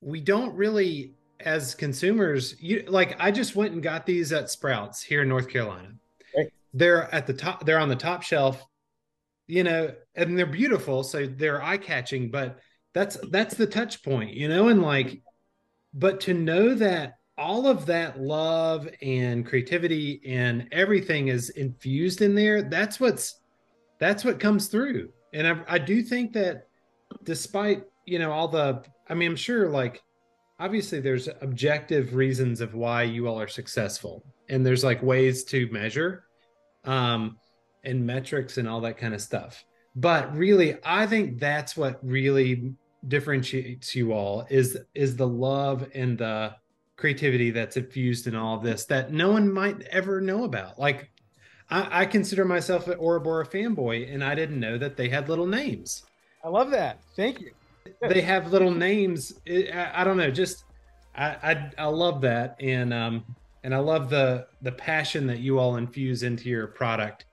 we 0.00 0.20
don't 0.20 0.54
really, 0.54 1.14
as 1.40 1.74
consumers, 1.74 2.54
you 2.60 2.84
like. 2.88 3.16
I 3.20 3.30
just 3.30 3.56
went 3.56 3.72
and 3.72 3.82
got 3.82 4.06
these 4.06 4.32
at 4.32 4.50
Sprouts 4.50 5.02
here 5.02 5.22
in 5.22 5.28
North 5.28 5.48
Carolina. 5.48 5.88
Right. 6.36 6.52
They're 6.74 7.12
at 7.14 7.26
the 7.26 7.34
top. 7.34 7.64
They're 7.64 7.80
on 7.80 7.88
the 7.88 7.96
top 7.96 8.22
shelf, 8.22 8.64
you 9.46 9.64
know, 9.64 9.92
and 10.14 10.38
they're 10.38 10.46
beautiful, 10.46 11.02
so 11.02 11.26
they're 11.26 11.62
eye 11.62 11.78
catching. 11.78 12.30
But 12.30 12.58
that's 12.94 13.16
that's 13.30 13.54
the 13.54 13.66
touch 13.66 14.02
point, 14.02 14.34
you 14.34 14.48
know, 14.48 14.68
and 14.68 14.82
like, 14.82 15.20
but 15.94 16.20
to 16.22 16.34
know 16.34 16.74
that 16.74 17.17
all 17.38 17.68
of 17.68 17.86
that 17.86 18.20
love 18.20 18.88
and 19.00 19.46
creativity 19.46 20.20
and 20.26 20.66
everything 20.72 21.28
is 21.28 21.50
infused 21.50 22.20
in 22.20 22.34
there 22.34 22.62
that's 22.62 22.98
what's 22.98 23.40
that's 24.00 24.24
what 24.24 24.40
comes 24.40 24.66
through. 24.68 25.10
And 25.32 25.46
i, 25.46 25.60
I 25.68 25.78
do 25.78 26.02
think 26.02 26.32
that 26.32 26.66
despite 27.22 27.84
you 28.06 28.18
know 28.18 28.32
all 28.32 28.48
the 28.48 28.82
i 29.08 29.14
mean 29.14 29.30
i'm 29.30 29.36
sure 29.36 29.68
like 29.68 30.02
obviously 30.58 31.00
there's 31.00 31.28
objective 31.40 32.14
reasons 32.14 32.60
of 32.60 32.74
why 32.74 33.02
you 33.02 33.28
all 33.28 33.40
are 33.40 33.48
successful 33.48 34.24
and 34.48 34.64
there's 34.64 34.84
like 34.84 35.02
ways 35.02 35.44
to 35.44 35.70
measure 35.70 36.24
um 36.84 37.36
and 37.84 38.04
metrics 38.04 38.58
and 38.58 38.68
all 38.68 38.80
that 38.80 38.98
kind 38.98 39.14
of 39.14 39.20
stuff. 39.20 39.64
But 39.94 40.34
really 40.34 40.76
i 40.84 41.06
think 41.06 41.38
that's 41.38 41.76
what 41.76 41.98
really 42.02 42.74
differentiates 43.06 43.94
you 43.94 44.12
all 44.12 44.46
is 44.50 44.76
is 44.94 45.16
the 45.16 45.26
love 45.28 45.88
and 45.94 46.18
the 46.18 46.54
creativity 46.98 47.50
that's 47.50 47.76
infused 47.78 48.26
in 48.26 48.34
all 48.34 48.56
of 48.56 48.62
this 48.62 48.84
that 48.84 49.12
no 49.12 49.30
one 49.30 49.50
might 49.50 49.80
ever 49.82 50.20
know 50.20 50.42
about 50.44 50.78
like 50.78 51.08
i, 51.70 52.02
I 52.02 52.06
consider 52.06 52.44
myself 52.44 52.88
an 52.88 52.98
Aura 52.98 53.20
Bora 53.20 53.46
fanboy 53.46 54.12
and 54.12 54.22
i 54.22 54.34
didn't 54.34 54.58
know 54.60 54.76
that 54.76 54.96
they 54.98 55.08
had 55.08 55.28
little 55.30 55.46
names 55.46 56.04
I 56.44 56.48
love 56.50 56.70
that. 56.70 57.00
Thank 57.16 57.40
you. 57.40 57.50
they 58.00 58.20
have 58.20 58.52
little 58.52 58.70
names 58.70 59.32
It- 59.46 59.74
I, 59.74 60.02
I 60.02 60.04
don't 60.04 60.16
know 60.16 60.30
just 60.30 60.64
I, 61.16 61.26
I 61.42 61.70
i 61.78 61.84
love 61.86 62.20
that 62.22 62.56
and 62.60 62.92
um 62.92 63.24
and 63.64 63.72
i 63.74 63.78
love 63.78 64.10
the 64.10 64.46
the 64.62 64.72
passion 64.72 65.26
that 65.28 65.38
you 65.38 65.58
all 65.58 65.76
infuse 65.76 66.22
into 66.24 66.48
your 66.48 66.66
product 66.66 67.26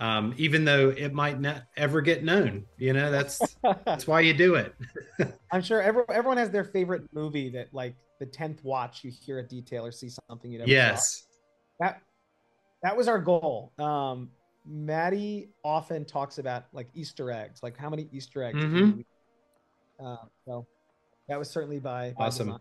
um 0.00 0.32
even 0.38 0.64
though 0.64 0.90
it 0.90 1.12
might 1.12 1.40
not 1.40 1.62
ever 1.76 2.00
get 2.00 2.22
known 2.24 2.64
you 2.78 2.92
know 2.92 3.10
that's 3.10 3.56
that's 3.84 4.06
why 4.06 4.20
you 4.20 4.32
do 4.34 4.54
it 4.54 4.74
I'm 5.52 5.62
sure 5.62 5.82
every, 5.82 6.04
everyone 6.08 6.36
has 6.36 6.50
their 6.50 6.64
favorite 6.64 7.04
movie 7.12 7.48
that, 7.50 7.72
like, 7.72 7.94
the 8.18 8.26
tenth 8.26 8.62
watch, 8.64 9.04
you 9.04 9.10
hear 9.10 9.38
a 9.38 9.42
detail 9.46 9.84
or 9.86 9.92
see 9.92 10.10
something 10.28 10.50
you 10.50 10.58
never 10.58 10.68
saw. 10.68 10.72
yes 10.74 11.26
That 11.80 12.02
that 12.82 12.96
was 12.96 13.08
our 13.08 13.18
goal. 13.18 13.72
Um, 13.78 14.30
Maddie 14.66 15.50
often 15.64 16.04
talks 16.04 16.38
about 16.38 16.66
like 16.72 16.88
Easter 16.94 17.30
eggs, 17.30 17.60
like 17.62 17.76
how 17.76 17.88
many 17.90 18.08
Easter 18.12 18.42
eggs. 18.42 18.62
can 18.62 18.72
Mhm. 18.72 19.04
Uh, 20.04 20.16
so 20.46 20.66
that 21.28 21.38
was 21.38 21.50
certainly 21.50 21.78
by, 21.80 22.14
by 22.16 22.26
Awesome. 22.26 22.46
design. 22.48 22.60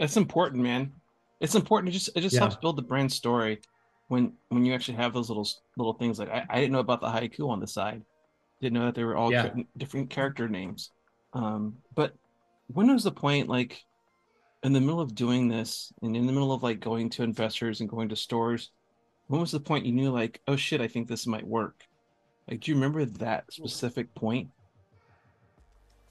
It's 0.00 0.16
important, 0.16 0.62
man. 0.62 0.92
It's 1.40 1.54
important. 1.54 1.90
It 1.90 1.92
just 1.92 2.10
it 2.16 2.20
just 2.22 2.34
Yeah. 2.34 2.40
helps 2.40 2.56
build 2.56 2.76
the 2.76 2.82
brand 2.82 3.12
story 3.12 3.60
when 4.08 4.36
when 4.48 4.64
you 4.64 4.72
actually 4.74 4.96
have 4.96 5.12
those 5.12 5.28
little 5.28 5.46
little 5.76 5.94
things. 5.94 6.18
Like 6.18 6.30
I, 6.30 6.44
I 6.48 6.60
didn't 6.60 6.72
know 6.72 6.80
about 6.80 7.00
the 7.00 7.08
haiku 7.08 7.48
on 7.48 7.60
the 7.60 7.66
side. 7.66 8.04
Didn't 8.60 8.74
know 8.78 8.86
that 8.86 8.94
they 8.94 9.04
were 9.04 9.16
all 9.16 9.30
Yeah. 9.30 9.54
different 9.76 10.10
character 10.10 10.48
names. 10.48 10.90
Um, 11.34 11.76
but 11.94 12.14
when 12.68 12.92
was 12.92 13.04
the 13.04 13.12
point 13.12 13.48
like 13.48 13.84
in 14.62 14.72
the 14.72 14.80
middle 14.80 15.00
of 15.00 15.14
doing 15.14 15.48
this 15.48 15.92
and 16.02 16.16
in 16.16 16.26
the 16.26 16.32
middle 16.32 16.52
of 16.52 16.62
like 16.62 16.80
going 16.80 17.10
to 17.10 17.22
investors 17.22 17.80
and 17.80 17.88
going 17.88 18.08
to 18.08 18.16
stores? 18.16 18.70
When 19.28 19.40
was 19.40 19.50
the 19.50 19.60
point 19.60 19.86
you 19.86 19.92
knew 19.92 20.10
like, 20.10 20.40
oh 20.48 20.56
shit, 20.56 20.80
I 20.80 20.88
think 20.88 21.08
this 21.08 21.26
might 21.26 21.46
work? 21.46 21.84
Like, 22.48 22.60
do 22.60 22.70
you 22.70 22.76
remember 22.76 23.04
that 23.04 23.52
specific 23.52 24.14
point? 24.14 24.48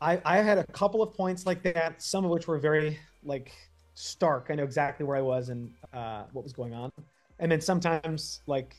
I, 0.01 0.21
I 0.25 0.37
had 0.37 0.57
a 0.57 0.65
couple 0.65 1.01
of 1.01 1.13
points 1.13 1.45
like 1.45 1.63
that, 1.63 2.01
some 2.01 2.25
of 2.25 2.31
which 2.31 2.47
were 2.47 2.59
very 2.59 2.99
like 3.23 3.51
stark. 3.93 4.47
I 4.49 4.55
know 4.55 4.63
exactly 4.63 5.05
where 5.05 5.15
I 5.15 5.21
was 5.21 5.49
and 5.49 5.71
uh, 5.93 6.23
what 6.33 6.43
was 6.43 6.53
going 6.53 6.73
on. 6.73 6.91
And 7.39 7.51
then 7.51 7.61
sometimes, 7.61 8.41
like 8.47 8.75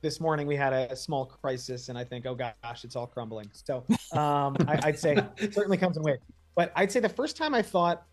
this 0.00 0.20
morning, 0.20 0.46
we 0.46 0.56
had 0.56 0.72
a, 0.72 0.96
small 0.96 1.26
crisis, 1.26 1.88
and 1.88 1.98
I 1.98 2.04
think, 2.04 2.26
oh 2.26 2.34
gosh, 2.34 2.84
it's 2.84 2.96
all 2.96 3.06
crumbling. 3.06 3.50
So 3.52 3.84
um, 4.12 4.56
I, 4.66 4.80
I'd 4.84 4.98
say 4.98 5.16
it 5.36 5.54
certainly 5.54 5.76
comes 5.76 5.96
in 5.96 6.02
waves. 6.02 6.22
But 6.54 6.72
I'd 6.74 6.90
say 6.90 7.00
the 7.00 7.08
first 7.08 7.36
time 7.36 7.54
I 7.54 7.62
thought, 7.62 8.04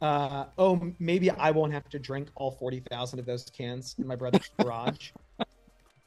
uh, 0.00 0.46
oh, 0.58 0.92
maybe 0.98 1.30
I 1.30 1.50
won't 1.50 1.72
have 1.72 1.88
to 1.90 1.98
drink 1.98 2.28
all 2.34 2.50
40,000 2.50 3.18
of 3.18 3.26
those 3.26 3.44
cans 3.56 3.94
in 3.98 4.06
my 4.06 4.16
brother's 4.16 4.50
garage 4.60 5.10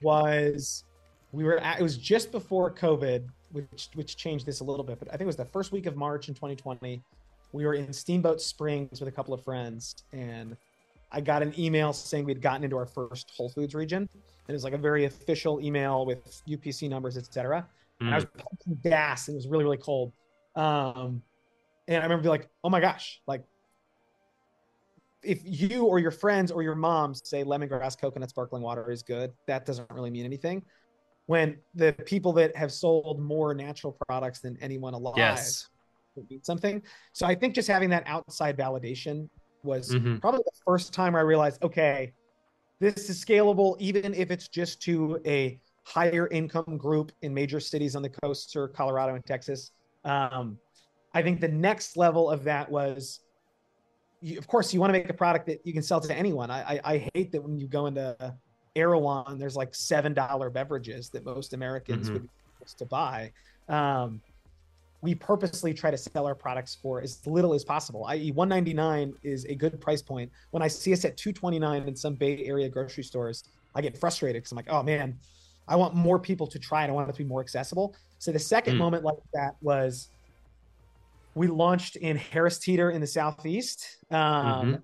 was 0.02 0.84
we 1.32 1.44
were 1.44 1.58
at, 1.60 1.80
it 1.80 1.84
was 1.84 1.98
just 1.98 2.32
before 2.32 2.72
COVID, 2.72 3.28
which 3.52 3.90
which 3.94 4.18
changed 4.18 4.46
this 4.46 4.60
a 4.60 4.64
little 4.64 4.84
bit, 4.84 5.00
but 5.00 5.08
I 5.10 5.12
think 5.12 5.22
it 5.22 5.28
was 5.28 5.36
the 5.36 5.46
first 5.46 5.72
week 5.72 5.86
of 5.86 5.96
March 5.96 6.28
in 6.28 6.34
2020. 6.34 7.02
We 7.54 7.66
were 7.66 7.74
in 7.74 7.94
Steamboat 7.94 8.42
Springs 8.42 9.00
with 9.00 9.08
a 9.08 9.12
couple 9.12 9.34
of 9.34 9.44
friends, 9.44 10.04
and 10.12 10.58
I 11.12 11.22
got 11.22 11.42
an 11.42 11.58
email 11.58 11.94
saying 11.94 12.26
we'd 12.26 12.42
gotten 12.42 12.64
into 12.64 12.78
our 12.78 12.86
first 12.86 13.32
Whole 13.36 13.50
Foods 13.50 13.74
region. 13.74 14.10
And 14.14 14.54
it 14.54 14.54
was 14.54 14.64
like 14.64 14.74
a 14.74 14.78
very 14.78 15.06
official 15.06 15.60
email 15.62 16.06
with 16.06 16.42
UPC 16.48 16.90
numbers, 16.90 17.18
etc. 17.18 17.68
And 18.00 18.14
I 18.14 18.16
was 18.16 18.26
pumping 18.26 18.80
gas, 18.84 19.28
and 19.28 19.36
it 19.36 19.38
was 19.38 19.48
really, 19.48 19.64
really 19.64 19.78
cold. 19.78 20.14
Um, 20.56 21.22
and 21.88 21.98
I 21.98 22.04
remember 22.04 22.24
being 22.24 22.30
like, 22.30 22.50
"Oh 22.64 22.70
my 22.70 22.80
gosh!" 22.80 23.22
Like, 23.28 23.44
if 25.28 25.42
you 25.44 25.86
or 25.86 26.00
your 26.00 26.12
friends 26.12 26.52
or 26.52 26.64
your 26.64 26.76
mom 26.76 27.14
say 27.14 27.44
lemongrass 27.44 28.00
coconut 28.00 28.30
sparkling 28.30 28.64
water 28.64 28.90
is 28.90 29.04
good, 29.04 29.32
that 29.46 29.66
doesn't 29.66 29.90
really 29.92 30.10
mean 30.10 30.26
anything. 30.26 30.64
When 31.26 31.58
the 31.76 31.92
people 32.06 32.32
that 32.34 32.56
have 32.56 32.72
sold 32.72 33.22
more 33.22 33.54
natural 33.54 33.98
products 34.08 34.40
than 34.40 34.58
anyone 34.62 34.94
alive 34.94 35.18
yes. 35.18 35.68
would 36.16 36.30
mean 36.30 36.42
something. 36.44 36.82
So 37.12 37.26
I 37.26 37.36
think 37.36 37.54
just 37.54 37.68
having 37.68 37.90
that 37.90 38.04
outside 38.08 38.58
validation 38.58 39.30
was 39.64 39.94
Mhm. 39.94 40.22
probably 40.22 40.44
the 40.46 40.60
first 40.66 40.94
time 40.94 41.16
I 41.16 41.22
realized, 41.22 41.62
okay, 41.62 42.14
this 42.80 43.10
is 43.10 43.24
scalable, 43.24 43.76
even 43.80 44.14
if 44.14 44.32
it's 44.32 44.48
just 44.48 44.82
to 44.84 45.20
a 45.26 45.60
higher 45.86 46.28
income 46.28 46.78
group 46.78 47.12
in 47.22 47.34
major 47.34 47.60
cities 47.60 47.96
on 47.96 48.02
the 48.02 48.10
coasts 48.10 48.56
or 48.56 48.70
Colorado 48.70 49.16
and 49.16 49.26
Texas. 49.26 49.72
Um, 50.06 50.58
I 51.14 51.22
think 51.22 51.42
the 51.42 51.48
next 51.48 51.98
level 51.98 52.30
of 52.30 52.46
that 52.46 52.72
was, 52.72 53.20
you, 54.22 54.38
of 54.38 54.48
course, 54.48 54.74
you 54.74 54.80
want 54.80 54.94
to 54.94 55.00
make 55.00 55.10
a 55.10 55.14
product 55.14 55.46
that 55.48 55.60
you 55.66 55.74
can 55.74 55.84
sell 55.84 56.02
to 56.02 56.16
anyone. 56.16 56.50
I, 56.50 56.76
I, 56.76 56.82
I 56.94 57.10
hate 57.14 57.32
that 57.32 57.42
when 57.44 57.58
you 57.58 57.68
go 57.68 57.86
into 57.86 58.36
Erewhon, 58.76 59.38
there's 59.40 59.56
like 59.56 59.74
seven 59.76 60.14
dollar 60.14 60.50
beverages 60.50 61.10
that 61.12 61.26
most 61.26 61.54
Americans 61.54 62.10
Mhm. 62.10 62.14
would 62.14 62.22
be 62.24 62.30
forced 62.60 62.78
to 62.80 62.86
buy. 62.86 63.32
Um, 63.68 64.22
we 65.02 65.14
purposely 65.14 65.74
try 65.74 65.92
to 65.92 65.98
sell 65.98 66.26
our 66.26 66.34
products 66.36 66.76
for 66.82 67.02
as 67.02 67.22
little 67.28 67.54
as 67.54 67.64
possible. 67.64 68.06
I.e., 68.06 68.32
199 68.32 69.14
is 69.24 69.46
a 69.46 69.54
good 69.56 69.80
price 69.80 70.02
point. 70.02 70.32
When 70.52 70.64
I 70.64 70.68
see 70.68 70.92
us 70.92 71.06
at 71.06 71.18
229 71.18 71.88
in 71.88 71.96
some 71.96 72.16
Bay 72.16 72.44
Area 72.46 72.68
grocery 72.68 73.04
stores, 73.04 73.44
I 73.76 73.82
get 73.82 73.98
frustrated 73.98 74.42
because 74.42 74.52
I'm 74.52 74.56
like, 74.56 74.70
oh 74.70 74.82
man, 74.82 75.20
I 75.68 75.76
want 75.76 75.94
more 75.94 76.20
people 76.20 76.48
to 76.48 76.58
try 76.58 76.84
it. 76.84 76.88
I 76.88 76.92
want 76.92 77.10
it 77.10 77.14
to 77.14 77.20
be 77.24 77.28
more 77.30 77.42
accessible. 77.42 77.96
So 78.18 78.32
the 78.32 78.40
second 78.40 78.76
Mm. 78.76 78.80
moment 78.80 79.04
like 79.04 79.18
that 79.34 79.54
was 79.62 80.10
we 81.38 81.48
launched 81.48 81.96
in 81.96 82.18
Harris 82.18 82.58
Teeter 82.58 82.92
in 82.92 83.00
the 83.02 83.08
southeast, 83.08 83.86
um, 84.12 84.80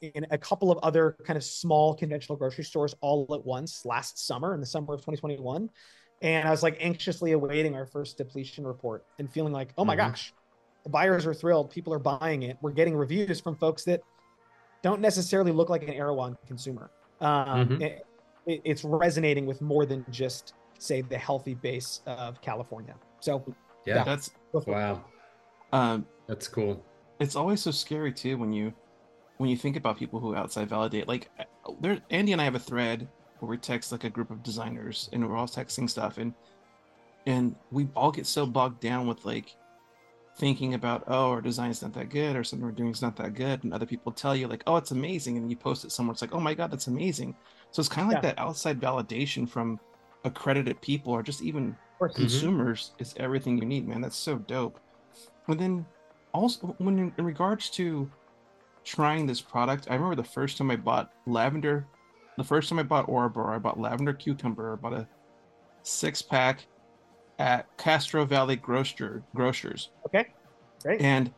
in 0.00 0.26
a 0.30 0.38
couple 0.38 0.70
of 0.70 0.78
other 0.78 1.16
kind 1.24 1.36
of 1.36 1.44
small 1.44 1.94
conventional 1.94 2.36
grocery 2.36 2.64
stores 2.64 2.94
all 3.00 3.26
at 3.32 3.44
once 3.44 3.84
last 3.86 4.24
summer 4.26 4.54
in 4.54 4.60
the 4.60 4.66
summer 4.66 4.92
of 4.94 5.00
2021. 5.00 5.70
And 6.22 6.46
I 6.46 6.50
was 6.50 6.62
like 6.62 6.76
anxiously 6.80 7.32
awaiting 7.32 7.74
our 7.74 7.86
first 7.86 8.18
depletion 8.18 8.66
report 8.66 9.04
and 9.18 9.30
feeling 9.32 9.52
like, 9.52 9.72
oh 9.78 9.84
my 9.84 9.94
Mhm. 9.94 9.98
gosh, 9.98 10.34
the 10.82 10.90
buyers 10.90 11.26
are 11.26 11.34
thrilled. 11.34 11.70
People 11.70 11.92
are 11.94 11.98
buying 11.98 12.42
it. 12.42 12.58
We're 12.60 12.72
getting 12.72 12.94
reviews 12.96 13.40
from 13.40 13.56
folks 13.56 13.84
that 13.84 14.02
don't 14.82 15.00
necessarily 15.00 15.52
look 15.52 15.70
like 15.70 15.82
an 15.82 15.90
Erewhon 15.90 16.36
consumer. 16.46 16.90
Um, 17.20 17.68
Mhm. 17.68 17.82
it- 17.82 18.06
it- 18.46 18.60
it's 18.64 18.84
resonating 18.84 19.46
with 19.46 19.62
more 19.62 19.86
than 19.86 20.04
just, 20.10 20.52
say, 20.78 21.00
the 21.00 21.16
healthy 21.16 21.54
base 21.54 22.02
of 22.06 22.40
California. 22.42 22.94
So, 23.20 23.42
Yeah. 23.86 24.02
That's 24.02 24.30
go 24.50 24.60
for 24.62 24.70
it. 24.70 24.74
Wow. 24.74 25.04
Um, 25.74 26.06
That's 26.26 26.48
cool. 26.48 26.82
it's 27.18 27.36
always 27.36 27.60
so 27.60 27.70
scary 27.70 28.12
too 28.12 28.38
when 28.38 28.52
you 28.52 28.72
when 29.38 29.50
you 29.50 29.56
think 29.56 29.76
about 29.76 29.98
people 29.98 30.20
who 30.20 30.34
outside 30.34 30.68
validate 30.68 31.08
like 31.08 31.28
there 31.80 31.98
andy 32.10 32.32
and 32.32 32.40
i 32.40 32.44
have 32.44 32.54
a 32.54 32.58
thread 32.70 33.08
where 33.40 33.50
we 33.50 33.56
text 33.58 33.90
like 33.92 34.04
a 34.04 34.10
group 34.10 34.30
of 34.30 34.42
designers 34.42 35.08
and 35.12 35.28
we're 35.28 35.36
all 35.36 35.46
texting 35.48 35.88
stuff 35.90 36.18
and 36.18 36.32
and 37.26 37.54
we 37.70 37.88
all 37.96 38.12
get 38.12 38.26
so 38.26 38.46
bogged 38.46 38.80
down 38.80 39.06
with 39.06 39.24
like 39.24 39.56
thinking 40.36 40.74
about 40.74 41.04
oh 41.08 41.30
our 41.30 41.40
design's 41.40 41.82
not 41.82 41.92
that 41.92 42.08
good 42.10 42.36
or 42.36 42.42
something 42.44 42.66
we're 42.66 42.72
doing 42.72 42.90
is 42.90 43.02
not 43.02 43.16
that 43.16 43.34
good 43.34 43.62
and 43.64 43.72
other 43.72 43.86
people 43.86 44.10
tell 44.12 44.34
you 44.36 44.46
like 44.48 44.62
oh 44.66 44.76
it's 44.76 44.90
amazing 44.92 45.36
and 45.36 45.50
you 45.50 45.56
post 45.56 45.84
it 45.84 45.92
somewhere 45.92 46.12
it's 46.12 46.22
like 46.22 46.34
oh 46.34 46.40
my 46.40 46.54
god 46.54 46.70
that's 46.70 46.86
amazing 46.88 47.34
so 47.70 47.80
it's 47.80 47.88
kind 47.88 48.06
of 48.08 48.14
like 48.14 48.22
Yeah. 48.22 48.30
that 48.34 48.38
outside 48.40 48.80
validation 48.80 49.48
from 49.48 49.78
accredited 50.24 50.80
people 50.80 51.12
or 51.12 51.22
just 51.22 51.42
even 51.42 51.68
Of 51.70 51.98
course. 51.98 52.12
Mhm. 52.12 52.16
consumers 52.16 52.92
is 52.98 53.14
everything 53.18 53.58
you 53.58 53.66
need, 53.66 53.86
man. 53.86 54.00
That's 54.00 54.16
so 54.16 54.36
dope. 54.38 54.78
And 55.48 55.58
then 55.58 55.86
also 56.32 56.74
when 56.78 56.98
in, 56.98 57.12
in 57.18 57.24
regards 57.24 57.70
to 57.70 58.10
trying 58.84 59.26
this 59.26 59.40
product, 59.40 59.86
I 59.90 59.94
remember 59.94 60.16
the 60.16 60.24
first 60.24 60.58
time 60.58 60.70
I 60.70 60.76
bought 60.76 61.12
lavender, 61.26 61.86
the 62.36 62.44
first 62.44 62.68
time 62.68 62.78
I 62.78 62.82
bought 62.82 63.08
Aura 63.08 63.30
Bora, 63.30 63.56
I 63.56 63.58
bought 63.58 63.78
lavender 63.78 64.12
cucumber, 64.12 64.72
I 64.72 64.76
bought 64.76 64.92
a 64.92 65.08
six 65.82 66.22
pack 66.22 66.66
at 67.38 67.66
Castro 67.78 68.24
Valley 68.24 68.56
Grocer 68.56 69.22
Grocers. 69.34 69.90
Okay. 70.06 70.28
Great. 70.82 71.00
And 71.00 71.32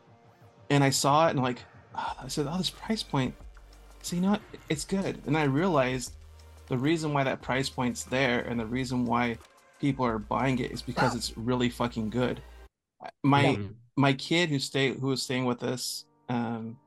and 0.69 0.83
I 0.83 0.89
saw 0.89 1.27
it 1.27 1.31
and 1.31 1.41
like 1.41 1.63
ah, 1.95 2.17
I 2.23 2.27
said, 2.27 2.47
oh, 2.49 2.57
this 2.57 2.69
price 2.69 3.03
point. 3.03 3.33
So 4.01 4.15
you 4.15 4.21
know 4.21 4.31
what? 4.31 4.41
It's 4.69 4.85
good. 4.85 5.21
And 5.25 5.37
I 5.37 5.43
realized 5.43 6.13
the 6.67 6.77
reason 6.77 7.13
why 7.13 7.23
that 7.23 7.41
price 7.41 7.69
point's 7.69 8.03
there 8.03 8.41
and 8.41 8.59
the 8.59 8.65
reason 8.65 9.05
why 9.05 9.37
people 9.79 10.05
are 10.05 10.19
buying 10.19 10.59
it 10.59 10.71
is 10.71 10.81
because 10.81 11.15
it's 11.15 11.37
really 11.37 11.69
fucking 11.69 12.09
good. 12.09 12.41
My 13.23 13.41
Yeah. 13.41 13.53
Mm-hmm. 13.53 13.73
My 13.97 14.13
kid 14.13 14.49
who 14.51 14.59
stay 14.59 14.93
who 14.93 15.07
was 15.09 15.23
staying 15.23 15.45
with 15.45 15.63
us, 15.63 16.05
um, 16.29 16.77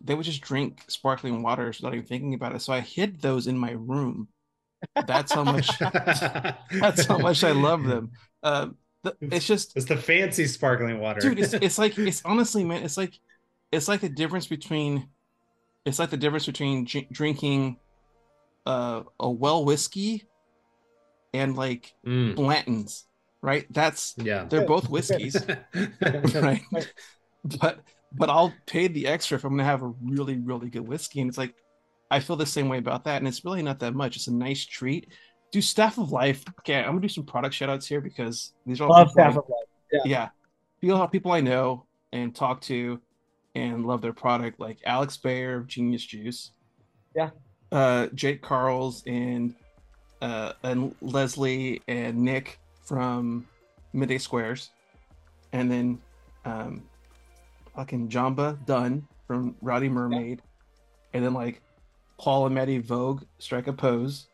they 0.00 0.14
would 0.14 0.26
just 0.26 0.42
drink 0.42 0.84
sparkling 0.88 1.42
waters 1.42 1.80
without 1.80 1.94
even 1.94 2.06
thinking 2.06 2.34
about 2.34 2.54
it. 2.54 2.62
So 2.62 2.72
I 2.72 2.80
hid 2.80 3.20
those 3.22 3.46
in 3.48 3.58
my 3.58 3.72
room. 3.72 4.28
That's 5.02 5.32
how 5.34 5.44
much. 5.44 5.82
that's 6.80 7.06
how 7.06 7.18
much 7.18 7.44
I 7.44 7.52
love 7.52 7.84
them. 7.84 8.12
Um, 8.42 8.76
the, 9.02 9.16
it's 9.30 9.46
just 9.46 9.76
It's 9.76 9.86
the 9.86 9.96
fancy 9.96 10.46
sparkling 10.46 11.00
water. 11.00 11.20
dude 11.20 11.38
it's, 11.38 11.54
it's 11.60 11.78
like 11.78 12.00
it's 12.04 12.22
honestly 12.24 12.64
man 12.64 12.82
it's 12.82 12.96
like 12.96 13.18
it's 13.72 13.88
like 13.88 14.00
the 14.00 14.08
difference 14.08 14.46
between 14.46 15.08
it's 15.86 15.98
like 15.98 16.10
the 16.10 16.16
difference 16.16 16.46
between 16.46 16.84
dr- 16.84 17.10
drinking 17.12 17.78
uh, 18.66 19.02
a 19.20 19.30
well 19.30 19.64
whiskey 19.64 20.28
and 21.32 21.56
like 21.56 21.94
Mm, 22.06 22.34
blanton's 22.34 23.06
right? 23.42 23.66
That's 23.70 24.14
yeah. 24.18 24.44
they're 24.44 24.66
both 24.66 24.88
whiskeys 24.88 25.36
right? 26.34 26.62
But 27.60 27.80
but 28.12 28.30
i'll 28.30 28.54
pay 28.66 28.88
the 28.88 29.06
extra 29.06 29.36
if 29.36 29.44
i'm 29.44 29.50
gonna 29.52 29.64
have 29.64 29.82
a 29.82 29.92
really 30.02 30.36
really 30.38 30.70
good 30.70 30.86
whiskey. 30.86 31.20
And 31.20 31.28
it's 31.28 31.38
like 31.38 31.54
i 32.10 32.20
feel 32.20 32.36
the 32.36 32.46
same 32.46 32.68
way 32.68 32.78
about 32.78 33.04
that. 33.04 33.18
And 33.18 33.28
it's 33.28 33.44
really 33.44 33.62
not 33.62 33.78
that 33.80 33.94
much. 33.94 34.16
It's 34.16 34.28
a 34.28 34.34
nice 34.34 34.64
treat. 34.64 35.08
Do 35.52 35.60
staff 35.60 35.98
of 35.98 36.10
life 36.12 36.44
okay 36.60 36.78
i'm 36.78 36.86
gonna 36.90 37.00
do 37.00 37.08
some 37.08 37.24
product 37.24 37.54
shout 37.54 37.70
outs 37.70 37.86
here 37.86 38.00
because 38.00 38.52
these 38.66 38.80
are 38.80 38.84
all 38.84 38.90
Love 38.90 39.08
people 39.08 39.22
I- 39.22 39.24
Staff 39.30 39.36
of 39.38 39.48
Life. 39.48 39.68
Yeah. 39.92 40.00
yeah. 40.04 40.28
People 40.80 41.08
people 41.08 41.32
i 41.32 41.40
know 41.40 41.86
and 42.12 42.34
talk 42.34 42.60
to 42.62 43.00
and 43.54 43.86
love 43.86 44.02
their 44.02 44.12
product 44.12 44.60
like 44.60 44.78
alex 44.84 45.16
bayer 45.16 45.56
of 45.56 45.66
genius 45.66 46.04
juice. 46.04 46.52
Yeah. 47.16 47.30
uh 47.72 48.08
jake 48.14 48.42
karls 48.42 49.02
and 49.06 49.54
uh 50.22 50.52
and 50.62 50.94
leslie 51.00 51.82
and 51.88 52.18
nick 52.18 52.58
from 52.88 53.46
midday 53.92 54.18
squares 54.18 54.70
and 55.52 55.70
then 55.70 56.00
um 56.44 56.82
fucking 57.74 58.08
jamba 58.08 58.56
dunn 58.66 59.06
from 59.26 59.54
rowdy 59.60 59.88
mermaid 59.88 60.42
and 61.12 61.24
then 61.24 61.34
like 61.34 61.60
paul 62.18 62.46
and 62.46 62.54
maddie 62.54 62.82
voge 62.82 63.22
strike 63.38 63.66
a 63.66 63.72
pose 63.72 64.28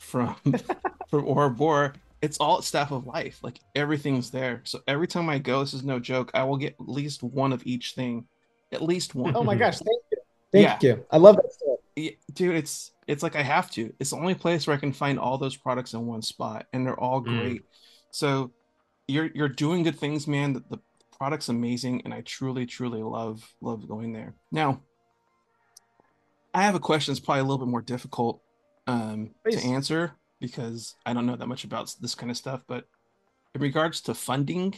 from 0.00 0.36
from 1.08 1.26
Aura 1.26 1.50
Bora, 1.50 1.94
it's 2.22 2.38
all 2.38 2.62
staff 2.62 2.90
of 2.90 3.06
life. 3.06 3.40
Like 3.42 3.60
everything's 3.74 4.30
there. 4.30 4.62
So 4.64 4.80
every 4.86 5.06
time 5.06 5.28
I 5.28 5.38
go, 5.38 5.60
this 5.60 5.74
is 5.74 5.84
no 5.84 5.98
joke. 5.98 6.30
I 6.34 6.44
will 6.44 6.56
get 6.56 6.74
at 6.80 6.88
least 6.88 7.22
one 7.22 7.52
of 7.52 7.66
each 7.66 7.92
thing, 7.92 8.26
at 8.72 8.82
least 8.82 9.14
one. 9.14 9.36
Oh 9.36 9.44
my 9.44 9.54
gosh! 9.54 9.78
Thank 9.78 10.02
you. 10.12 10.18
Thank 10.52 10.82
yeah. 10.82 10.94
you. 10.94 11.06
I 11.10 11.18
love 11.18 11.36
that 11.36 11.52
story. 11.52 11.76
Yeah, 11.96 12.10
dude, 12.32 12.56
it's 12.56 12.92
it's 13.06 13.22
like 13.22 13.36
I 13.36 13.42
have 13.42 13.70
to. 13.72 13.92
It's 13.98 14.10
the 14.10 14.16
only 14.16 14.34
place 14.34 14.66
where 14.66 14.76
I 14.76 14.80
can 14.80 14.92
find 14.92 15.18
all 15.18 15.38
those 15.38 15.56
products 15.56 15.94
in 15.94 16.06
one 16.06 16.22
spot, 16.22 16.66
and 16.72 16.86
they're 16.86 16.98
all 16.98 17.20
mm. 17.20 17.24
great. 17.24 17.62
Mm. 17.62 17.67
So 18.10 18.52
you're 19.06 19.30
you're 19.34 19.48
doing 19.48 19.82
good 19.82 19.98
things, 19.98 20.26
man. 20.26 20.52
The, 20.52 20.64
the 20.70 20.78
product's 21.16 21.48
amazing, 21.48 22.02
and 22.04 22.14
I 22.14 22.22
truly, 22.22 22.66
truly 22.66 23.02
love 23.02 23.42
love 23.60 23.88
going 23.88 24.12
there. 24.12 24.34
Now, 24.52 24.82
I 26.54 26.62
have 26.62 26.74
a 26.74 26.80
question 26.80 27.12
that's 27.12 27.24
probably 27.24 27.40
a 27.40 27.44
little 27.44 27.58
bit 27.58 27.70
more 27.70 27.82
difficult 27.82 28.42
um, 28.86 29.30
to 29.50 29.58
answer 29.58 30.12
because 30.40 30.94
I 31.04 31.12
don't 31.12 31.26
know 31.26 31.36
that 31.36 31.46
much 31.46 31.64
about 31.64 31.94
this 32.00 32.14
kind 32.14 32.30
of 32.30 32.36
stuff. 32.36 32.62
But 32.66 32.84
in 33.54 33.60
regards 33.60 34.00
to 34.02 34.14
funding, 34.14 34.74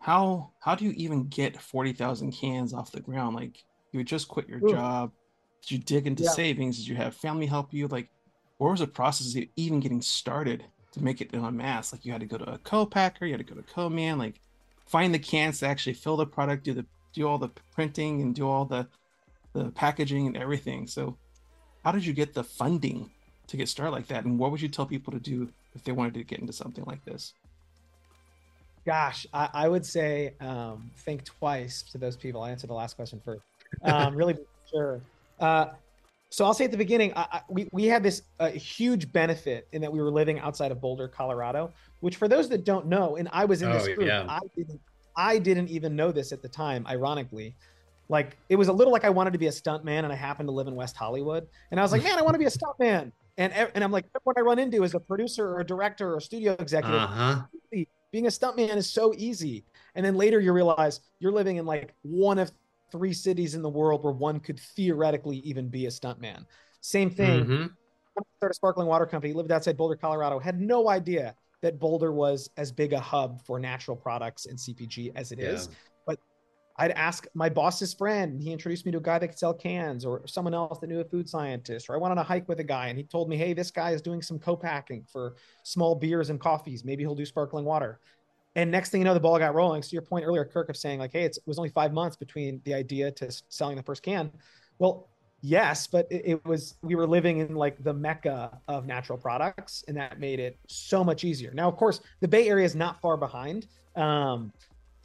how 0.00 0.52
how 0.60 0.74
do 0.74 0.84
you 0.84 0.92
even 0.92 1.28
get 1.28 1.60
forty 1.60 1.92
thousand 1.92 2.32
cans 2.32 2.72
off 2.72 2.92
the 2.92 3.00
ground? 3.00 3.36
Like 3.36 3.58
you 3.92 4.04
just 4.04 4.28
quit 4.28 4.48
your 4.48 4.64
Ooh. 4.64 4.70
job, 4.70 5.12
did 5.62 5.70
you 5.72 5.78
dig 5.78 6.06
into 6.06 6.24
yeah. 6.24 6.30
savings? 6.30 6.78
Did 6.78 6.88
you 6.88 6.96
have 6.96 7.14
family 7.14 7.46
help 7.46 7.72
you? 7.72 7.88
Like, 7.88 8.10
what 8.58 8.70
was 8.70 8.80
the 8.80 8.86
process 8.86 9.34
of 9.34 9.44
even 9.56 9.80
getting 9.80 10.02
started 10.02 10.64
to 10.98 11.04
make 11.04 11.20
it 11.20 11.32
en 11.32 11.56
masse? 11.56 11.92
Like 11.92 12.04
you 12.04 12.12
had 12.12 12.20
to 12.20 12.26
go 12.26 12.38
to 12.38 12.52
a 12.52 12.58
co-packer, 12.58 13.26
you 13.26 13.32
had 13.32 13.46
to 13.46 13.54
go 13.54 13.60
to 13.60 13.66
co-man, 13.74 14.18
like 14.18 14.40
find 14.86 15.14
the 15.14 15.18
cans 15.18 15.60
to 15.60 15.66
actually 15.66 15.94
fill 15.94 16.16
the 16.16 16.26
product, 16.26 16.64
do 16.64 16.74
the 16.74 16.86
do 17.14 17.26
all 17.26 17.38
the 17.38 17.50
printing 17.72 18.22
and 18.22 18.34
do 18.34 18.48
all 18.48 18.64
the 18.64 18.86
the 19.52 19.70
packaging 19.70 20.26
and 20.26 20.36
everything. 20.36 20.86
So 20.86 21.16
how 21.84 21.92
did 21.92 22.04
you 22.04 22.12
get 22.12 22.34
the 22.34 22.44
funding 22.44 23.10
to 23.46 23.56
get 23.56 23.68
started 23.68 23.92
like 23.92 24.06
that? 24.08 24.24
And 24.24 24.38
what 24.38 24.50
would 24.50 24.60
you 24.60 24.68
tell 24.68 24.86
people 24.86 25.12
to 25.12 25.20
do 25.20 25.48
if 25.74 25.84
they 25.84 25.92
wanted 25.92 26.14
to 26.14 26.24
get 26.24 26.38
into 26.38 26.52
something 26.52 26.84
like 26.84 27.04
this? 27.04 27.34
Gosh, 28.84 29.26
I, 29.32 29.48
I 29.52 29.68
would 29.68 29.84
say 29.84 30.34
um, 30.40 30.90
think 30.98 31.24
twice 31.24 31.82
to 31.92 31.98
those 31.98 32.16
people. 32.16 32.42
I 32.42 32.50
answered 32.50 32.70
the 32.70 32.74
last 32.74 32.96
question 32.96 33.20
first. 33.24 33.42
Um, 33.82 34.14
really 34.14 34.36
sure. 34.70 35.00
Uh, 35.38 35.66
so 36.30 36.44
I'll 36.44 36.54
say 36.54 36.64
at 36.64 36.70
the 36.70 36.76
beginning, 36.76 37.12
I, 37.16 37.26
I, 37.32 37.40
we, 37.48 37.68
we 37.72 37.84
had 37.86 38.02
this 38.02 38.22
uh, 38.38 38.50
huge 38.50 39.10
benefit 39.12 39.66
in 39.72 39.80
that 39.80 39.92
we 39.92 40.00
were 40.00 40.10
living 40.10 40.38
outside 40.40 40.70
of 40.70 40.80
Boulder, 40.80 41.08
Colorado, 41.08 41.72
which 42.00 42.16
for 42.16 42.28
those 42.28 42.48
that 42.50 42.64
don't 42.64 42.86
know, 42.86 43.16
and 43.16 43.28
I 43.32 43.44
was 43.46 43.62
in 43.62 43.72
this 43.72 43.84
oh, 43.84 43.94
group, 43.94 44.06
yeah. 44.06 44.26
I, 44.28 44.40
didn't, 44.54 44.80
I 45.16 45.38
didn't 45.38 45.68
even 45.68 45.96
know 45.96 46.12
this 46.12 46.32
at 46.32 46.42
the 46.42 46.48
time, 46.48 46.86
ironically. 46.86 47.56
Like 48.10 48.36
it 48.48 48.56
was 48.56 48.68
a 48.68 48.72
little 48.72 48.92
like 48.92 49.04
I 49.04 49.10
wanted 49.10 49.32
to 49.32 49.38
be 49.38 49.46
a 49.46 49.50
stuntman 49.50 50.04
and 50.04 50.12
I 50.12 50.16
happened 50.16 50.48
to 50.48 50.52
live 50.52 50.66
in 50.66 50.74
West 50.74 50.96
Hollywood. 50.96 51.46
And 51.70 51.80
I 51.80 51.82
was 51.82 51.92
like, 51.92 52.02
man, 52.02 52.18
I 52.18 52.22
want 52.22 52.34
to 52.34 52.38
be 52.38 52.46
a 52.46 52.50
stuntman. 52.50 53.12
And, 53.36 53.52
and 53.52 53.84
I'm 53.84 53.92
like, 53.92 54.06
what 54.24 54.36
I 54.36 54.40
run 54.40 54.58
into 54.58 54.82
is 54.82 54.94
a 54.94 55.00
producer 55.00 55.46
or 55.46 55.60
a 55.60 55.66
director 55.66 56.12
or 56.12 56.16
a 56.16 56.20
studio 56.20 56.56
executive. 56.58 57.00
Uh-huh. 57.00 57.42
Being 58.10 58.26
a 58.26 58.30
stuntman 58.30 58.76
is 58.76 58.90
so 58.90 59.14
easy. 59.16 59.64
And 59.94 60.04
then 60.04 60.16
later 60.16 60.40
you 60.40 60.52
realize 60.52 61.00
you're 61.20 61.32
living 61.32 61.56
in 61.56 61.66
like 61.66 61.94
one 62.02 62.38
of 62.38 62.50
three 62.90 63.12
cities 63.12 63.54
in 63.54 63.62
the 63.62 63.68
world 63.68 64.04
where 64.04 64.12
one 64.12 64.40
could 64.40 64.58
theoretically 64.58 65.38
even 65.38 65.68
be 65.68 65.86
a 65.86 65.90
stuntman. 65.90 66.44
Same 66.80 67.10
thing. 67.10 67.44
Mm-hmm. 67.44 67.66
Started 68.38 68.52
a 68.52 68.54
sparkling 68.54 68.88
water 68.88 69.06
company, 69.06 69.32
lived 69.32 69.52
outside 69.52 69.76
Boulder, 69.76 69.96
Colorado, 69.96 70.38
had 70.38 70.60
no 70.60 70.88
idea 70.88 71.34
that 71.62 71.78
Boulder 71.78 72.12
was 72.12 72.50
as 72.56 72.72
big 72.72 72.92
a 72.92 73.00
hub 73.00 73.44
for 73.44 73.58
natural 73.58 73.96
products 73.96 74.46
and 74.46 74.58
CPG 74.58 75.12
as 75.14 75.32
it 75.32 75.38
yeah. 75.38 75.50
is. 75.50 75.68
But 76.06 76.18
I'd 76.76 76.92
ask 76.92 77.26
my 77.34 77.48
boss's 77.48 77.94
friend, 77.94 78.32
and 78.32 78.42
he 78.42 78.52
introduced 78.52 78.86
me 78.86 78.92
to 78.92 78.98
a 78.98 79.02
guy 79.02 79.18
that 79.18 79.28
could 79.28 79.38
sell 79.38 79.54
cans, 79.54 80.04
or 80.04 80.26
someone 80.26 80.54
else 80.54 80.78
that 80.78 80.88
knew 80.88 81.00
a 81.00 81.04
food 81.04 81.28
scientist, 81.28 81.88
or 81.88 81.94
I 81.94 81.98
went 81.98 82.12
on 82.12 82.18
a 82.18 82.22
hike 82.22 82.48
with 82.48 82.60
a 82.60 82.64
guy 82.64 82.88
and 82.88 82.98
he 82.98 83.04
told 83.04 83.28
me, 83.28 83.36
hey, 83.36 83.52
this 83.52 83.70
guy 83.70 83.90
is 83.90 84.02
doing 84.02 84.22
some 84.22 84.38
co-packing 84.38 85.04
for 85.10 85.34
small 85.64 85.94
beers 85.94 86.30
and 86.30 86.40
coffees. 86.40 86.84
Maybe 86.84 87.02
he'll 87.02 87.16
do 87.16 87.26
sparkling 87.26 87.64
water. 87.64 88.00
And 88.58 88.72
next 88.72 88.90
thing 88.90 89.00
you 89.00 89.04
know, 89.04 89.14
the 89.14 89.20
ball 89.20 89.38
got 89.38 89.54
rolling. 89.54 89.84
So 89.84 89.90
your 89.92 90.02
point 90.02 90.24
earlier, 90.26 90.44
Kirk, 90.44 90.68
of 90.68 90.76
saying 90.76 90.98
like, 90.98 91.12
hey, 91.12 91.22
it 91.22 91.38
was 91.46 91.58
only 91.58 91.70
five 91.70 91.92
months 91.92 92.16
between 92.16 92.60
the 92.64 92.74
idea 92.74 93.08
to 93.12 93.30
selling 93.48 93.76
the 93.76 93.84
first 93.84 94.02
can. 94.02 94.32
Well, 94.80 95.06
yes, 95.42 95.86
but 95.86 96.10
it, 96.10 96.22
it, 96.24 96.44
was 96.44 96.74
we 96.82 96.96
were 96.96 97.06
living 97.06 97.38
in 97.38 97.54
like 97.54 97.80
the 97.84 97.94
mecca 97.94 98.58
of 98.66 98.84
natural 98.84 99.16
products, 99.16 99.84
and 99.86 99.96
that 99.96 100.18
made 100.18 100.40
it 100.40 100.58
so 100.66 101.04
much 101.04 101.22
easier. 101.22 101.52
Now, 101.54 101.68
of 101.68 101.76
course, 101.76 102.00
the 102.18 102.26
Bay 102.26 102.48
Area 102.48 102.64
is 102.64 102.74
not 102.74 103.00
far 103.00 103.16
behind, 103.16 103.68
um, 103.94 104.52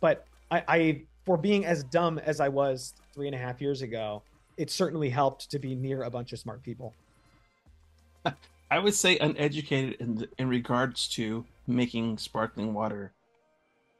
but 0.01 0.25
I, 0.49 0.63
I 0.67 1.01
for 1.23 1.37
being 1.37 1.63
as 1.63 1.83
dumb 1.83 2.17
as 2.17 2.39
I 2.39 2.49
was 2.49 2.95
three 3.13 3.27
and 3.27 3.35
a 3.35 3.39
half 3.39 3.61
years 3.61 3.83
ago, 3.83 4.23
it 4.57 4.71
certainly 4.71 5.11
helped 5.11 5.51
to 5.51 5.59
be 5.59 5.75
near 5.75 6.03
a 6.03 6.09
bunch 6.09 6.33
of 6.33 6.39
smart 6.39 6.63
people. 6.63 6.95
I 8.71 8.79
would 8.79 8.95
say 8.95 9.19
uneducated 9.19 9.97
in 9.99 10.27
in 10.39 10.49
regards 10.49 11.07
to 11.09 11.45
making 11.67 12.17
sparkling 12.17 12.73
water 12.73 13.11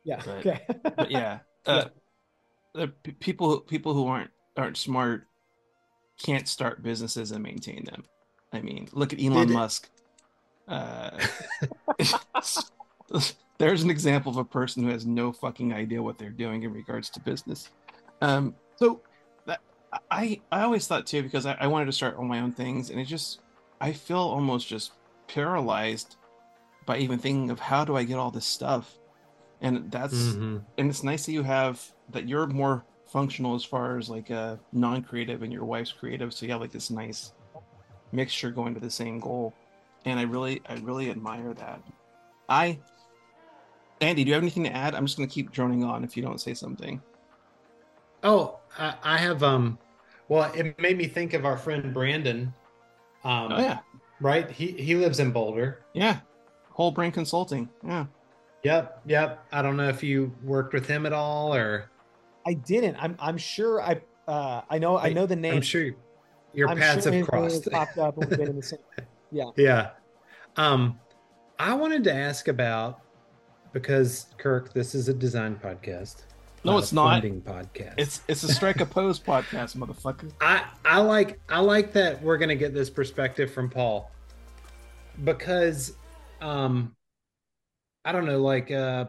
yeah. 0.04 0.22
But, 0.26 0.38
okay. 0.38 0.62
but 0.96 1.12
yeah, 1.12 1.40
uh, 1.66 1.86
yeah. 2.76 2.88
People 3.20 3.60
people 3.62 3.94
who 3.94 4.08
aren't 4.08 4.32
aren't 4.58 4.78
smart 4.78 5.28
can't 6.22 6.48
start 6.48 6.84
businesses 6.84 7.32
and 7.32 7.44
maintain 7.44 7.86
them. 7.86 8.06
I 8.52 8.62
mean, 8.62 8.88
look 8.94 9.14
at 9.14 9.22
Elon 9.22 9.48
Did 9.48 9.54
Musk. 9.54 9.90
Uh, 10.68 11.12
there's 13.58 13.84
an 13.84 13.90
example 13.90 14.32
of 14.32 14.38
a 14.38 14.46
person 14.46 14.84
who 14.84 14.90
has 14.90 15.06
no 15.06 15.32
fucking 15.32 15.74
idea 15.74 16.02
what 16.02 16.18
they're 16.18 16.30
doing 16.30 16.64
in 16.64 16.72
regards 16.72 17.10
to 17.12 17.20
business. 17.20 17.70
Um, 18.22 18.56
so 18.78 19.02
that, 19.46 19.60
I 20.10 20.42
I 20.52 20.62
always 20.62 20.88
thought 20.88 21.06
too 21.06 21.24
because 21.24 21.46
I, 21.46 21.58
I 21.60 21.68
wanted 21.68 21.86
to 21.86 21.92
start 21.92 22.18
on 22.18 22.28
my 22.28 22.40
own 22.40 22.52
things, 22.52 22.90
and 22.90 23.00
it 23.00 23.06
just 23.06 23.42
I 23.82 23.92
feel 23.92 24.20
almost 24.20 24.68
just 24.68 24.94
paralyzed 25.28 26.16
by 26.86 26.98
even 26.98 27.18
thinking 27.18 27.50
of 27.50 27.60
how 27.60 27.86
do 27.86 27.96
I 27.96 28.04
get 28.04 28.18
all 28.18 28.32
this 28.32 28.46
stuff 28.46 28.98
and 29.64 29.90
that's 29.90 30.14
mm-hmm. 30.14 30.58
and 30.78 30.90
it's 30.90 31.04
nice 31.04 31.26
that 31.26 31.32
you 31.32 31.42
have 31.42 31.82
that 32.12 32.28
you're 32.28 32.46
more 32.46 32.84
functional 33.08 33.56
as 33.56 33.64
far 33.64 33.98
as 33.98 34.10
like 34.10 34.30
a 34.30 34.36
uh, 34.36 34.58
non-creative 34.74 35.42
and 35.42 35.54
your 35.54 35.64
wife's 35.64 35.92
creative. 35.92 36.34
So 36.34 36.46
you 36.46 36.52
have 36.52 36.62
like 36.62 36.72
this 36.72 36.92
nice 36.92 37.32
mixture 38.12 38.52
going 38.52 38.74
to 38.74 38.80
the 38.80 38.90
same 38.90 39.20
goal. 39.20 39.54
And 40.06 40.20
i 40.20 40.24
really 40.24 40.62
i 40.68 40.76
really 40.76 41.10
admire 41.10 41.54
that. 41.54 41.82
I 42.50 42.78
andy 44.02 44.26
do 44.26 44.28
you 44.28 44.34
have 44.34 44.44
anything 44.44 44.66
to 44.66 44.76
add? 44.76 44.94
I'm 44.96 45.06
just 45.06 45.18
going 45.18 45.30
to 45.30 45.34
keep 45.34 45.52
droning 45.52 45.84
on 45.84 46.04
if 46.04 46.18
you 46.18 46.24
don't 46.24 46.42
say 46.42 46.54
something. 46.54 47.02
Oh 48.22 48.60
i, 48.78 48.96
I 49.02 49.18
have 49.18 49.44
um 49.44 49.80
well 50.28 50.52
it 50.54 50.78
made 50.78 50.98
me 50.98 51.08
think 51.08 51.34
of 51.34 51.46
our 51.46 51.58
friend 51.58 51.94
brandon. 51.94 52.54
Um 53.24 53.54
oh 53.54 53.60
yeah. 53.60 53.80
right? 54.20 54.52
He 54.52 54.74
he 54.74 54.96
lives 54.96 55.22
in 55.22 55.32
boulder. 55.32 55.86
Yeah. 55.94 56.20
Whole 56.72 56.92
brain 56.92 57.14
consulting. 57.14 57.70
Yeah 57.88 58.08
Yep, 58.64 59.02
yep. 59.06 59.46
I 59.52 59.62
don't 59.62 59.76
know 59.76 59.90
if 59.90 60.02
you 60.02 60.34
worked 60.44 60.74
with 60.74 60.88
him 60.88 61.06
at 61.06 61.14
all 61.14 61.54
or 61.54 61.90
I 62.46 62.54
didn't. 62.54 62.96
I'm 62.96 63.16
I'm 63.20 63.38
sure 63.38 63.82
I 63.82 64.02
uh 64.28 64.62
I 64.70 64.78
know 64.78 64.98
I 64.98 65.12
know 65.12 65.26
the 65.26 65.36
name. 65.36 65.56
I'm 65.56 65.62
sure 65.62 65.92
your 66.54 66.70
I'm 66.70 66.78
paths 66.78 67.04
sure 67.04 67.12
have 67.14 67.28
crossed. 67.28 67.70
Popped 67.70 67.98
up 67.98 68.18
and 68.18 68.30
we've 68.30 68.40
been 68.40 68.50
in 68.50 68.56
the 68.56 68.64
same. 68.64 68.80
Yeah. 69.32 69.46
Yeah. 69.58 69.90
Um 70.58 71.00
I 71.58 71.74
wanted 71.74 72.04
to 72.04 72.14
ask 72.14 72.48
about 72.48 73.02
because 73.74 74.28
Kirk, 74.38 74.74
this 74.74 74.94
is 74.94 75.10
a 75.10 75.14
design 75.14 75.60
podcast. 75.62 76.26
No, 76.64 76.78
it's 76.78 76.94
not. 76.94 77.22
Funding 77.22 77.42
podcast. 77.42 77.96
It's 77.98 78.22
it's 78.28 78.44
a 78.44 78.54
strike 78.54 78.80
opposed 78.80 79.26
podcast, 79.26 79.76
motherfucker. 79.76 80.32
I 80.40 80.66
I 80.86 81.00
like 81.00 81.40
I 81.50 81.60
like 81.60 81.94
that 81.94 82.22
we're 82.22 82.38
gonna 82.38 82.56
get 82.56 82.74
this 82.74 82.90
perspective 82.90 83.52
from 83.52 83.70
Paul 83.70 84.12
because 85.24 85.94
um 86.42 86.96
I 88.06 88.12
don't 88.12 88.26
know, 88.26 88.42
like 88.42 88.72
uh, 88.72 89.06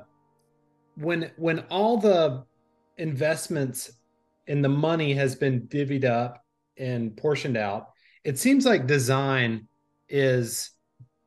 when 0.96 1.30
when 1.36 1.60
all 1.70 1.98
the 1.98 2.44
investments 2.98 3.92
and 4.46 4.64
the 4.64 4.68
money 4.68 5.12
has 5.14 5.34
been 5.34 5.62
divvied 5.62 6.04
up 6.04 6.44
and 6.76 7.16
portioned 7.16 7.56
out, 7.56 7.90
it 8.24 8.38
seems 8.38 8.64
like 8.64 8.86
design 8.86 9.66
is 10.08 10.70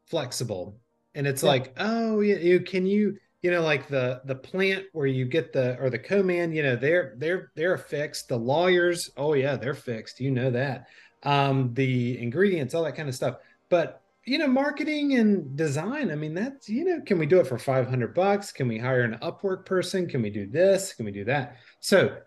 flexible, 0.06 0.80
and 1.15 1.27
it's 1.27 1.43
yeah. 1.43 1.49
like, 1.49 1.73
oh, 1.77 2.21
you, 2.21 2.38
you 2.38 2.60
can 2.62 2.86
you 2.86 3.17
you 3.41 3.51
know 3.51 3.62
like 3.62 3.88
the 3.88 4.21
the 4.25 4.36
plant 4.36 4.86
where 4.93 5.08
you 5.08 5.25
get 5.25 5.53
the 5.53 5.77
or 5.80 5.89
the 5.89 5.99
co-man 5.99 6.51
you 6.51 6.63
know 6.63 6.75
they're 6.75 7.15
they're 7.17 7.51
they're 7.56 7.77
fixed. 7.77 8.30
The 8.30 8.38
lawyers 8.38 9.12
oh 9.17 9.34
yeah 9.34 9.56
they're 9.56 9.73
fixed. 9.73 10.19
You 10.19 10.32
know 10.32 10.51
that. 10.51 10.88
Um 11.23 11.73
the 11.73 12.19
ingredients 12.21 12.73
all 12.73 12.84
that 12.84 12.95
kind 12.95 13.10
of 13.10 13.15
stuff. 13.15 13.38
But 13.69 14.01
you 14.28 14.38
know, 14.38 14.48
marketing 14.48 15.13
and 15.13 15.56
design. 15.56 16.12
I 16.12 16.16
mean, 16.16 16.34
that's, 16.34 16.68
you 16.68 16.84
know, 16.84 17.00
can 17.06 17.18
we 17.18 17.26
do 17.26 17.40
it 17.40 17.48
for 17.48 17.58
500 17.58 18.13
bucks? 18.13 18.52
Can 18.52 18.68
we 18.68 18.78
hire 18.78 19.04
an 19.04 19.18
Upwork 19.22 19.66
person? 19.66 20.06
Can 20.06 20.22
we 20.22 20.30
do 20.30 20.46
this? 20.46 20.94
Can 20.94 21.06
we 21.06 21.13
do 21.13 21.24
that? 21.24 21.56
So, 21.80 22.18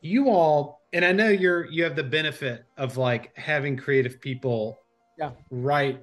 you 0.00 0.30
all, 0.30 0.80
and 0.94 1.04
I 1.04 1.12
know 1.12 1.28
you're, 1.28 1.66
you 1.66 1.84
have 1.84 1.94
the 1.94 2.04
benefit 2.04 2.64
of 2.78 2.96
like 2.96 3.36
having 3.36 3.76
creative 3.76 4.18
people 4.18 4.78
yeah. 5.18 5.32
right 5.50 6.00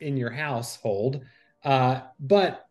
in 0.00 0.18
your 0.18 0.30
household. 0.30 1.22
Uh, 1.64 2.02
but 2.20 2.66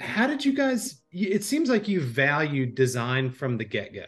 how 0.00 0.26
did 0.26 0.44
you 0.44 0.52
guys, 0.52 1.00
it 1.12 1.44
seems 1.44 1.70
like 1.70 1.88
you 1.88 2.02
value 2.02 2.66
design 2.66 3.30
from 3.30 3.56
the 3.56 3.64
get 3.64 3.94
go. 3.94 4.04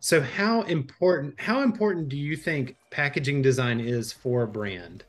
So, 0.00 0.20
how 0.20 0.62
important, 0.62 1.40
how 1.40 1.62
important 1.62 2.10
do 2.10 2.18
you 2.18 2.36
think 2.36 2.76
packaging 2.90 3.40
design 3.40 3.80
is 3.80 4.12
for 4.12 4.42
a 4.42 4.46
brand? 4.46 5.04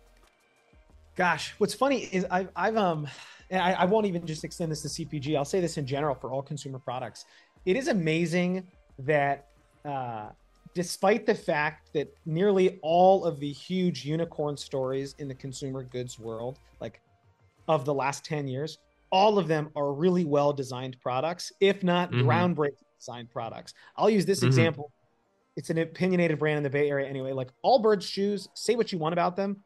Gosh, 1.19 1.53
what's 1.58 1.73
funny 1.73 2.03
is 2.13 2.25
I've, 2.32 2.47
I've 2.55 2.77
um, 2.77 3.05
and 3.49 3.62
I, 3.62 3.73
I 3.73 3.86
won't 3.86 4.05
even 4.05 4.25
just 4.25 4.45
extend 4.45 4.71
this 4.71 4.82
to 4.84 4.88
CPG. 4.88 5.36
I'll 5.36 5.43
say 5.43 5.60
this 5.60 5.77
in 5.77 5.86
general 5.86 6.15
for 6.15 6.32
all 6.32 6.41
consumer 6.41 6.79
products. 6.79 7.25
It 7.65 7.75
is 7.75 7.89
amazing 7.89 8.65
that 8.99 9.43
uh, 9.84 10.29
despite 10.73 11.25
the 11.25 11.36
fact 11.36 11.89
that 11.93 12.08
nearly 12.25 12.79
all 12.84 13.25
of 13.25 13.41
the 13.41 13.51
huge 13.51 14.05
unicorn 14.05 14.55
stories 14.55 15.13
in 15.19 15.27
the 15.27 15.36
consumer 15.36 15.84
goods 15.84 16.17
world, 16.17 16.58
like 16.79 17.01
of 17.67 17.84
the 17.84 17.93
last 17.93 18.23
10 18.23 18.47
years, 18.47 18.77
all 19.12 19.38
of 19.38 19.49
them 19.49 19.71
are 19.75 19.91
really 19.91 20.23
well 20.23 20.53
designed 20.53 20.95
products, 21.01 21.51
if 21.60 21.84
not 21.84 22.12
Mhm. 22.12 22.23
groundbreaking 22.23 22.86
designed 22.97 23.29
products. 23.29 23.73
I'll 23.97 24.10
use 24.10 24.25
this 24.25 24.39
Mhm. 24.39 24.47
example. 24.47 24.93
It's 25.58 25.69
an 25.69 25.79
opinionated 25.79 26.39
brand 26.39 26.55
in 26.55 26.63
the 26.63 26.69
Bay 26.69 26.89
Area 26.89 27.10
anyway. 27.10 27.34
Like 27.34 27.49
Allbirds 27.65 28.03
shoes, 28.03 28.47
say 28.53 28.77
what 28.77 28.93
you 28.93 28.99
want 28.99 29.12
about 29.12 29.36
them. 29.36 29.65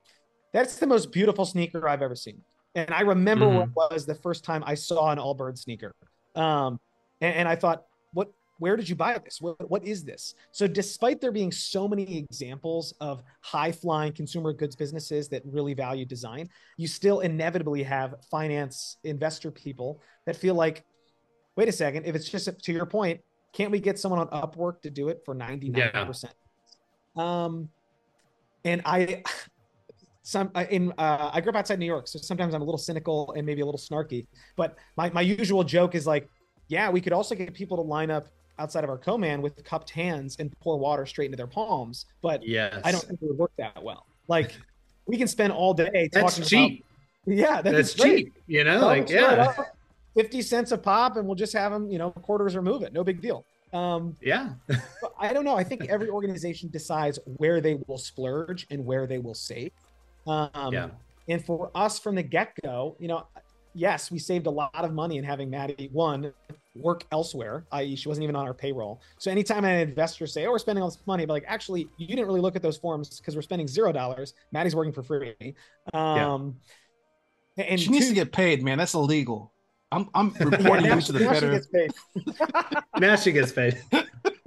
That's 0.54 0.78
the 0.78 0.88
most 0.88 1.12
beautiful 1.12 1.46
sneaker 1.46 1.88
I've 1.88 2.02
ever 2.02 2.16
seen. 2.16 2.42
And 2.76 2.92
I 2.92 3.02
remember 3.02 3.48
where 3.48 3.64
it 3.64 3.70
was 3.76 4.06
the 4.06 4.16
first 4.16 4.44
time 4.44 4.64
I 4.66 4.76
saw 4.76 5.12
an 5.12 5.18
Allbirds 5.18 5.60
sneaker. 5.60 5.94
Um, 6.36 6.80
and, 7.22 7.36
and 7.36 7.48
I 7.48 7.56
thought, 7.56 7.84
what 8.14 8.30
where 8.60 8.78
did 8.78 8.88
you 8.88 8.96
buy 8.96 9.18
this? 9.18 9.42
What, 9.42 9.70
what 9.70 9.84
is 9.84 10.04
this? 10.04 10.36
So, 10.52 10.68
despite 10.68 11.20
there 11.20 11.32
being 11.32 11.52
so 11.52 11.88
many 11.88 12.18
examples 12.18 12.94
of 13.02 13.24
high 13.42 13.72
flying 13.72 14.14
consumer 14.14 14.54
goods 14.54 14.76
businesses 14.76 15.28
that 15.30 15.42
really 15.46 15.74
value 15.74 16.06
design, 16.06 16.50
you 16.78 16.88
still 16.88 17.20
inevitably 17.20 17.84
have 17.84 18.16
finance 18.30 18.98
investor 19.04 19.52
people 19.52 20.02
that 20.26 20.36
feel 20.36 20.56
like, 20.56 20.86
wait 21.56 21.68
a 21.68 21.72
second, 21.72 22.06
if 22.06 22.16
it's 22.16 22.30
just 22.30 22.50
to 22.64 22.72
your 22.72 22.86
point, 22.86 23.20
can't 23.54 23.72
we 23.72 23.80
get 23.80 24.00
someone 24.00 24.20
on 24.20 24.28
Upwork 24.30 24.82
to 24.82 24.90
do 24.90 25.10
it 25.10 25.22
for 25.26 25.36
99%? 25.36 26.26
Um, 27.16 27.70
and 28.66 28.82
I, 28.86 29.24
some 30.24 30.50
I- 30.56 30.66
in 30.66 30.92
uh, 30.98 31.30
I 31.34 31.42
grew 31.42 31.52
up 31.52 31.56
outside 31.58 31.80
New 31.80 31.86
York, 31.86 32.08
so 32.08 32.18
sometimes 32.20 32.54
I'm 32.56 32.62
a 32.62 32.66
little 32.66 32.78
cynical 32.80 33.34
and 33.34 33.46
maybe 33.46 33.62
a 33.62 33.66
little 33.66 33.80
snarky. 33.80 34.26
But 34.56 34.78
my 34.98 35.10
my 35.12 35.22
usual 35.22 35.64
joke 35.64 35.96
is 35.96 36.08
like, 36.08 36.30
yeah, 36.70 36.90
we 36.90 37.02
could 37.02 37.14
also 37.14 37.36
get 37.36 37.54
people 37.54 37.78
to 37.78 37.84
line 37.84 38.10
up 38.10 38.28
outside 38.60 38.84
of 38.84 38.90
our 38.90 38.98
co-man 38.98 39.42
with 39.42 39.64
cupped 39.64 39.90
hands 39.90 40.38
and 40.40 40.52
pour 40.60 40.78
water 40.78 41.06
straight 41.06 41.26
into 41.26 41.38
their 41.38 41.48
palms. 41.48 42.06
But 42.22 42.46
Yes. 42.48 42.80
I 42.84 42.92
don't 42.92 43.04
think 43.04 43.22
it 43.22 43.28
would 43.28 43.38
work 43.38 43.52
that 43.58 43.82
well. 43.84 44.06
Like 44.28 44.56
we 45.06 45.18
can 45.18 45.28
spend 45.28 45.52
all 45.52 45.74
day 45.74 46.10
That's 46.12 46.36
talking 46.38 46.44
cheap. 46.50 46.86
about 47.26 47.38
yeah, 47.38 47.62
that 47.62 47.72
That's 47.74 47.94
cheap. 47.94 48.34
You 48.48 48.64
know, 48.64 48.80
Tell 48.80 48.88
like 48.88 49.10
yeah, 49.10 49.54
up, 49.58 49.78
fifty 50.16 50.42
cents 50.42 50.72
a 50.72 50.78
pop, 50.78 51.18
and 51.18 51.26
we'll 51.26 51.36
just 51.36 51.54
have 51.54 51.72
them, 51.72 51.90
you 51.90 51.98
know, 51.98 52.12
quarters 52.12 52.56
or 52.56 52.62
move 52.62 52.84
it, 52.84 52.94
no 52.94 53.04
big 53.04 53.22
deal. 53.22 53.46
Um, 53.74 54.16
yeah, 54.22 54.50
I 55.18 55.34
don't 55.34 55.46
know. 55.46 55.56
I 55.56 55.64
think 55.64 55.86
every 55.90 56.08
organization 56.08 56.70
decides 56.70 57.18
where 57.38 57.60
they 57.60 57.76
will 57.88 57.98
splurge 57.98 58.68
and 58.70 58.86
where 58.86 59.08
they 59.08 59.18
will 59.18 59.34
save. 59.34 59.72
Um, 60.28 60.74
Yeah. 60.74 60.90
And 61.30 61.44
for 61.44 61.72
us 61.74 62.00
from 62.00 62.16
the 62.16 62.24
get 62.24 62.54
go, 62.66 62.98
you 63.00 63.08
know, 63.08 63.26
yes, 63.74 64.12
we 64.12 64.20
saved 64.20 64.46
a 64.46 64.50
lot 64.52 64.72
of 64.76 64.94
money 64.94 65.18
in 65.18 65.24
having 65.24 65.50
Maddie 65.50 65.90
one 65.94 66.34
work 66.76 67.06
elsewhere, 67.14 67.66
i.e., 67.72 67.96
she 67.96 68.10
wasn't 68.10 68.24
even 68.24 68.36
on 68.36 68.46
our 68.46 68.54
payroll. 68.54 69.00
So 69.20 69.32
anytime 69.32 69.64
an 69.64 69.80
investor 69.88 70.28
say, 70.28 70.46
"Oh, 70.48 70.52
we're 70.52 70.60
spending 70.60 70.82
all 70.84 70.90
this 70.90 71.00
money," 71.06 71.26
but 71.26 71.34
like, 71.34 71.46
actually, 71.48 71.88
you 71.98 72.08
didn't 72.08 72.26
really 72.26 72.42
look 72.42 72.56
at 72.58 72.62
those 72.62 72.78
forms 72.78 73.20
because 73.20 73.36
we're 73.38 73.42
spending 73.42 73.68
zero 73.70 73.92
dollars. 73.94 74.34
Maddie's 74.52 74.76
working 74.76 74.92
for 74.92 75.02
free. 75.04 75.34
Um, 75.94 76.56
and 77.56 77.80
she 77.80 77.90
needs 77.90 78.08
to 78.10 78.14
get 78.14 78.32
paid, 78.34 78.62
man. 78.64 78.78
That's 78.80 78.94
illegal. 78.96 79.54
I'm 79.94 80.10
I'm 80.14 80.34
Yeah, 80.40 80.46
reporting 80.46 80.88
now 80.88 80.96
you 80.96 81.02
to 81.04 81.12
the 81.14 81.20
now 81.22 81.34
she 81.34 81.40
better. 81.40 81.52
gets 81.52 81.68
paid. 81.68 81.92
now 83.00 83.16
she 83.16 83.32
gets 83.32 83.52
paid. 83.54 83.82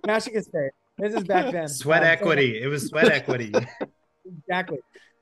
Now 0.07 0.19
she 0.19 0.31
gets 0.33 0.49
paid. 0.49 0.71
This 0.99 1.15
is 1.15 1.25
back 1.25 1.53
then. 1.53 1.69
Sweat 1.69 2.03
Um, 2.03 2.07
so- 2.07 2.11
equity. 2.13 2.61
It 2.61 2.67
was 2.67 2.89
sweat 2.89 3.09
equity. 3.11 3.53
exactly. 4.27 4.79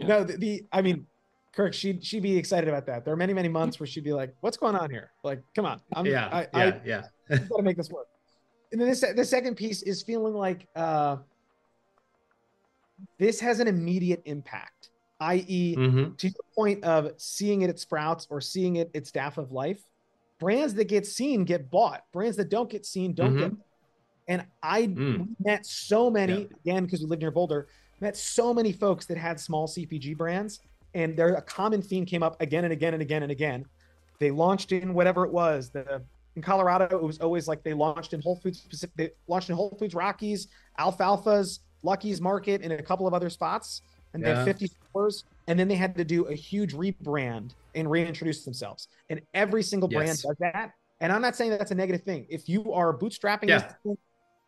Yeah. 0.07 0.19
No, 0.19 0.25
the, 0.25 0.37
the 0.37 0.65
I 0.73 0.83
mean, 0.83 1.07
Kirk, 1.53 1.75
she'd 1.75 2.05
she'd 2.05 2.23
be 2.23 2.37
excited 2.37 2.69
about 2.69 2.87
that. 2.87 3.05
There 3.05 3.13
are 3.15 3.17
many 3.17 3.33
many 3.33 3.49
months 3.49 3.79
where 3.79 3.87
she'd 3.87 4.05
be 4.05 4.13
like, 4.13 4.35
"What's 4.41 4.57
going 4.57 4.75
on 4.75 4.91
here? 4.91 5.11
Like, 5.23 5.43
come 5.55 5.67
on, 5.67 5.81
I'm 5.95 6.07
yeah, 6.07 6.27
I, 6.33 6.41
yeah, 6.41 6.47
I 6.53 6.81
yeah. 6.85 7.03
got 7.49 7.57
to 7.57 7.63
make 7.63 7.77
this 7.77 7.91
work." 7.91 8.07
And 8.73 8.81
then 8.81 8.89
this 8.89 9.05
the 9.15 9.25
second 9.25 9.55
piece 9.57 9.83
is 9.83 10.03
feeling 10.03 10.35
like 10.35 10.67
uh, 10.75 11.19
this 13.19 13.41
has 13.41 13.61
an 13.61 13.69
immediate 13.69 14.23
impact, 14.25 14.91
i.e., 15.21 15.77
Mhm. 15.77 16.17
to 16.19 16.29
the 16.29 16.43
point 16.55 16.83
of 16.85 17.13
seeing 17.17 17.63
it 17.63 17.71
at 17.71 17.79
Sprouts 17.79 18.27
or 18.31 18.41
seeing 18.41 18.77
it 18.77 18.91
at 18.95 19.07
Staff 19.07 19.39
of 19.39 19.53
Life, 19.53 19.83
brands 20.41 20.75
that 20.75 20.85
get 20.89 21.07
seen 21.07 21.45
get 21.45 21.71
bought. 21.71 22.05
Brands 22.13 22.37
that 22.37 22.49
don't 22.49 22.69
get 22.71 22.85
seen 22.87 23.15
don't 23.15 23.37
get. 23.37 23.53
And 24.27 24.47
I 24.63 24.87
Mm. 24.89 25.29
met 25.39 25.67
so 25.67 26.11
many 26.11 26.49
again 26.65 26.85
because 26.85 27.01
we 27.01 27.07
live 27.07 27.21
near 27.21 27.31
Boulder. 27.31 27.69
Met 28.01 28.17
so 28.17 28.53
many 28.55 28.73
folks 28.73 29.07
that 29.07 29.19
had 29.19 29.39
small 29.39 29.67
CPG 29.67 30.15
brands, 30.17 30.61
and 30.95 31.17
there 31.17 31.35
a 31.35 31.43
common 31.43 31.83
theme 31.83 32.05
came 32.07 32.23
up 32.23 32.41
again 32.41 32.65
and 32.65 32.73
again 32.73 32.95
and 32.95 33.03
again 33.03 33.23
and 33.23 33.33
again. 33.33 33.65
They 34.21 34.31
launched 34.31 34.73
in 34.73 34.95
whatever 34.95 35.25
it 35.25 35.33
was. 35.33 35.71
The 35.71 36.05
in 36.37 36.43
Colorado, 36.43 36.87
it 36.97 37.03
was 37.03 37.19
always 37.21 37.47
like 37.47 37.63
they 37.63 37.75
launched 37.75 38.13
in 38.13 38.21
Whole 38.21 38.37
Foods 38.37 38.61
specific. 38.61 38.97
They 38.97 39.11
launched 39.29 39.51
in 39.51 39.57
Whole 39.57 39.77
Foods 39.79 39.95
Rockies, 39.95 40.49
Alfalfa's, 40.79 41.61
Lucky's 41.85 42.21
Market, 42.21 42.61
and 42.63 42.73
a 42.73 42.83
couple 42.83 43.07
of 43.07 43.15
other 43.15 43.31
spots. 43.31 43.83
And 44.13 44.23
they 44.25 44.31
Yeah. 44.31 44.37
had 44.39 44.45
50 44.45 44.67
stores. 44.67 45.25
And 45.47 45.57
then 45.59 45.69
they 45.69 45.75
had 45.77 45.95
to 45.97 46.05
do 46.05 46.25
a 46.25 46.35
huge 46.35 46.73
rebrand 46.75 47.55
and 47.75 47.89
reintroduce 47.89 48.45
themselves. 48.45 48.89
And 49.11 49.21
every 49.33 49.63
single 49.63 49.89
brand 49.89 50.09
Yes. 50.09 50.23
does 50.23 50.37
that. 50.41 50.73
And 51.01 51.13
I'm 51.13 51.23
not 51.23 51.37
saying 51.37 51.51
that 51.51 51.59
that's 51.59 51.71
a 51.71 51.75
negative 51.77 52.03
thing. 52.03 52.27
If 52.29 52.49
you 52.49 52.73
are 52.73 52.97
bootstrapping 52.99 53.49
Yeah. 53.49 53.59
this 53.59 53.75
thing 53.85 53.99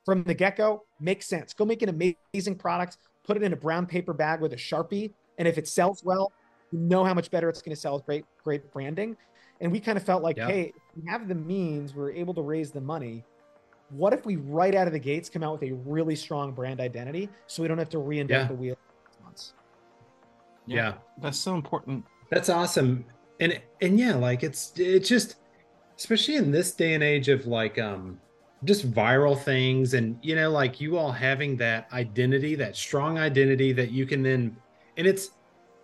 from 0.06 0.22
the 0.22 0.32
get-go, 0.32 0.84
makes 1.00 1.26
sense. 1.26 1.52
Go 1.52 1.66
make 1.66 1.82
an 1.82 1.90
amazing 1.90 2.54
product, 2.56 2.96
put 3.24 3.36
it 3.36 3.42
in 3.42 3.52
a 3.52 3.56
brown 3.56 3.84
paper 3.86 4.14
bag 4.14 4.40
with 4.40 4.52
a 4.54 4.56
Sharpie. 4.56 5.12
And 5.36 5.46
if 5.46 5.58
it 5.58 5.68
sells 5.68 6.02
well, 6.04 6.32
you 6.72 6.78
know 6.78 7.04
how 7.04 7.12
much 7.12 7.30
better 7.30 7.48
it's 7.50 7.60
going 7.60 7.74
to 7.74 7.80
sell 7.80 7.96
with 7.96 8.06
great, 8.06 8.24
great 8.42 8.72
branding. 8.72 9.16
And 9.60 9.70
we 9.72 9.80
kind 9.80 9.98
of 9.98 10.04
felt 10.04 10.22
like, 10.22 10.36
Yeah. 10.36 10.46
hey, 10.48 10.72
we 10.94 11.10
have 11.10 11.28
the 11.28 11.34
means, 11.34 11.94
we're 11.94 12.12
able 12.12 12.32
to 12.34 12.42
raise 12.42 12.70
the 12.70 12.80
money. 12.80 13.24
What 13.90 14.12
if 14.12 14.24
we 14.24 14.36
right 14.36 14.74
out 14.74 14.86
of 14.86 14.92
the 14.92 14.98
gates 14.98 15.28
come 15.28 15.42
out 15.42 15.60
with 15.60 15.70
a 15.70 15.74
really 15.74 16.16
strong 16.16 16.52
brand 16.52 16.80
identity 16.80 17.28
so 17.46 17.62
we 17.62 17.68
don't 17.68 17.78
have 17.78 17.90
to 17.90 17.98
reinvent 17.98 18.30
Yeah. 18.30 18.46
the 18.46 18.54
wheel 18.54 18.74
in 18.74 19.10
six 19.10 19.18
months? 19.22 19.52
yeah. 20.66 20.94
That's 21.18 21.38
so 21.38 21.54
important. 21.54 22.04
That's 22.30 22.48
awesome. 22.48 23.04
And 23.40 23.60
and 23.80 23.98
yeah, 23.98 24.14
like 24.14 24.42
it's 24.42 24.72
it's 24.76 25.08
just 25.08 25.36
especially 25.96 26.36
in 26.36 26.50
this 26.50 26.72
day 26.72 26.94
and 26.94 27.02
age 27.02 27.28
of 27.28 27.46
like 27.46 27.78
um 27.78 28.18
just 28.66 28.90
viral 28.92 29.40
things 29.40 29.94
and 29.94 30.18
you 30.22 30.34
know 30.34 30.50
like 30.50 30.80
you 30.80 30.96
all 30.96 31.12
having 31.12 31.56
that 31.56 31.88
identity, 31.92 32.54
that 32.54 32.76
strong 32.76 33.18
identity 33.18 33.72
that 33.72 33.90
you 33.90 34.06
can 34.06 34.22
then 34.22 34.56
and 34.96 35.06
it's 35.06 35.30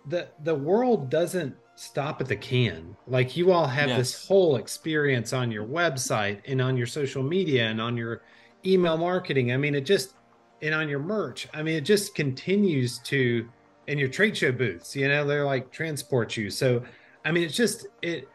the 0.07 0.27
the 0.43 0.53
world 0.53 1.09
doesn't 1.09 1.55
stop 1.75 2.21
at 2.21 2.27
the 2.27 2.35
can. 2.35 2.95
Like 3.07 3.35
you 3.35 3.51
all 3.51 3.67
have 3.67 3.89
this 3.89 4.27
whole 4.27 4.57
experience 4.57 5.33
on 5.33 5.51
your 5.51 5.65
website 5.65 6.41
and 6.45 6.61
on 6.61 6.77
your 6.77 6.85
social 6.85 7.23
media 7.23 7.67
and 7.67 7.81
on 7.81 7.97
your 7.97 8.21
email 8.65 8.97
marketing. 8.97 9.51
I 9.51 9.57
mean, 9.57 9.75
it 9.75 9.85
just 9.85 10.15
and 10.61 10.73
on 10.73 10.87
your 10.87 10.99
merch. 10.99 11.47
I 11.53 11.63
mean, 11.63 11.75
it 11.75 11.81
just 11.81 12.15
continues 12.15 12.99
to 12.99 13.49
in 13.87 13.97
your 13.97 14.07
trade 14.07 14.37
show 14.37 14.51
booths, 14.51 14.95
you 14.95 15.07
know, 15.07 15.25
they're 15.25 15.45
like 15.45 15.71
transport 15.71 16.37
you. 16.37 16.49
So 16.49 16.83
I 17.25 17.31
mean, 17.31 17.43
it's 17.43 17.55
just 17.55 17.87
it 18.01 18.27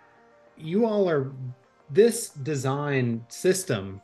you 0.56 0.84
all 0.84 1.08
are 1.08 1.32
this 1.90 2.30
design 2.30 3.24
system 3.28 4.00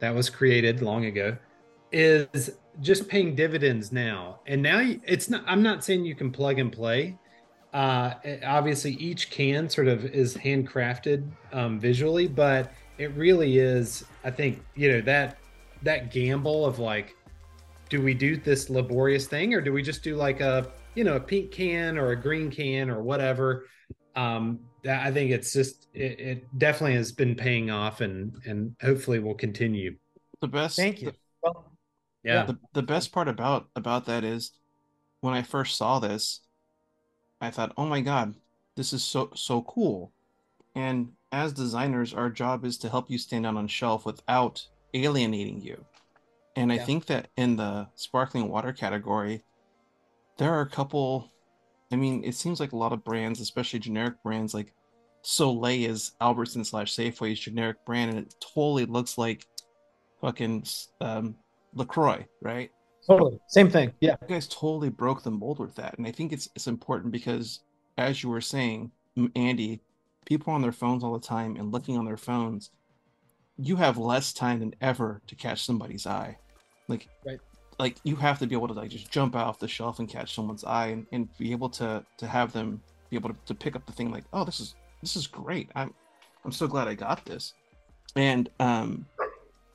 that 0.00 0.14
was 0.14 0.30
created 0.30 0.82
long 0.82 1.06
ago 1.06 1.36
is 1.92 2.52
just 2.80 3.08
paying 3.08 3.34
dividends 3.34 3.92
now. 3.92 4.40
And 4.46 4.62
now 4.62 4.80
it's 5.06 5.30
not 5.30 5.44
I'm 5.46 5.62
not 5.62 5.84
saying 5.84 6.04
you 6.04 6.14
can 6.14 6.30
plug 6.30 6.58
and 6.58 6.72
play. 6.72 7.16
Uh 7.72 8.14
obviously 8.44 8.92
each 8.92 9.30
can 9.30 9.68
sort 9.68 9.88
of 9.88 10.04
is 10.04 10.36
handcrafted 10.36 11.28
um 11.52 11.78
visually, 11.78 12.26
but 12.26 12.72
it 12.98 13.12
really 13.14 13.58
is 13.58 14.04
I 14.24 14.30
think, 14.30 14.62
you 14.74 14.90
know, 14.90 15.00
that 15.02 15.38
that 15.82 16.10
gamble 16.10 16.64
of 16.64 16.78
like 16.78 17.14
do 17.88 18.02
we 18.02 18.14
do 18.14 18.36
this 18.36 18.70
laborious 18.70 19.26
thing 19.26 19.54
or 19.54 19.60
do 19.60 19.72
we 19.72 19.82
just 19.82 20.02
do 20.02 20.16
like 20.16 20.40
a 20.40 20.70
you 20.94 21.04
know 21.04 21.16
a 21.16 21.20
pink 21.20 21.52
can 21.52 21.98
or 21.98 22.10
a 22.10 22.16
green 22.16 22.50
can 22.50 22.90
or 22.90 23.02
whatever 23.02 23.66
um 24.16 24.58
i 24.88 25.10
think 25.10 25.30
it's 25.30 25.52
just 25.52 25.88
it, 25.94 26.20
it 26.20 26.58
definitely 26.58 26.96
has 26.96 27.12
been 27.12 27.34
paying 27.34 27.70
off 27.70 28.00
and 28.00 28.34
and 28.46 28.74
hopefully 28.80 29.18
will 29.18 29.34
continue 29.34 29.94
The 30.40 30.48
best. 30.48 30.76
Thank 30.76 31.02
you. 31.02 31.12
Well, 31.42 31.74
yeah 32.24 32.46
the, 32.46 32.58
the 32.72 32.82
best 32.82 33.12
part 33.12 33.28
about 33.28 33.68
about 33.76 34.06
that 34.06 34.24
is 34.24 34.52
when 35.20 35.34
i 35.34 35.42
first 35.42 35.76
saw 35.76 35.98
this 35.98 36.40
i 37.40 37.50
thought 37.50 37.72
oh 37.76 37.86
my 37.86 38.00
god 38.00 38.34
this 38.76 38.92
is 38.92 39.04
so 39.04 39.30
so 39.34 39.62
cool 39.62 40.12
and 40.74 41.12
as 41.30 41.52
designers 41.52 42.14
our 42.14 42.30
job 42.30 42.64
is 42.64 42.78
to 42.78 42.88
help 42.88 43.10
you 43.10 43.18
stand 43.18 43.46
out 43.46 43.56
on 43.56 43.68
shelf 43.68 44.06
without 44.06 44.66
alienating 44.94 45.60
you 45.60 45.84
and 46.56 46.72
i 46.72 46.78
think 46.78 47.06
that 47.06 47.28
in 47.36 47.56
the 47.56 47.86
sparkling 47.94 48.48
water 48.48 48.72
category 48.72 49.44
there 50.38 50.52
are 50.52 50.62
a 50.62 50.68
couple 50.68 51.30
i 51.92 51.96
mean 51.96 52.22
it 52.24 52.34
seems 52.34 52.60
like 52.60 52.72
a 52.72 52.76
lot 52.76 52.92
of 52.92 53.04
brands 53.04 53.40
especially 53.40 53.78
generic 53.78 54.14
brands 54.22 54.54
like 54.54 54.72
soleil 55.22 55.90
is 55.90 56.12
albertson 56.20 56.64
slash 56.64 56.94
safeway's 56.94 57.38
generic 57.38 57.76
brand 57.84 58.10
and 58.10 58.26
it 58.26 58.34
totally 58.40 58.84
looks 58.86 59.16
like 59.16 59.46
fucking 60.20 60.64
um 61.00 61.34
LaCroix, 61.74 62.26
right? 62.40 62.70
totally. 63.06 63.38
Same 63.48 63.68
thing. 63.68 63.92
Yeah. 64.00 64.16
You 64.22 64.28
guys 64.28 64.48
totally 64.48 64.88
broke 64.88 65.22
the 65.22 65.30
mold 65.30 65.58
with 65.58 65.74
that. 65.74 65.98
And 65.98 66.06
I 66.06 66.10
think 66.10 66.32
it's 66.32 66.48
it's 66.54 66.66
important 66.66 67.12
because 67.12 67.60
as 67.98 68.22
you 68.22 68.30
were 68.30 68.40
saying, 68.40 68.90
Andy, 69.36 69.80
people 70.24 70.52
are 70.52 70.54
on 70.54 70.62
their 70.62 70.72
phones 70.72 71.04
all 71.04 71.12
the 71.12 71.26
time 71.26 71.56
and 71.56 71.70
looking 71.72 71.98
on 71.98 72.06
their 72.06 72.16
phones. 72.16 72.70
You 73.56 73.76
have 73.76 73.98
less 73.98 74.32
time 74.32 74.60
than 74.60 74.74
ever 74.80 75.20
to 75.26 75.34
catch 75.36 75.64
somebody's 75.64 76.06
eye. 76.06 76.38
Like, 76.88 77.08
Right. 77.24 77.38
Like 77.78 77.96
you 78.04 78.16
have 78.16 78.38
to 78.38 78.46
be 78.46 78.54
able 78.54 78.68
to 78.68 78.74
like 78.74 78.90
just 78.90 79.10
jump 79.10 79.34
out 79.34 79.46
off 79.46 79.58
the 79.58 79.68
shelf 79.68 79.98
and 79.98 80.08
catch 80.08 80.34
someone's 80.34 80.64
eye 80.64 80.88
and, 80.88 81.06
and 81.12 81.36
be 81.38 81.52
able 81.52 81.68
to 81.70 82.04
to 82.16 82.26
have 82.26 82.52
them 82.52 82.80
be 83.10 83.16
able 83.16 83.30
to, 83.30 83.36
to 83.46 83.54
pick 83.54 83.76
up 83.76 83.86
the 83.86 83.92
thing 83.92 84.10
like, 84.10 84.24
oh, 84.32 84.44
this 84.44 84.60
is 84.60 84.74
this 85.00 85.16
is 85.16 85.26
great. 85.26 85.70
I'm 85.74 85.92
I'm 86.44 86.52
so 86.52 86.66
glad 86.66 86.88
I 86.88 86.94
got 86.94 87.24
this. 87.24 87.54
And 88.16 88.48
um 88.60 89.06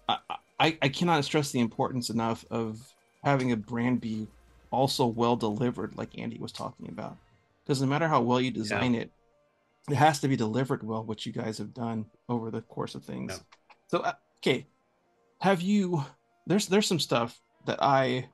I, 0.07 0.17
I, 0.59 0.77
I 0.81 0.89
cannot 0.89 1.23
stress 1.23 1.51
the 1.51 1.59
importance 1.59 2.09
enough 2.09 2.43
of 2.49 2.79
having 3.23 3.51
a 3.51 3.57
brand 3.57 4.01
be 4.01 4.27
also 4.71 5.05
well 5.05 5.35
delivered, 5.35 5.95
like 5.97 6.17
Andy 6.17 6.37
was 6.37 6.51
talking 6.51 6.89
about. 6.89 7.17
Because 7.63 7.81
no 7.81 7.87
matter 7.87 8.07
how 8.07 8.21
well 8.21 8.41
you 8.41 8.51
design 8.51 8.95
it, 8.95 9.11
it 9.89 9.95
has 9.95 10.19
to 10.19 10.27
be 10.27 10.35
delivered 10.35 10.83
well, 10.83 11.03
which 11.03 11.25
you 11.25 11.31
guys 11.31 11.57
have 11.57 11.73
done 11.73 12.05
over 12.27 12.51
the 12.51 12.61
course 12.61 12.95
of 12.95 13.03
things. 13.03 13.33
Yeah. 13.33 13.57
So, 13.87 13.99
uh, 13.99 14.13
okay, 14.41 14.67
have 15.39 15.61
you? 15.61 16.03
There's 16.47 16.67
there's 16.67 16.87
some 16.87 16.99
stuff 16.99 17.39
that 17.65 17.81
I 17.81 18.29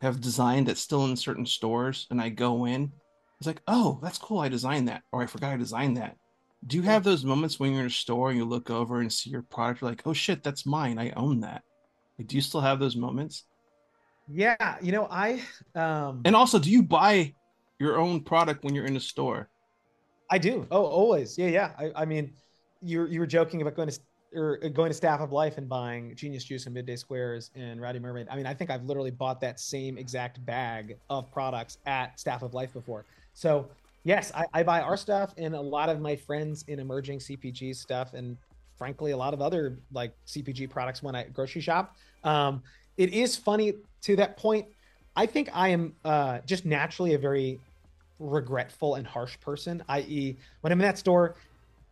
have 0.00 0.20
designed 0.20 0.68
that's 0.68 0.80
still 0.80 1.04
in 1.06 1.16
certain 1.16 1.46
stores, 1.46 2.06
and 2.10 2.20
I 2.20 2.28
go 2.28 2.66
in, 2.66 2.92
it's 3.38 3.46
like, 3.46 3.62
oh, 3.66 3.98
that's 4.02 4.18
cool. 4.18 4.38
I 4.38 4.48
designed 4.48 4.88
that, 4.88 5.02
or 5.12 5.22
I 5.22 5.26
forgot 5.26 5.52
I 5.52 5.56
designed 5.56 5.96
that. 5.96 6.16
Do 6.66 6.76
you 6.76 6.82
have 6.84 7.04
those 7.04 7.24
moments 7.24 7.60
when 7.60 7.72
you're 7.72 7.80
in 7.80 7.86
a 7.86 7.90
store 7.90 8.30
and 8.30 8.38
you 8.38 8.44
look 8.44 8.70
over 8.70 9.00
and 9.00 9.12
see 9.12 9.30
your 9.30 9.42
product, 9.42 9.80
you're 9.80 9.90
like, 9.90 10.02
oh 10.06 10.12
shit, 10.12 10.42
that's 10.42 10.66
mine. 10.66 10.98
I 10.98 11.10
own 11.10 11.40
that. 11.40 11.62
Like, 12.18 12.28
do 12.28 12.36
you 12.36 12.42
still 12.42 12.62
have 12.62 12.78
those 12.78 12.96
moments? 12.96 13.44
Yeah, 14.28 14.76
you 14.80 14.90
know, 14.90 15.06
I 15.10 15.42
um 15.74 16.22
And 16.24 16.34
also, 16.34 16.58
do 16.58 16.70
you 16.70 16.82
buy 16.82 17.34
your 17.78 17.98
own 17.98 18.22
product 18.22 18.64
when 18.64 18.74
you're 18.74 18.86
in 18.86 18.96
a 18.96 19.00
store? 19.00 19.48
I 20.30 20.38
do. 20.38 20.66
Oh, 20.70 20.84
always. 20.84 21.38
Yeah, 21.38 21.48
yeah. 21.48 21.70
I, 21.78 22.02
I 22.02 22.04
mean, 22.04 22.32
you 22.82 23.06
you 23.06 23.20
were 23.20 23.26
joking 23.26 23.62
about 23.62 23.76
going 23.76 23.88
to 23.88 23.98
or 24.36 24.56
going 24.56 24.90
to 24.90 24.94
Staff 24.94 25.20
of 25.20 25.32
Life 25.32 25.58
and 25.58 25.68
buying 25.68 26.14
Genius 26.14 26.44
Juice 26.44 26.66
and 26.66 26.74
Midday 26.74 26.96
Squares 26.96 27.50
and 27.54 27.80
Rowdy 27.80 27.98
Mermaid. 27.98 28.28
I 28.30 28.36
mean, 28.36 28.46
I 28.46 28.54
think 28.54 28.70
I've 28.70 28.84
literally 28.84 29.10
bought 29.10 29.40
that 29.40 29.58
same 29.58 29.96
exact 29.96 30.44
bag 30.44 30.96
of 31.08 31.30
products 31.32 31.78
at 31.86 32.18
Staff 32.20 32.42
of 32.42 32.54
Life 32.54 32.72
before. 32.72 33.04
So 33.34 33.68
yes, 34.04 34.30
I, 34.34 34.44
I 34.52 34.62
buy 34.62 34.80
our 34.80 34.96
stuff 34.96 35.34
and 35.36 35.54
a 35.54 35.60
lot 35.60 35.88
of 35.88 36.00
my 36.00 36.14
friends 36.14 36.64
in 36.68 36.78
emerging 36.78 37.18
CPG 37.18 37.74
stuff 37.74 38.14
and 38.14 38.36
frankly 38.76 39.12
a 39.12 39.16
lot 39.16 39.34
of 39.34 39.40
other 39.40 39.78
like 39.92 40.12
CPG 40.26 40.70
products 40.70 41.02
when 41.02 41.14
I 41.14 41.24
grocery 41.24 41.62
shop. 41.62 41.96
Um, 42.22 42.62
it 42.96 43.12
is 43.12 43.36
funny 43.36 43.74
to 44.02 44.16
that 44.16 44.36
point. 44.36 44.66
I 45.16 45.26
think 45.26 45.48
I 45.52 45.68
am 45.68 45.94
uh, 46.04 46.40
just 46.46 46.66
naturally 46.66 47.14
a 47.14 47.18
very 47.18 47.58
regretful 48.18 48.94
and 48.94 49.06
harsh 49.06 49.38
person, 49.40 49.82
i.e., 49.88 50.36
when 50.60 50.72
I'm 50.72 50.80
in 50.80 50.86
that 50.86 50.98
store, 50.98 51.36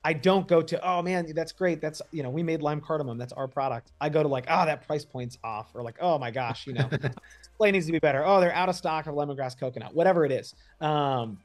I 0.07 0.13
don't 0.13 0.47
go 0.47 0.61
to, 0.61 0.87
oh 0.87 1.01
man, 1.01 1.33
that's 1.35 1.53
great. 1.53 1.81
That's, 1.81 2.03
you 2.13 2.23
know, 2.23 2.29
we 2.29 2.43
made 2.43 2.61
lime 2.61 2.81
cardamom. 2.83 3.17
That's 3.17 3.33
our 3.33 3.49
product. 3.49 3.93
I 4.03 4.11
go 4.11 4.23
to 4.23 4.29
like, 4.29 4.45
oh, 4.49 4.67
that 4.67 4.87
price 4.87 5.05
point's 5.05 5.39
off. 5.43 5.71
Or 5.75 5.83
like, 5.83 5.97
oh 5.99 6.19
my 6.19 6.31
gosh, 6.31 6.67
you 6.67 6.75
know, 6.75 6.89
display 7.43 7.73
needs 7.73 7.87
to 7.87 7.93
be 7.93 7.99
better. 7.99 8.23
Oh, 8.25 8.39
they're 8.39 8.55
out 8.55 8.69
of 8.69 8.77
stock 8.77 9.07
of 9.07 9.15
lemongrass 9.15 9.59
coconut, 9.59 9.95
whatever 9.95 10.27
it 10.27 10.33
is. 10.33 10.55
Um, 10.83 11.39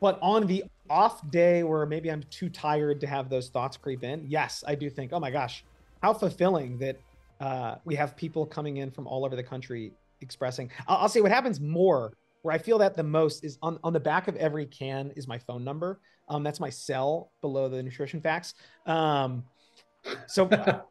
but 0.00 0.18
on 0.20 0.46
the 0.46 0.64
off 0.90 1.28
day 1.30 1.62
where 1.62 1.86
maybe 1.86 2.10
I'm 2.10 2.22
too 2.30 2.50
tired 2.50 3.00
to 3.00 3.06
have 3.06 3.30
those 3.30 3.48
thoughts 3.48 3.78
creep 3.78 4.04
in, 4.04 4.26
yes, 4.28 4.62
I 4.66 4.74
do 4.74 4.90
think, 4.90 5.12
oh 5.14 5.20
my 5.20 5.30
gosh, 5.30 5.64
how 6.02 6.12
fulfilling 6.12 6.76
that 6.78 7.00
uh, 7.40 7.76
we 7.86 7.94
have 7.94 8.14
people 8.14 8.44
coming 8.44 8.76
in 8.76 8.90
from 8.90 9.06
all 9.06 9.24
over 9.24 9.36
the 9.36 9.42
country 9.42 9.92
expressing. 10.20 10.70
I'll, 10.86 10.98
I'll 10.98 11.08
say 11.08 11.22
what 11.22 11.32
happens 11.32 11.60
more 11.60 12.12
where 12.42 12.54
I 12.54 12.58
feel 12.58 12.78
that 12.78 12.94
the 12.94 13.02
most 13.02 13.44
is 13.44 13.58
on, 13.62 13.78
on 13.82 13.92
the 13.92 14.00
back 14.00 14.28
of 14.28 14.36
every 14.36 14.66
can 14.66 15.12
is 15.16 15.26
my 15.26 15.38
phone 15.38 15.64
number. 15.64 16.00
Um, 16.28 16.42
that's 16.42 16.60
my 16.60 16.70
cell 16.70 17.32
below 17.40 17.68
the 17.68 17.82
nutrition 17.82 18.20
facts. 18.20 18.54
Um, 18.86 19.44
so 20.26 20.48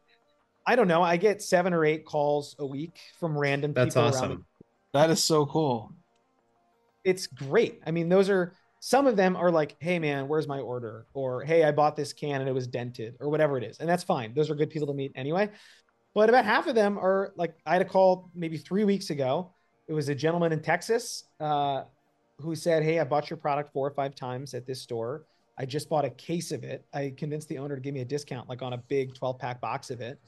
I 0.68 0.76
don't 0.76 0.88
know. 0.88 1.02
I 1.02 1.18
get 1.18 1.41
seven 1.41 1.74
or 1.74 1.86
eight 1.86 2.06
calls 2.06 2.56
a 2.60 2.66
week 2.66 3.00
from 3.20 3.38
random 3.38 3.74
That's 3.74 3.95
people 3.95 4.04
around 4.04 4.12
the 4.12 4.18
awesome. 4.18 4.45
That 4.93 5.10
is 5.10 5.24
so 5.24 5.45
cool. 5.45 5.93
it's 7.04 7.28
great. 7.28 7.82
I 7.86 7.91
mean, 7.91 8.10
those 8.10 8.30
are 8.30 8.54
some 8.80 9.08
of 9.08 9.16
them 9.16 9.36
are 9.36 9.50
like, 9.52 9.76
hey 9.80 9.98
man, 10.00 10.28
where's 10.28 10.48
my 10.48 10.60
order? 10.60 11.08
Or 11.14 11.41
hey, 11.43 11.64
I 11.64 11.72
bought 11.72 11.95
this 11.95 12.14
can 12.14 12.41
and 12.41 12.50
it 12.50 12.54
was 12.54 12.68
dented, 12.68 13.16
or 13.20 13.30
whatever 13.30 13.58
it 13.58 13.64
is. 13.64 13.80
And 13.80 13.88
that's 13.88 14.04
fine. 14.04 14.34
Those 14.34 14.50
are 14.50 14.56
good 14.56 14.70
people 14.70 14.88
to 14.88 14.93
meet 14.93 15.14
anyway. 15.16 15.50
But 16.14 16.30
about 16.30 16.45
half 16.45 16.68
of 16.68 16.76
them 16.76 16.98
are 16.98 17.32
like, 17.36 17.56
I 17.66 17.74
had 17.74 17.82
a 17.82 17.86
call 17.86 18.30
maybe 18.34 18.58
three 18.58 18.84
weeks 18.84 19.10
ago. 19.10 19.54
It 19.88 19.94
was 19.94 20.10
a 20.10 20.16
gentleman 20.16 20.52
in 20.52 20.62
Texas 20.62 21.26
uh, 21.40 21.84
who 22.42 22.56
said, 22.56 22.84
Hey, 22.84 23.00
I 23.00 23.04
bought 23.04 23.30
your 23.30 23.38
product 23.38 23.72
four 23.72 23.88
or 23.88 23.92
five 23.92 24.16
times 24.16 24.54
at 24.54 24.66
this 24.66 24.82
store. 24.82 25.24
I 25.58 25.66
just 25.66 25.90
bought 25.90 26.06
a 26.06 26.10
case 26.12 26.52
of 26.52 26.64
it. 26.64 26.86
I 26.94 27.14
convinced 27.18 27.48
the 27.50 27.58
owner 27.58 27.76
to 27.76 27.82
give 27.82 27.94
me 27.94 28.02
a 28.02 28.06
discount, 28.06 28.48
like 28.48 28.62
on 28.62 28.74
a 28.74 28.78
big 28.78 29.16
12 29.16 29.40
pack 29.40 29.60
box 29.60 29.90
of 29.90 30.02
it. 30.02 30.20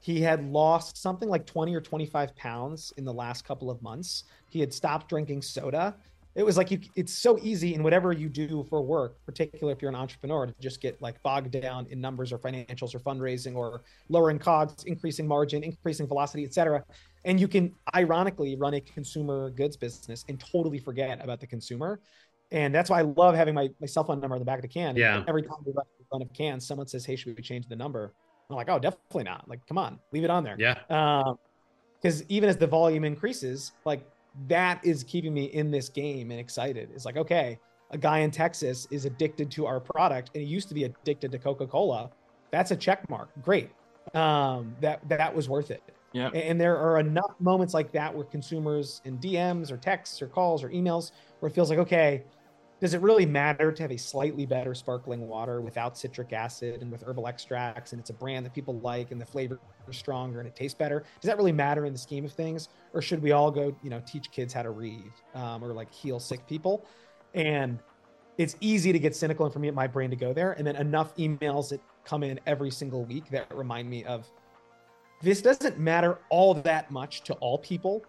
He 0.00 0.20
had 0.20 0.44
lost 0.44 0.96
something 0.96 1.28
like 1.28 1.46
20 1.46 1.74
or 1.74 1.80
25 1.80 2.34
pounds 2.36 2.92
in 2.96 3.04
the 3.04 3.12
last 3.12 3.44
couple 3.46 3.70
of 3.70 3.80
months. 3.82 4.24
He 4.50 4.60
had 4.60 4.74
stopped 4.74 5.08
drinking 5.08 5.42
soda. 5.42 5.94
It 6.34 6.44
was 6.44 6.56
like 6.56 6.70
you, 6.70 6.80
it's 6.96 7.12
so 7.12 7.38
easy 7.40 7.74
in 7.74 7.82
whatever 7.82 8.12
you 8.12 8.28
do 8.28 8.66
for 8.68 8.82
work, 8.82 9.16
particularly 9.24 9.72
if 9.72 9.80
you're 9.80 9.90
an 9.90 9.94
entrepreneur, 9.94 10.46
to 10.46 10.54
just 10.60 10.80
get 10.80 11.00
like 11.00 11.22
bogged 11.22 11.52
down 11.52 11.86
in 11.90 12.00
numbers 12.00 12.32
or 12.32 12.38
financials 12.38 12.94
or 12.94 12.98
fundraising 12.98 13.54
or 13.54 13.82
lowering 14.08 14.38
costs, 14.38 14.84
increasing 14.84 15.28
margin, 15.28 15.62
increasing 15.62 16.08
velocity, 16.08 16.44
et 16.44 16.52
cetera. 16.52 16.84
And 17.24 17.40
you 17.40 17.48
can 17.48 17.74
ironically 17.94 18.56
run 18.56 18.74
a 18.74 18.80
consumer 18.80 19.50
goods 19.50 19.76
business 19.76 20.24
and 20.28 20.38
totally 20.38 20.78
forget 20.78 21.22
about 21.22 21.40
the 21.40 21.46
consumer. 21.46 22.00
And 22.50 22.74
that's 22.74 22.90
why 22.90 23.00
I 23.00 23.02
love 23.02 23.34
having 23.34 23.54
my, 23.54 23.70
my 23.80 23.86
cell 23.86 24.04
phone 24.04 24.20
number 24.20 24.34
on 24.34 24.40
the 24.40 24.44
back 24.44 24.58
of 24.58 24.62
the 24.62 24.68
can. 24.68 24.96
Yeah. 24.96 25.24
Every 25.26 25.42
time 25.42 25.56
we 25.64 25.72
run 25.72 25.86
a 25.86 26.04
run 26.12 26.22
of 26.22 26.32
cans, 26.32 26.66
someone 26.66 26.86
says, 26.86 27.04
Hey, 27.04 27.16
should 27.16 27.36
we 27.36 27.42
change 27.42 27.66
the 27.66 27.76
number? 27.76 28.12
I'm 28.50 28.56
like, 28.56 28.68
Oh, 28.68 28.78
definitely 28.78 29.24
not. 29.24 29.48
Like, 29.48 29.66
come 29.66 29.78
on, 29.78 29.98
leave 30.12 30.24
it 30.24 30.30
on 30.30 30.44
there. 30.44 30.56
Yeah. 30.58 31.34
Because 32.00 32.22
even 32.28 32.48
as 32.48 32.56
the 32.58 32.66
volume 32.66 33.04
increases, 33.04 33.72
like 33.84 34.06
that 34.48 34.84
is 34.84 35.04
keeping 35.04 35.32
me 35.32 35.44
in 35.46 35.70
this 35.70 35.88
game 35.88 36.30
and 36.30 36.38
excited. 36.38 36.90
It's 36.94 37.04
like, 37.04 37.16
okay, 37.16 37.58
a 37.90 37.98
guy 37.98 38.18
in 38.18 38.30
Texas 38.30 38.86
is 38.90 39.04
addicted 39.04 39.50
to 39.52 39.66
our 39.66 39.80
product 39.80 40.30
and 40.34 40.42
he 40.42 40.48
used 40.48 40.68
to 40.68 40.74
be 40.74 40.84
addicted 40.84 41.32
to 41.32 41.38
Coca 41.38 41.66
Cola. 41.66 42.10
That's 42.50 42.70
a 42.70 42.76
check 42.76 43.08
mark. 43.08 43.30
Great. 43.42 43.70
Um, 44.14 44.76
that 44.80 45.08
that 45.08 45.34
was 45.34 45.48
worth 45.48 45.70
it. 45.70 45.82
Yeah. 46.14 46.28
And- 46.28 46.60
there 46.60 46.78
are 46.78 47.00
enough 47.00 47.34
moments 47.40 47.74
like 47.74 47.90
that 47.92 48.14
where 48.14 48.24
consumers 48.24 49.02
in 49.04 49.18
DMs 49.18 49.70
or 49.70 49.76
texts 49.76 50.22
or 50.22 50.28
calls 50.28 50.62
or 50.62 50.70
emails 50.70 51.10
where 51.40 51.50
it 51.50 51.54
feels 51.54 51.68
like, 51.68 51.80
okay, 51.80 52.22
does 52.80 52.94
it 52.94 53.00
really 53.00 53.26
matter 53.26 53.72
to 53.72 53.82
have 53.82 53.90
a 53.90 53.96
slightly 53.96 54.46
better 54.46 54.74
sparkling 54.74 55.26
water 55.26 55.60
without 55.60 55.98
citric 55.98 56.32
acid 56.32 56.82
and 56.82 56.90
with 56.90 57.02
herbal 57.02 57.26
extracts 57.26 57.92
and 57.92 58.00
it's 58.00 58.10
a 58.10 58.14
brand 58.14 58.46
that 58.46 58.54
people 58.54 58.78
like 58.80 59.10
and 59.10 59.20
the 59.20 59.26
flavor 59.26 59.58
is 59.88 59.96
stronger 59.96 60.38
and 60.38 60.46
it 60.46 60.54
tastes 60.54 60.76
better? 60.76 61.04
Does 61.20 61.28
that 61.28 61.36
really 61.36 61.52
matter 61.52 61.84
in 61.84 61.92
the 61.92 61.98
scheme 61.98 62.24
of 62.24 62.32
things? 62.32 62.68
Or 62.92 63.02
should 63.02 63.20
we 63.20 63.32
all 63.32 63.50
go, 63.50 63.76
you 63.82 63.90
know, 63.90 64.00
teach 64.06 64.30
kids 64.30 64.52
how 64.52 64.62
to 64.62 64.70
read 64.70 65.10
um, 65.34 65.64
or 65.64 65.72
like 65.72 65.92
heal 65.92 66.20
sick 66.20 66.46
people? 66.46 66.86
And 67.34 67.80
it's 68.38 68.56
easy 68.60 68.92
to 68.92 68.98
get 68.98 69.16
cynical 69.16 69.46
and 69.46 69.52
for 69.52 69.58
me, 69.58 69.70
my 69.72 69.86
brain 69.86 70.10
to 70.10 70.16
go 70.16 70.32
there. 70.32 70.52
And 70.52 70.66
then 70.66 70.76
enough 70.76 71.16
emails 71.16 71.70
that 71.70 71.80
come 72.04 72.22
in 72.22 72.38
every 72.46 72.70
single 72.70 73.04
week 73.04 73.30
that 73.30 73.52
remind 73.54 73.90
me 73.90 74.04
of 74.04 74.30
this 75.24 75.40
doesn't 75.42 75.78
matter 75.78 76.18
all 76.28 76.54
that 76.54 76.90
much 76.90 77.22
to 77.22 77.34
all 77.34 77.58
people, 77.58 78.04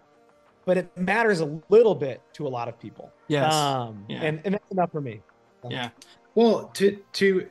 but 0.64 0.76
it 0.76 0.96
matters 0.96 1.40
a 1.40 1.60
little 1.70 1.94
bit 1.94 2.20
to 2.34 2.46
a 2.46 2.48
lot 2.50 2.68
of 2.68 2.78
people. 2.78 3.10
Yes. 3.28 3.52
Um, 3.52 4.04
Yeah. 4.08 4.22
and, 4.22 4.40
and 4.44 4.54
that's 4.54 4.70
enough 4.70 4.92
for 4.92 5.00
me. 5.00 5.22
yeah. 5.68 5.88
Well, 6.34 6.66
to 6.74 6.98
to 7.14 7.48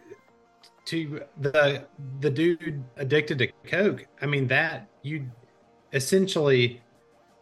to 0.86 1.22
the 1.42 1.86
the 2.22 2.30
dude 2.30 2.84
addicted 2.98 3.40
to 3.40 3.48
coke. 3.68 4.06
I 4.22 4.28
mean 4.28 4.46
that 4.48 4.88
you 5.02 5.26
essentially, 5.92 6.82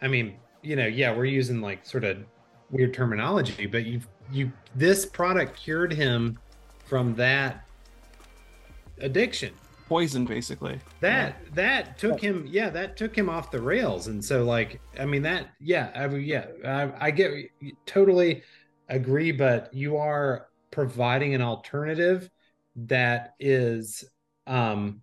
I 0.02 0.08
mean, 0.08 0.36
you 0.62 0.78
know, 0.78 0.88
yeah, 0.88 1.14
we're 1.16 1.26
using 1.26 1.60
like 1.60 1.86
sort 1.86 2.06
of 2.06 2.18
weird 2.72 2.94
terminology, 2.94 3.66
but 3.66 3.86
you've 3.86 4.08
you 4.32 4.52
this 4.76 5.06
product 5.06 5.58
cured 5.58 5.92
him 5.92 6.40
from 6.86 7.14
that 7.16 7.66
addiction. 9.00 9.54
Poison, 9.94 10.26
basically. 10.26 10.80
That 11.02 11.36
that 11.54 12.00
took 12.00 12.20
him, 12.20 12.48
yeah, 12.50 12.70
that 12.72 12.98
took 12.98 13.16
him 13.16 13.30
off 13.30 13.52
the 13.52 13.62
rails, 13.62 14.08
and 14.08 14.26
so 14.26 14.44
like, 14.44 14.82
I 15.00 15.06
mean, 15.06 15.22
that, 15.22 15.50
yeah, 15.60 15.92
I 15.94 16.08
mean, 16.08 16.24
yeah, 16.24 16.48
I, 16.66 17.08
I 17.08 17.12
get 17.12 17.32
totally 17.86 18.42
agree, 18.90 19.32
but 19.32 19.72
you 19.72 19.98
are 19.98 20.48
providing 20.72 21.36
an 21.36 21.44
alternative 21.44 22.28
that 22.76 23.36
is, 23.40 24.04
um, 24.48 25.02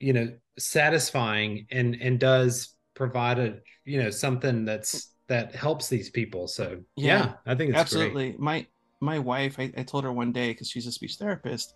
you 0.00 0.12
know, 0.12 0.30
satisfying 0.58 1.66
and 1.70 1.94
and 1.94 2.20
does 2.20 2.74
provide 2.94 3.38
a, 3.38 3.58
you 3.86 4.02
know, 4.02 4.10
something 4.10 4.66
that's 4.66 5.14
that 5.28 5.54
helps 5.54 5.88
these 5.88 6.10
people. 6.10 6.46
So 6.46 6.82
yeah, 6.96 7.06
Yeah, 7.06 7.32
I 7.46 7.54
think 7.54 7.74
it's 7.74 7.90
great. 7.90 8.12
Absolutely. 8.12 8.36
My 8.38 8.66
my 9.00 9.18
wife, 9.18 9.58
I, 9.58 9.72
I 9.78 9.82
told 9.82 10.04
her 10.04 10.12
one 10.12 10.32
day 10.32 10.50
because 10.50 10.68
she's 10.68 10.86
a 10.86 10.92
speech 10.92 11.14
therapist, 11.14 11.74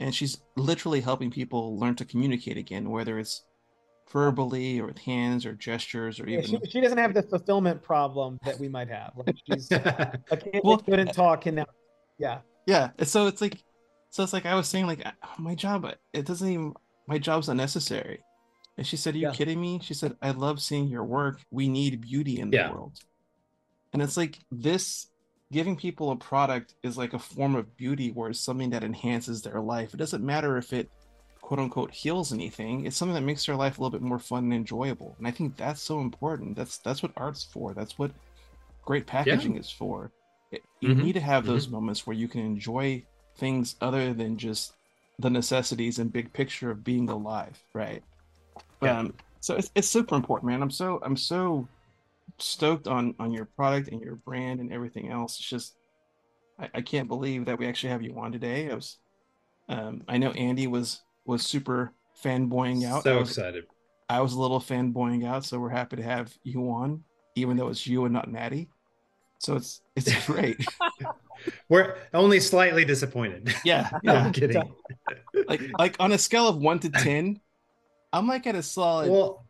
and 0.00 0.14
she's 0.14 0.40
literally 0.56 1.00
helping 1.00 1.30
people 1.30 1.78
learn 1.78 1.94
to 1.96 2.04
communicate 2.04 2.56
again, 2.56 2.90
whether 2.90 3.18
it's 3.18 3.44
verbally 4.10 4.80
or 4.80 4.86
with 4.86 4.98
hands 4.98 5.46
or 5.46 5.52
gestures 5.52 6.18
or 6.18 6.28
Yeah, 6.28 6.40
even 6.40 6.60
she, 6.64 6.70
she 6.70 6.80
doesn't 6.80 6.98
have 6.98 7.14
the 7.14 7.22
fulfillment 7.22 7.80
problem 7.82 8.38
that 8.44 8.58
we 8.58 8.68
might 8.68 8.88
have. 8.88 9.12
Like 9.14 9.36
she's 9.46 9.70
a 9.70 10.18
kid 10.30 10.60
Well- 10.64 10.78
that 10.78 10.86
couldn't 10.86 11.12
talk 11.12 11.46
and 11.46 11.56
now, 11.56 11.66
yeah. 12.18 12.38
yeah 12.66 12.90
so 13.04 13.28
it's 13.28 13.40
like 13.40 13.62
so 14.10 14.22
it's 14.24 14.32
like 14.32 14.44
i 14.46 14.54
was 14.54 14.68
saying 14.68 14.86
like 14.86 15.06
uh, 15.06 15.12
my 15.38 15.54
job 15.54 15.86
it 16.12 16.26
doesn't 16.26 16.48
even 16.48 16.74
my 17.06 17.16
job's 17.18 17.48
unnecessary 17.48 18.18
and 18.76 18.86
she 18.86 18.96
said 18.96 19.14
are 19.14 19.18
you 19.18 19.28
Yeah. 19.28 19.32
kidding 19.32 19.60
me 19.60 19.78
she 19.82 19.94
said 19.94 20.16
i 20.20 20.32
love 20.32 20.60
seeing 20.60 20.88
your 20.88 21.04
work 21.04 21.38
we 21.50 21.68
need 21.68 22.00
beauty 22.00 22.40
in 22.40 22.50
Yeah. 22.52 22.68
the 22.68 22.74
world 22.74 22.98
and 23.92 24.02
it's 24.02 24.16
like 24.18 24.38
this 24.50 25.06
giving 25.52 25.76
people 25.76 26.10
a 26.10 26.16
product 26.16 26.74
is 26.82 26.96
like 26.98 27.12
a 27.14 27.18
form 27.18 27.56
of 27.56 27.76
beauty 27.76 28.10
where 28.12 28.30
it's 28.30 28.40
something 28.40 28.70
that 28.70 28.84
enhances 28.84 29.42
their 29.42 29.60
life. 29.60 29.92
It 29.94 29.98
doesn't 29.98 30.24
matter 30.24 30.56
if 30.58 30.72
it 30.72 30.90
quote 31.40 31.60
unquote 31.60 31.92
heals 31.92 32.32
anything. 32.32 32.86
It's 32.86 32.96
something 32.96 33.14
that 33.14 33.22
makes 33.22 33.46
their 33.46 33.56
life 33.56 33.78
a 33.78 33.82
little 33.82 33.90
bit 33.98 34.02
more 34.06 34.18
fun 34.18 34.44
and 34.44 34.54
enjoyable. 34.54 35.14
And 35.18 35.26
i 35.26 35.30
think 35.30 35.56
that's 35.56 35.82
so 35.82 36.00
important. 36.00 36.56
That's 36.56 36.78
that's 36.78 37.02
what 37.02 37.12
art's 37.16 37.44
for. 37.44 37.74
That's 37.74 37.98
what 37.98 38.12
great 38.84 39.06
packaging 39.06 39.56
is 39.56 39.70
for. 39.70 40.12
It- 40.52 40.64
you 40.80 40.94
Mhm, 40.94 41.02
need 41.02 41.12
to 41.14 41.20
have 41.20 41.46
those 41.46 41.68
moments 41.68 42.06
where 42.06 42.16
you 42.16 42.28
can 42.28 42.40
enjoy 42.42 43.04
things 43.38 43.76
other 43.80 44.14
than 44.14 44.36
just 44.38 44.74
the 45.18 45.30
necessities 45.30 45.98
and 45.98 46.12
big 46.12 46.32
picture 46.32 46.70
of 46.70 46.82
being 46.84 47.08
alive 47.08 47.62
right? 47.74 48.02
Yeah. 48.82 48.98
um 49.00 49.14
so 49.40 49.56
it's, 49.56 49.70
it's 49.74 49.88
super 49.88 50.14
important 50.16 50.50
man. 50.50 50.62
I'm 50.62 50.70
so 50.70 51.00
i'm 51.02 51.16
so 51.16 51.68
stoked 52.38 52.86
on 52.86 53.14
on 53.18 53.32
your 53.32 53.44
product 53.44 53.88
and 53.88 54.00
your 54.00 54.16
brand 54.16 54.60
and 54.60 54.72
everything 54.72 55.10
else 55.10 55.38
it's 55.38 55.48
just 55.48 55.76
i, 56.58 56.68
I 56.74 56.80
can't 56.82 57.08
believe 57.08 57.46
that 57.46 57.58
we 57.58 57.66
actually 57.66 57.90
have 57.90 58.02
you 58.02 58.14
on 58.18 58.32
today 58.32 58.70
i 58.70 58.74
was 58.74 58.98
um 59.68 60.02
i 60.08 60.18
know 60.18 60.30
andy 60.32 60.66
was 60.66 61.00
was 61.24 61.42
super 61.46 61.92
fanboying 62.24 62.84
out 62.84 63.02
so 63.04 63.16
I 63.16 63.20
was, 63.20 63.30
excited. 63.30 63.64
I 64.08 64.20
was 64.20 64.32
a 64.34 64.40
little 64.40 64.60
fanboying 64.60 65.26
out 65.26 65.44
so 65.44 65.58
we're 65.58 65.68
happy 65.70 65.96
to 65.96 66.02
have 66.02 66.32
you 66.42 66.70
on 66.70 67.04
even 67.36 67.56
though 67.56 67.68
it's 67.68 67.86
you 67.86 68.04
and 68.04 68.12
not 68.12 68.30
maddie 68.30 68.68
so 69.38 69.56
it's 69.56 69.80
it's 69.96 70.26
great 70.26 70.64
We're 71.70 71.96
only 72.12 72.38
slightly 72.38 72.84
disappointed. 72.84 73.54
yeah 73.64 73.88
yeah 74.02 74.24
I'm 74.24 74.32
kidding. 74.32 74.74
like 75.48 75.62
like 75.78 75.96
on 75.98 76.12
a 76.12 76.18
scale 76.18 76.46
of 76.48 76.58
one 76.58 76.78
to 76.80 76.90
ten 76.90 77.40
i'm 78.12 78.26
like 78.26 78.46
at 78.46 78.54
a 78.54 78.62
solid 78.62 79.10
Well, 79.10 79.46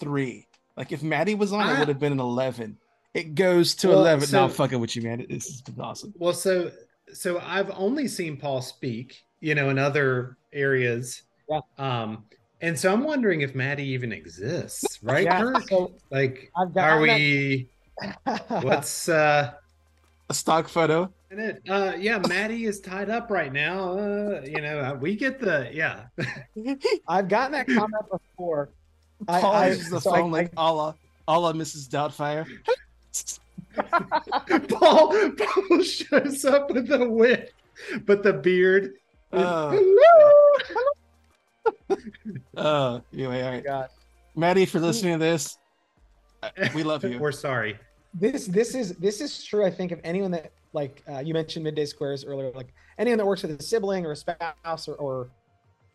three. 0.00 0.48
Like 0.76 0.92
if 0.92 1.02
Maddie 1.02 1.34
was 1.34 1.52
on, 1.52 1.68
it 1.68 1.78
would 1.78 1.88
have 1.88 2.00
been 2.00 2.12
an 2.12 2.20
eleven. 2.20 2.76
It 3.14 3.34
goes 3.34 3.74
to 3.76 3.88
Well, 3.88 4.00
eleven. 4.00 4.28
no, 4.32 4.44
I'm 4.44 4.50
fucking 4.50 4.80
with 4.80 4.96
you, 4.96 5.02
man. 5.02 5.24
This 5.30 5.46
has 5.48 5.62
been 5.62 5.80
awesome. 5.80 6.12
well, 6.18 6.32
so 6.32 6.70
so 7.12 7.38
I've 7.40 7.70
only 7.76 8.08
seen 8.08 8.36
Paul 8.36 8.60
speak, 8.60 9.24
you 9.40 9.54
know, 9.54 9.68
in 9.70 9.78
other 9.78 10.36
areas. 10.52 11.22
Yeah. 11.48 11.60
Um, 11.78 12.24
and 12.60 12.76
so 12.78 12.92
I'm 12.92 13.04
wondering 13.04 13.42
if 13.42 13.54
Maddie 13.54 13.86
even 13.88 14.10
exists, 14.12 14.98
right? 15.02 15.24
Yeah, 15.24 15.58
so 15.68 15.92
Like, 16.10 16.50
got 16.74 16.90
are 16.90 17.00
we? 17.00 17.68
What's 18.48 19.08
uh? 19.08 19.52
A 20.30 20.34
stock 20.34 20.68
photo. 20.68 21.12
in 21.30 21.38
it? 21.38 21.62
Uh, 21.68 21.92
yeah, 21.98 22.18
Maddie 22.26 22.64
is 22.64 22.80
tied 22.80 23.10
up 23.10 23.30
right 23.30 23.52
now. 23.52 23.90
Uh, 23.98 24.40
you 24.46 24.60
know, 24.62 24.80
uh, 24.80 24.94
we 24.98 25.14
get 25.16 25.38
the 25.38 25.68
yeah. 25.72 26.06
I've 27.08 27.28
gotten 27.28 27.52
that 27.52 27.66
comment 27.68 28.04
before. 28.10 28.70
I- 29.28 29.40
Paul 29.40 29.52
I- 29.54 29.68
uses 29.68 29.90
the 29.90 30.00
so 30.00 30.10
I- 30.12 30.20
phone 30.20 30.30
like 30.30 30.52
a 30.56 30.72
la, 30.72 30.94
a 31.28 31.38
la 31.40 31.52
Mrs. 31.52 31.88
Doubtfire. 31.88 32.46
Paul, 34.68 35.30
Paul 35.32 35.82
shows 35.82 36.44
up 36.44 36.70
with 36.70 36.86
the 36.88 37.08
wig, 37.08 37.50
but 38.06 38.22
the 38.22 38.32
beard. 38.32 38.94
Oh. 39.32 39.70
Hello! 39.70 40.76
Uh, 42.56 43.00
anyway, 43.12 43.42
all 43.42 43.50
right. 43.52 43.64
God. 43.64 43.88
Maddie, 44.36 44.66
for 44.66 44.78
listening 44.80 45.14
to 45.14 45.18
this, 45.18 45.58
uh, 46.42 46.50
we 46.74 46.82
love 46.82 47.02
you. 47.04 47.18
We're 47.18 47.32
sorry. 47.32 47.78
this 48.14 48.46
this 48.46 48.74
is 48.74 48.92
this 48.96 49.20
is 49.20 49.42
true 49.44 49.64
i 49.64 49.70
think 49.70 49.90
of 49.90 50.00
anyone 50.04 50.30
that 50.30 50.52
like 50.72 51.02
uh, 51.10 51.18
you 51.18 51.32
mentioned 51.34 51.64
midday 51.64 51.84
squares 51.86 52.24
earlier 52.24 52.50
like 52.52 52.72
anyone 52.98 53.18
that 53.18 53.26
works 53.26 53.42
with 53.42 53.58
a 53.58 53.62
sibling 53.62 54.06
or 54.06 54.12
a 54.12 54.16
spouse 54.16 54.86
or, 54.88 54.94
or 54.96 55.30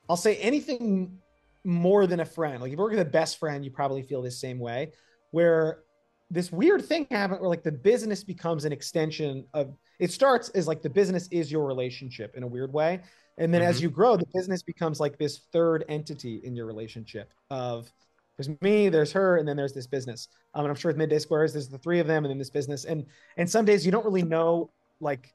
i'll 0.09 0.17
say 0.17 0.35
anything 0.37 1.17
more 1.63 2.07
than 2.07 2.19
a 2.21 2.25
friend. 2.25 2.61
Like 2.61 2.69
if 2.69 2.71
you 2.73 2.77
work 2.77 2.91
with 2.91 2.99
a 2.99 3.05
best 3.05 3.37
friend 3.39 3.63
you 3.65 3.71
probably 3.71 4.01
feel 4.01 4.21
the 4.21 4.31
same 4.31 4.59
way 4.59 4.91
where 5.31 5.83
this 6.31 6.51
weird 6.51 6.85
thing 6.85 7.07
happened 7.11 7.41
where 7.41 7.49
like 7.49 7.63
the 7.63 7.71
business 7.71 8.23
becomes 8.23 8.65
an 8.65 8.71
extension 8.71 9.45
of 9.53 9.75
it 9.99 10.11
starts 10.11 10.49
as 10.49 10.67
like 10.67 10.81
the 10.81 10.89
business 10.89 11.27
is 11.31 11.51
your 11.51 11.65
relationship 11.65 12.35
in 12.35 12.43
a 12.43 12.47
weird 12.47 12.71
way. 12.71 13.01
And 13.37 13.53
then 13.53 13.61
as 13.61 13.79
Mhm. 13.79 13.83
you 13.83 13.89
grow 13.89 14.15
the 14.15 14.27
business 14.33 14.63
becomes 14.63 14.99
like 14.99 15.17
this 15.17 15.39
third 15.51 15.85
entity 15.89 16.35
in 16.43 16.55
your 16.55 16.65
relationship 16.65 17.33
of 17.49 17.91
there's 18.37 18.49
me 18.61 18.87
there's 18.89 19.11
her 19.11 19.37
and 19.37 19.47
then 19.47 19.57
there's 19.57 19.73
this 19.73 19.87
business. 19.87 20.29
Um, 20.53 20.65
and 20.65 20.69
i'm 20.71 20.75
sure 20.75 20.89
with 20.89 20.97
midday 20.97 21.19
squares 21.19 21.51
there's 21.51 21.67
the 21.67 21.77
three 21.77 21.99
of 21.99 22.07
them 22.07 22.23
and 22.25 22.31
then 22.31 22.37
this 22.37 22.49
business. 22.49 22.85
And 22.85 23.05
and 23.37 23.49
some 23.49 23.65
days 23.65 23.85
you 23.85 23.91
don't 23.91 24.05
really 24.05 24.23
know 24.23 24.71
like 25.01 25.33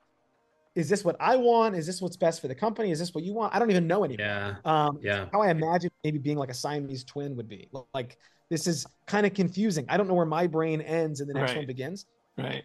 is 0.75 0.89
this 0.89 1.05
what 1.05 1.16
i 1.20 1.37
want 1.37 1.75
is 1.77 1.87
this 1.87 2.01
what's 2.03 2.16
best 2.16 2.41
for 2.41 2.49
the 2.49 2.55
company 2.55 2.91
is 2.91 2.99
this 2.99 3.14
what 3.14 3.22
you 3.25 3.33
want 3.33 3.55
i 3.55 3.59
don't 3.59 3.70
even 3.70 3.87
know 3.87 4.05
anymore 4.05 4.27
Yeah, 4.27 4.57
um 4.64 4.99
yeah. 5.03 5.27
how 5.33 5.41
i 5.43 5.51
imagine 5.51 5.91
maybe 6.03 6.18
being 6.18 6.37
like 6.39 6.51
a 6.51 6.55
siamese 6.55 7.05
twin 7.05 7.37
would 7.37 7.49
be 7.49 7.68
like 7.95 8.18
this 8.51 8.66
is 8.66 8.87
kind 9.07 9.25
of 9.27 9.35
confusing 9.35 9.87
i 9.89 9.97
don't 9.97 10.09
know 10.09 10.14
where 10.14 10.27
my 10.27 10.47
brain 10.47 10.81
ends 10.81 11.20
and 11.20 11.29
the 11.31 11.35
next 11.35 11.51
Right. 11.53 11.59
one 11.59 11.66
begins 11.66 12.07
Right. 12.37 12.64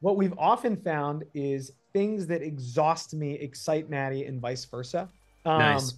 what 0.00 0.16
we've 0.16 0.34
often 0.38 0.76
found 0.76 1.24
is 1.34 1.72
things 1.92 2.26
that 2.28 2.42
exhaust 2.42 3.14
me 3.14 3.34
excite 3.34 3.90
Maddie 3.90 4.24
and 4.24 4.40
vice 4.40 4.64
versa. 4.64 5.10
Um, 5.44 5.58
Nice. 5.58 5.94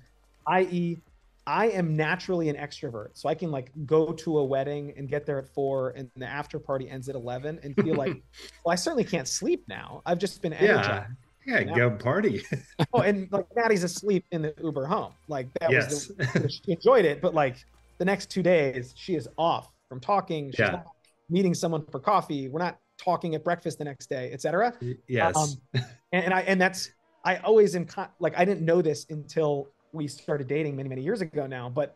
I.e., 0.46 0.98
I 1.46 1.68
am 1.68 1.94
naturally 1.94 2.48
an 2.48 2.56
extrovert, 2.56 3.10
so 3.12 3.28
I 3.28 3.34
can 3.34 3.50
like 3.50 3.70
go 3.84 4.12
to 4.12 4.38
a 4.38 4.44
wedding 4.44 4.94
and 4.96 5.08
get 5.08 5.26
there 5.26 5.38
at 5.38 5.48
four, 5.48 5.90
and 5.90 6.10
the 6.16 6.26
after 6.26 6.58
party 6.58 6.88
ends 6.88 7.08
at 7.08 7.14
eleven, 7.14 7.60
and 7.62 7.74
feel 7.76 7.94
like, 7.94 8.22
well, 8.64 8.72
I 8.72 8.76
certainly 8.76 9.04
can't 9.04 9.28
sleep 9.28 9.64
now. 9.68 10.02
I've 10.06 10.18
just 10.18 10.40
been 10.40 10.54
energized. 10.54 11.12
Yeah, 11.46 11.60
yeah. 11.60 11.74
Go 11.74 11.90
party. 11.90 12.42
Oh, 12.92 13.00
and 13.00 13.30
like 13.32 13.46
Maddie's 13.54 13.82
asleep 13.84 14.24
in 14.30 14.42
the 14.42 14.54
Uber 14.62 14.86
home. 14.86 15.12
Like 15.28 15.48
that 15.60 15.70
yes. 15.70 15.90
was 15.90 16.08
the 16.08 16.48
she 16.48 16.72
enjoyed 16.72 17.04
it, 17.04 17.20
but 17.20 17.34
like 17.34 17.56
the 17.98 18.04
next 18.04 18.30
two 18.30 18.42
days, 18.42 18.94
she 18.96 19.14
is 19.14 19.28
off 19.36 19.68
from 19.88 20.00
talking. 20.00 20.50
She's 20.50 20.60
Yeah. 20.60 20.70
not 20.70 20.86
meeting 21.28 21.54
someone 21.54 21.84
for 21.86 22.00
coffee. 22.00 22.48
We're 22.48 22.60
not 22.60 22.78
talking 22.98 23.34
at 23.34 23.44
breakfast 23.44 23.78
the 23.78 23.84
next 23.84 24.08
day, 24.08 24.32
etc. 24.32 24.74
yes. 25.08 25.36
Um, 25.36 25.50
and, 26.12 26.24
and 26.24 26.34
I 26.34 26.40
and 26.42 26.60
that's 26.60 26.90
I 27.24 27.36
always 27.38 27.74
am 27.74 27.86
con- 27.86 28.08
like 28.20 28.38
I 28.38 28.44
didn't 28.44 28.64
know 28.64 28.80
this 28.82 29.06
until 29.10 29.68
we 29.94 30.08
started 30.08 30.46
dating 30.48 30.76
many 30.76 30.88
many 30.88 31.02
years 31.02 31.20
ago 31.20 31.46
now. 31.46 31.70
But 31.70 31.94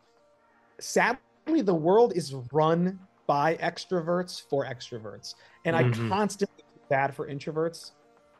sadly, 0.80 1.20
the 1.62 1.74
world 1.74 2.12
is 2.14 2.34
run 2.52 2.98
by 3.26 3.56
extroverts 3.56 4.40
for 4.48 4.64
extroverts, 4.64 5.34
and 5.64 5.76
I 5.76 5.84
Mhm. 5.84 6.08
constantly 6.08 6.62
feel 6.74 6.82
bad 6.88 7.14
for 7.14 7.28
introverts, 7.28 7.90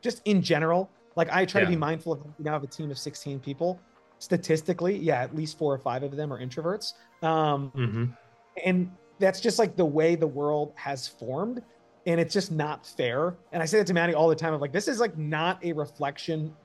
just 0.01 0.21
in 0.25 0.41
general. 0.41 0.89
Like 1.15 1.29
I 1.31 1.45
try 1.45 1.61
to 1.61 1.67
be 1.67 1.75
mindful 1.75 2.13
of 2.13 2.23
we 2.37 2.43
now 2.43 2.53
have 2.53 2.63
a 2.63 2.67
team 2.67 2.89
of 2.89 2.97
16 2.97 3.39
people. 3.39 3.79
Statistically, 4.19 4.97
yeah, 4.97 5.21
at 5.21 5.35
least 5.35 5.57
four 5.57 5.73
or 5.73 5.77
five 5.79 6.03
of 6.03 6.15
them 6.15 6.31
are 6.33 6.39
introverts. 6.39 6.93
Um, 7.21 7.71
Mhm. 7.71 8.17
and 8.65 8.91
that's 9.19 9.39
just 9.41 9.59
like 9.59 9.75
the 9.75 9.85
way 9.85 10.15
the 10.15 10.27
world 10.27 10.73
has 10.75 11.07
formed 11.07 11.61
and 12.05 12.19
it's 12.19 12.33
just 12.33 12.51
not 12.51 12.85
fair 12.85 13.35
and 13.51 13.61
i 13.61 13.65
say 13.65 13.77
that 13.77 13.85
to 13.85 13.93
maddie 13.93 14.13
all 14.13 14.29
the 14.29 14.35
time 14.35 14.53
of 14.53 14.61
like 14.61 14.71
this 14.71 14.87
is 14.87 14.99
like 14.99 15.17
not 15.17 15.63
a 15.63 15.73
reflection 15.73 16.55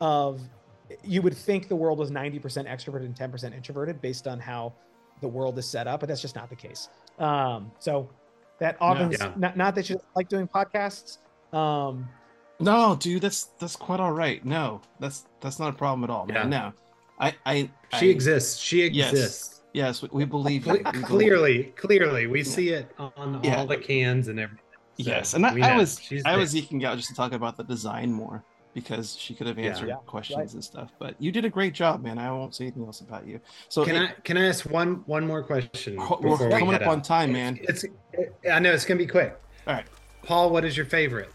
of 0.00 0.40
you 1.04 1.22
would 1.22 1.36
think 1.36 1.68
the 1.68 1.76
world 1.76 1.98
was 1.98 2.10
90% 2.10 2.40
extroverted 2.68 3.04
and 3.06 3.14
10% 3.14 3.54
introverted 3.54 4.00
based 4.00 4.26
on 4.26 4.38
how 4.40 4.72
the 5.20 5.28
world 5.28 5.58
is 5.58 5.66
set 5.68 5.86
up 5.86 6.00
but 6.00 6.08
that's 6.08 6.22
just 6.22 6.36
not 6.36 6.48
the 6.48 6.54
case 6.56 6.88
um 7.18 7.70
so 7.80 8.08
that 8.60 8.76
often 8.80 9.10
Yeah. 9.10 9.32
not, 9.36 9.56
not 9.56 9.74
that 9.74 9.90
you 9.90 10.00
like 10.14 10.28
doing 10.28 10.46
podcasts 10.48 11.18
um 11.52 12.08
No, 12.60 12.96
dude, 12.96 13.22
that's 13.22 13.44
that's 13.60 13.76
quite 13.76 14.00
all 14.00 14.12
right. 14.12 14.44
No, 14.44 14.80
that's 15.00 15.26
that's 15.40 15.58
not 15.60 15.70
a 15.70 15.76
problem 15.76 16.02
at 16.04 16.10
all, 16.10 16.26
man. 16.26 16.50
No, 16.50 16.72
I 17.20 17.34
I 17.46 17.70
She 17.98 18.08
I- 18.08 18.10
exists. 18.10 18.58
She 18.58 18.82
exists. 18.82 19.62
Yes, 19.72 20.02
we, 20.02 20.08
we 20.12 20.24
believe 20.24 20.66
you. 20.66 20.72
Cle- 20.72 20.78
We 20.78 20.82
believe- 20.90 21.04
clearly, 21.06 21.64
clearly, 21.76 22.26
we 22.26 22.42
see 22.42 22.70
it 22.70 22.90
on 22.98 23.40
Yeah. 23.44 23.58
all 23.58 23.66
the 23.66 23.76
cans 23.76 24.26
and 24.28 24.40
everything. 24.40 24.64
So 24.98 25.04
Yes, 25.10 25.34
and 25.34 25.46
I, 25.46 25.74
I 25.74 25.76
was 25.76 26.00
She's 26.00 26.22
I 26.24 26.30
there. 26.32 26.40
was 26.40 26.54
eking 26.56 26.84
out 26.84 26.96
just 26.96 27.08
to 27.10 27.14
talk 27.14 27.32
about 27.32 27.56
the 27.56 27.62
design 27.64 28.12
more 28.12 28.42
because 28.80 29.16
she 29.16 29.34
could 29.34 29.46
have 29.46 29.58
answered 29.58 29.88
Yeah, 29.88 29.96
questions 30.06 30.38
right. 30.38 30.52
and 30.54 30.62
stuff. 30.64 30.90
But 30.98 31.20
you 31.20 31.32
did 31.32 31.44
a 31.44 31.50
great 31.50 31.74
job, 31.74 32.02
man. 32.02 32.18
I 32.18 32.30
won't 32.30 32.54
say 32.54 32.64
anything 32.64 32.84
else 32.84 33.00
about 33.00 33.26
you. 33.26 33.40
So 33.68 33.84
Can 33.84 33.96
it- 33.96 34.10
I 34.10 34.12
can 34.22 34.36
I 34.36 34.46
ask 34.46 34.64
one 34.70 35.02
one 35.06 35.26
more 35.26 35.42
question? 35.42 35.96
ho- 35.96 36.18
we're 36.22 36.30
before 36.30 36.46
we 36.46 36.52
coming 36.52 36.70
head 36.72 36.82
up 36.82 36.88
on 36.88 37.02
time, 37.02 37.32
man. 37.32 37.58
It's 37.62 37.84
I 38.50 38.58
know 38.60 38.72
it's 38.72 38.84
gonna 38.84 38.98
be 38.98 39.06
quick. 39.06 39.38
All 39.66 39.74
right. 39.74 39.86
Paul, 40.22 40.50
what 40.50 40.64
is 40.64 40.76
your 40.76 40.86
favorite? 40.86 41.30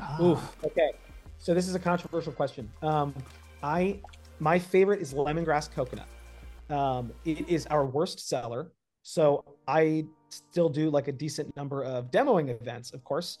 Ah, 0.00 0.22
Oof. 0.22 0.56
Okay. 0.64 0.92
So 1.38 1.54
this 1.54 1.68
is 1.68 1.74
a 1.74 1.78
controversial 1.78 2.32
question. 2.32 2.70
Um, 2.82 3.14
I 3.62 4.00
my 4.38 4.58
favorite 4.58 5.00
is 5.00 5.14
lemongrass 5.14 5.70
coconut. 5.70 6.06
Um, 6.70 7.12
it 7.24 7.48
is 7.48 7.66
our 7.66 7.86
worst 7.86 8.28
seller. 8.28 8.70
So 9.02 9.44
I 9.66 10.06
still 10.28 10.68
do 10.68 10.90
like 10.90 11.08
a 11.08 11.12
decent 11.12 11.56
number 11.56 11.82
of 11.82 12.10
demoing 12.10 12.50
events, 12.50 12.92
of 12.92 13.02
course. 13.02 13.38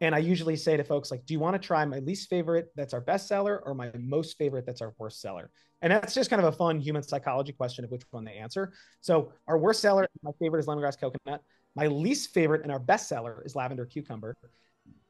And 0.00 0.14
I 0.14 0.18
usually 0.18 0.56
say 0.56 0.76
to 0.76 0.84
folks, 0.84 1.10
like, 1.10 1.24
do 1.24 1.32
you 1.32 1.40
want 1.40 1.54
to 1.54 1.58
try 1.66 1.84
my 1.86 2.00
least 2.00 2.28
favorite 2.28 2.68
that's 2.76 2.92
our 2.92 3.00
best 3.00 3.28
seller 3.28 3.62
or 3.64 3.74
my 3.74 3.90
most 3.98 4.36
favorite 4.36 4.66
that's 4.66 4.82
our 4.82 4.94
worst 4.98 5.20
seller? 5.22 5.50
And 5.80 5.90
that's 5.92 6.14
just 6.14 6.28
kind 6.28 6.40
of 6.42 6.52
a 6.52 6.56
fun 6.56 6.80
human 6.80 7.02
psychology 7.02 7.52
question 7.52 7.84
of 7.84 7.90
which 7.90 8.02
one 8.10 8.24
they 8.24 8.34
answer. 8.34 8.72
So 9.00 9.32
our 9.46 9.56
worst 9.58 9.80
seller, 9.80 10.06
my 10.22 10.32
favorite 10.38 10.60
is 10.60 10.66
lemongrass 10.66 11.00
coconut. 11.00 11.42
My 11.74 11.86
least 11.86 12.30
favorite 12.34 12.62
and 12.62 12.70
our 12.72 12.78
best 12.78 13.08
seller 13.08 13.42
is 13.46 13.54
lavender 13.56 13.86
cucumber. 13.86 14.36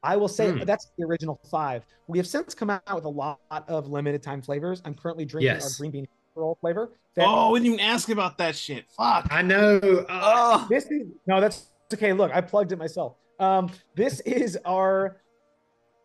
I 0.03 0.15
will 0.15 0.27
say 0.27 0.51
Mm. 0.51 0.65
that's 0.65 0.89
the 0.97 1.03
original 1.05 1.39
five. 1.51 1.85
We 2.07 2.17
have 2.17 2.27
since 2.27 2.53
come 2.55 2.69
out 2.69 2.81
with 2.95 3.05
a 3.05 3.09
lot 3.09 3.39
of 3.67 3.87
limited 3.89 4.23
time 4.23 4.41
flavors. 4.41 4.81
I'm 4.85 4.93
currently 4.93 5.25
drinking 5.25 5.53
Yes. 5.53 5.73
our 5.73 5.77
green 5.79 5.91
bean 5.91 6.07
roll 6.35 6.57
flavor. 6.61 6.91
That- 7.15 7.25
Oh, 7.27 7.51
we 7.51 7.59
didn't 7.59 7.73
even 7.75 7.85
ask 7.85 8.09
about 8.09 8.37
that 8.37 8.55
shit. 8.55 8.85
Fuck. 8.91 9.27
I 9.31 9.41
know. 9.41 9.79
Uh, 9.83 10.05
Oh, 10.09 10.67
this 10.69 10.85
is 10.85 11.07
no, 11.25 11.41
that's 11.41 11.71
okay. 11.93 12.13
Look, 12.13 12.31
I 12.31 12.41
plugged 12.41 12.71
it 12.71 12.77
myself. 12.77 13.17
Um, 13.39 13.69
this 13.95 14.19
is 14.21 14.57
our 14.65 15.17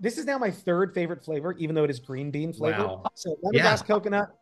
this 0.00 0.18
is 0.18 0.24
now 0.26 0.36
my 0.36 0.50
third 0.50 0.92
favorite 0.94 1.24
flavor, 1.24 1.52
even 1.58 1.74
though 1.76 1.84
it 1.84 1.90
is 1.90 2.00
green 2.00 2.30
bean 2.30 2.52
flavor. 2.52 2.86
Wow. 2.86 3.04
So 3.14 3.36
lemongrass 3.44 3.52
Yeah. 3.54 3.76
coconut, 3.86 4.36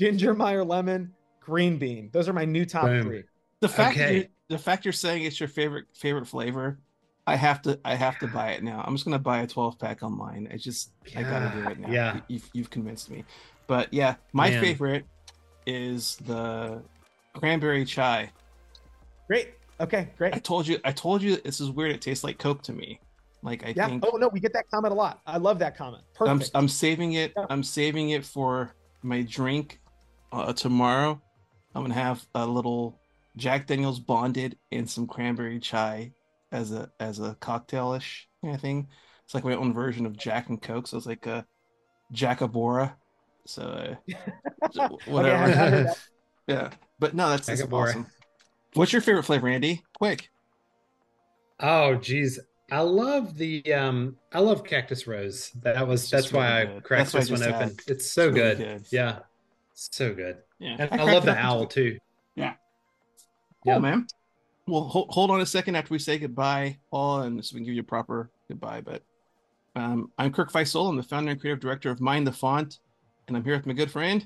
ginger 0.00 0.32
Meyer 0.34 0.64
lemon, 0.64 1.12
green 1.40 1.76
bean. 1.78 2.08
Those 2.12 2.28
are 2.28 2.32
my 2.32 2.44
new 2.46 2.64
top 2.64 2.86
Boom. 2.86 3.02
three. 3.02 3.24
the 3.60 3.68
fact 3.68 3.96
Okay. 3.98 4.16
you, 4.16 4.26
the 4.48 4.58
fact 4.58 4.84
you're 4.84 4.92
saying 4.92 5.24
it's 5.24 5.38
your 5.40 5.48
favorite 5.48 5.86
favorite 5.94 6.26
flavor, 6.26 6.78
I 7.26 7.36
have 7.36 7.60
to 7.62 7.78
I 7.84 7.94
have 7.96 8.18
to 8.20 8.26
buy 8.28 8.52
it 8.52 8.62
now. 8.62 8.82
I'm 8.86 8.94
just 8.94 9.04
gonna 9.04 9.18
buy 9.18 9.42
a 9.42 9.46
12 9.46 9.78
pack 9.78 10.02
online. 10.02 10.48
I 10.52 10.56
just 10.56 10.90
I 11.14 11.22
gotta 11.22 11.52
do 11.60 11.68
it 11.68 11.78
now. 11.78 11.90
Yeah. 11.90 12.14
You- 12.14 12.22
you've 12.28 12.50
you've 12.54 12.70
convinced 12.70 13.10
me. 13.10 13.24
But 13.66 13.92
yeah, 13.92 14.14
my 14.32 14.48
Man. 14.50 14.62
favorite 14.62 15.04
is 15.66 16.16
the 16.24 16.82
cranberry 17.34 17.84
chai. 17.84 18.30
Great. 19.26 19.50
Okay, 19.80 20.08
great. 20.16 20.34
I 20.34 20.38
told 20.38 20.66
you 20.66 20.78
I 20.84 20.92
told 20.92 21.22
you 21.22 21.36
this 21.36 21.60
is 21.60 21.70
weird. 21.70 21.92
It 21.92 22.00
tastes 22.00 22.24
like 22.24 22.38
Coke 22.38 22.62
to 22.62 22.72
me. 22.72 23.00
Like 23.42 23.64
I 23.64 23.74
Yeah. 23.76 23.86
think 23.86 24.04
Oh 24.06 24.16
no, 24.16 24.28
we 24.28 24.40
get 24.40 24.52
that 24.54 24.68
comment 24.70 24.92
a 24.92 24.96
lot. 24.96 25.20
I 25.26 25.38
love 25.38 25.58
that 25.60 25.76
comment. 25.76 26.02
I'm 26.20 26.38
Perfect. 26.38 26.50
I'm 26.54 26.68
saving 26.68 27.12
it. 27.12 27.32
Yeah. 27.36 27.46
I'm 27.48 27.62
saving 27.62 28.10
it 28.10 28.24
for 28.24 28.74
my 29.02 29.22
drink 29.22 29.80
uh, 30.32 30.52
tomorrow. 30.52 31.20
I'm 31.74 31.82
gonna 31.82 31.94
have 31.94 32.26
a 32.34 32.46
little 32.46 33.00
Jack 33.36 33.66
Daniel's 33.66 34.00
bonded 34.00 34.58
and 34.72 34.88
some 34.88 35.06
cranberry 35.06 35.60
chai 35.60 36.12
as 36.50 36.72
a 36.72 36.90
as 36.98 37.20
a 37.20 37.36
cocktailish 37.40 38.24
kind 38.42 38.54
of 38.54 38.60
thing. 38.60 38.88
It's 39.24 39.34
like 39.34 39.44
my 39.44 39.54
own 39.54 39.72
version 39.72 40.06
of 40.06 40.16
Jack 40.16 40.48
and 40.48 40.60
Coke. 40.60 40.88
So 40.88 40.96
it's 40.96 41.06
like 41.06 41.26
a 41.26 41.46
Jackabora. 42.12 42.94
So 43.46 43.62
uh, 43.62 44.14
so 44.72 44.98
whatever. 45.06 45.44
I 45.44 45.50
heard 45.50 45.86
that. 45.86 45.98
yeah, 46.48 46.70
but 46.98 47.14
no, 47.14 47.30
that's, 47.30 47.46
that's 47.46 47.62
awesome. 47.62 48.06
What's 48.74 48.92
your 48.92 49.02
favorite 49.02 49.24
flavor, 49.24 49.48
Andy? 49.48 49.82
Quick. 49.98 50.30
Oh 51.60 51.94
geez. 51.96 52.38
I 52.70 52.80
love 52.80 53.36
the 53.36 53.62
um 53.74 54.16
I 54.32 54.40
love 54.40 54.62
cactus 54.64 55.06
rose. 55.06 55.50
That 55.62 55.86
was 55.88 56.02
It's 56.02 56.10
that's 56.10 56.24
just 56.24 56.34
why 56.34 56.60
really 56.60 56.70
I 56.70 56.74
good. 56.74 56.84
cracked 56.84 57.12
That's 57.12 57.14
what 57.14 57.18
I 57.18 57.22
this 57.22 57.30
one 57.30 57.38
just 57.40 57.48
open. 57.54 57.68
had. 57.68 57.78
It's 57.96 58.10
so 58.10 58.28
It's 58.28 58.36
really 58.36 58.54
good. 58.54 58.58
good. 58.58 58.84
Yeah. 58.90 59.18
So 59.74 60.14
good. 60.14 60.36
Yeah, 60.58 60.70
And 60.78 60.82
I, 60.82 60.86
cracked 60.88 61.04
love 61.12 61.24
the 61.24 61.30
up 61.32 61.36
into- 61.38 61.46
owl 61.48 61.66
too. 61.66 61.98
Cool, 63.64 63.72
Yep. 63.72 63.82
man. 63.82 64.06
Well, 64.68 64.82
hold, 64.84 65.08
hold 65.10 65.30
on 65.32 65.40
a 65.40 65.46
second 65.46 65.74
after 65.74 65.92
we 65.92 65.98
say 65.98 66.16
goodbye, 66.16 66.78
Paul, 66.92 67.22
and 67.22 67.44
so 67.44 67.54
we 67.54 67.60
can 67.60 67.66
give 67.66 67.74
you 67.74 67.80
a 67.80 67.84
proper 67.84 68.30
goodbye. 68.46 68.80
But 68.82 69.02
um, 69.74 70.12
I'm 70.16 70.32
Kirk 70.32 70.52
Visola. 70.52 70.90
I'm 70.90 70.96
the 70.96 71.02
founder 71.02 71.32
and 71.32 71.40
creative 71.40 71.58
director 71.58 71.90
of 71.90 72.00
Mind 72.00 72.24
the 72.24 72.32
Font, 72.32 72.78
and 73.26 73.36
I'm 73.36 73.42
here 73.42 73.56
with 73.56 73.66
my 73.66 73.72
good 73.72 73.90
friend. 73.90 74.24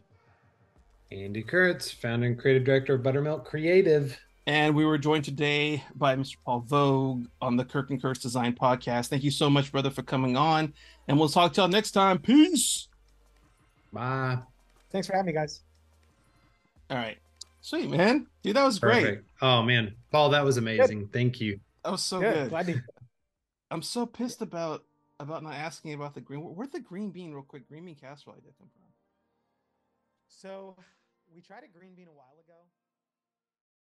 Andy 1.10 1.42
Kurts, 1.42 1.90
founder 1.90 2.26
and 2.26 2.38
creative 2.38 2.64
director 2.64 2.94
of 2.94 3.02
Buttermilk 3.02 3.46
Creative. 3.46 4.18
And 4.46 4.74
we 4.74 4.84
were 4.84 4.98
joined 4.98 5.24
today 5.24 5.84
by 5.94 6.16
Mr. 6.16 6.36
Paul 6.44 6.64
Voge 6.66 7.26
on 7.40 7.56
the 7.56 7.64
Kirk 7.64 7.90
and 7.90 8.02
Kurts 8.02 8.20
Design 8.20 8.54
Podcast. 8.54 9.08
Thank 9.08 9.22
you 9.22 9.30
so 9.30 9.48
much, 9.48 9.70
brother, 9.70 9.90
for 9.90 10.02
coming 10.02 10.36
on. 10.36 10.74
And 11.06 11.18
we'll 11.18 11.28
talk 11.28 11.52
to 11.52 11.60
y'all 11.60 11.68
next 11.68 11.92
time. 11.92 12.18
Peace. 12.18 12.88
Bye. 13.92 14.38
Thanks 14.90 15.06
for 15.06 15.12
having 15.12 15.26
me, 15.26 15.32
guys. 15.32 15.60
All 16.90 16.96
right. 16.96 17.18
Sweet, 17.60 17.88
man. 17.88 18.26
Dude, 18.42 18.56
that 18.56 18.64
was 18.64 18.80
great. 18.80 19.20
Oh 19.40 19.62
man. 19.62 19.94
Paul, 20.10 20.30
that 20.30 20.44
was 20.44 20.56
amazing. 20.56 21.08
Thank 21.12 21.40
you. 21.40 21.60
That 21.84 21.92
was 21.92 22.02
so 22.02 22.20
good. 22.20 22.34
good. 22.34 22.50
Glad 22.50 22.66
to 22.66 22.82
I'm 23.70 23.82
so 23.82 24.04
pissed 24.04 24.42
about 24.42 24.82
about 25.20 25.44
not 25.44 25.54
asking 25.54 25.94
about 25.94 26.14
the 26.14 26.20
green. 26.20 26.40
Where'd 26.40 26.72
the 26.72 26.80
green 26.80 27.10
bean, 27.10 27.32
real 27.32 27.42
quick? 27.44 27.68
Green 27.68 27.84
bean 27.84 27.94
casserole 27.94 28.36
I 28.36 28.40
did 28.40 28.58
come 28.58 28.68
from? 28.74 28.82
So 30.28 30.76
we 31.32 31.40
tried 31.40 31.62
a 31.62 31.78
green 31.78 31.94
bean 31.94 32.08
a 32.08 32.12
while 32.12 32.34
ago. 32.44 32.58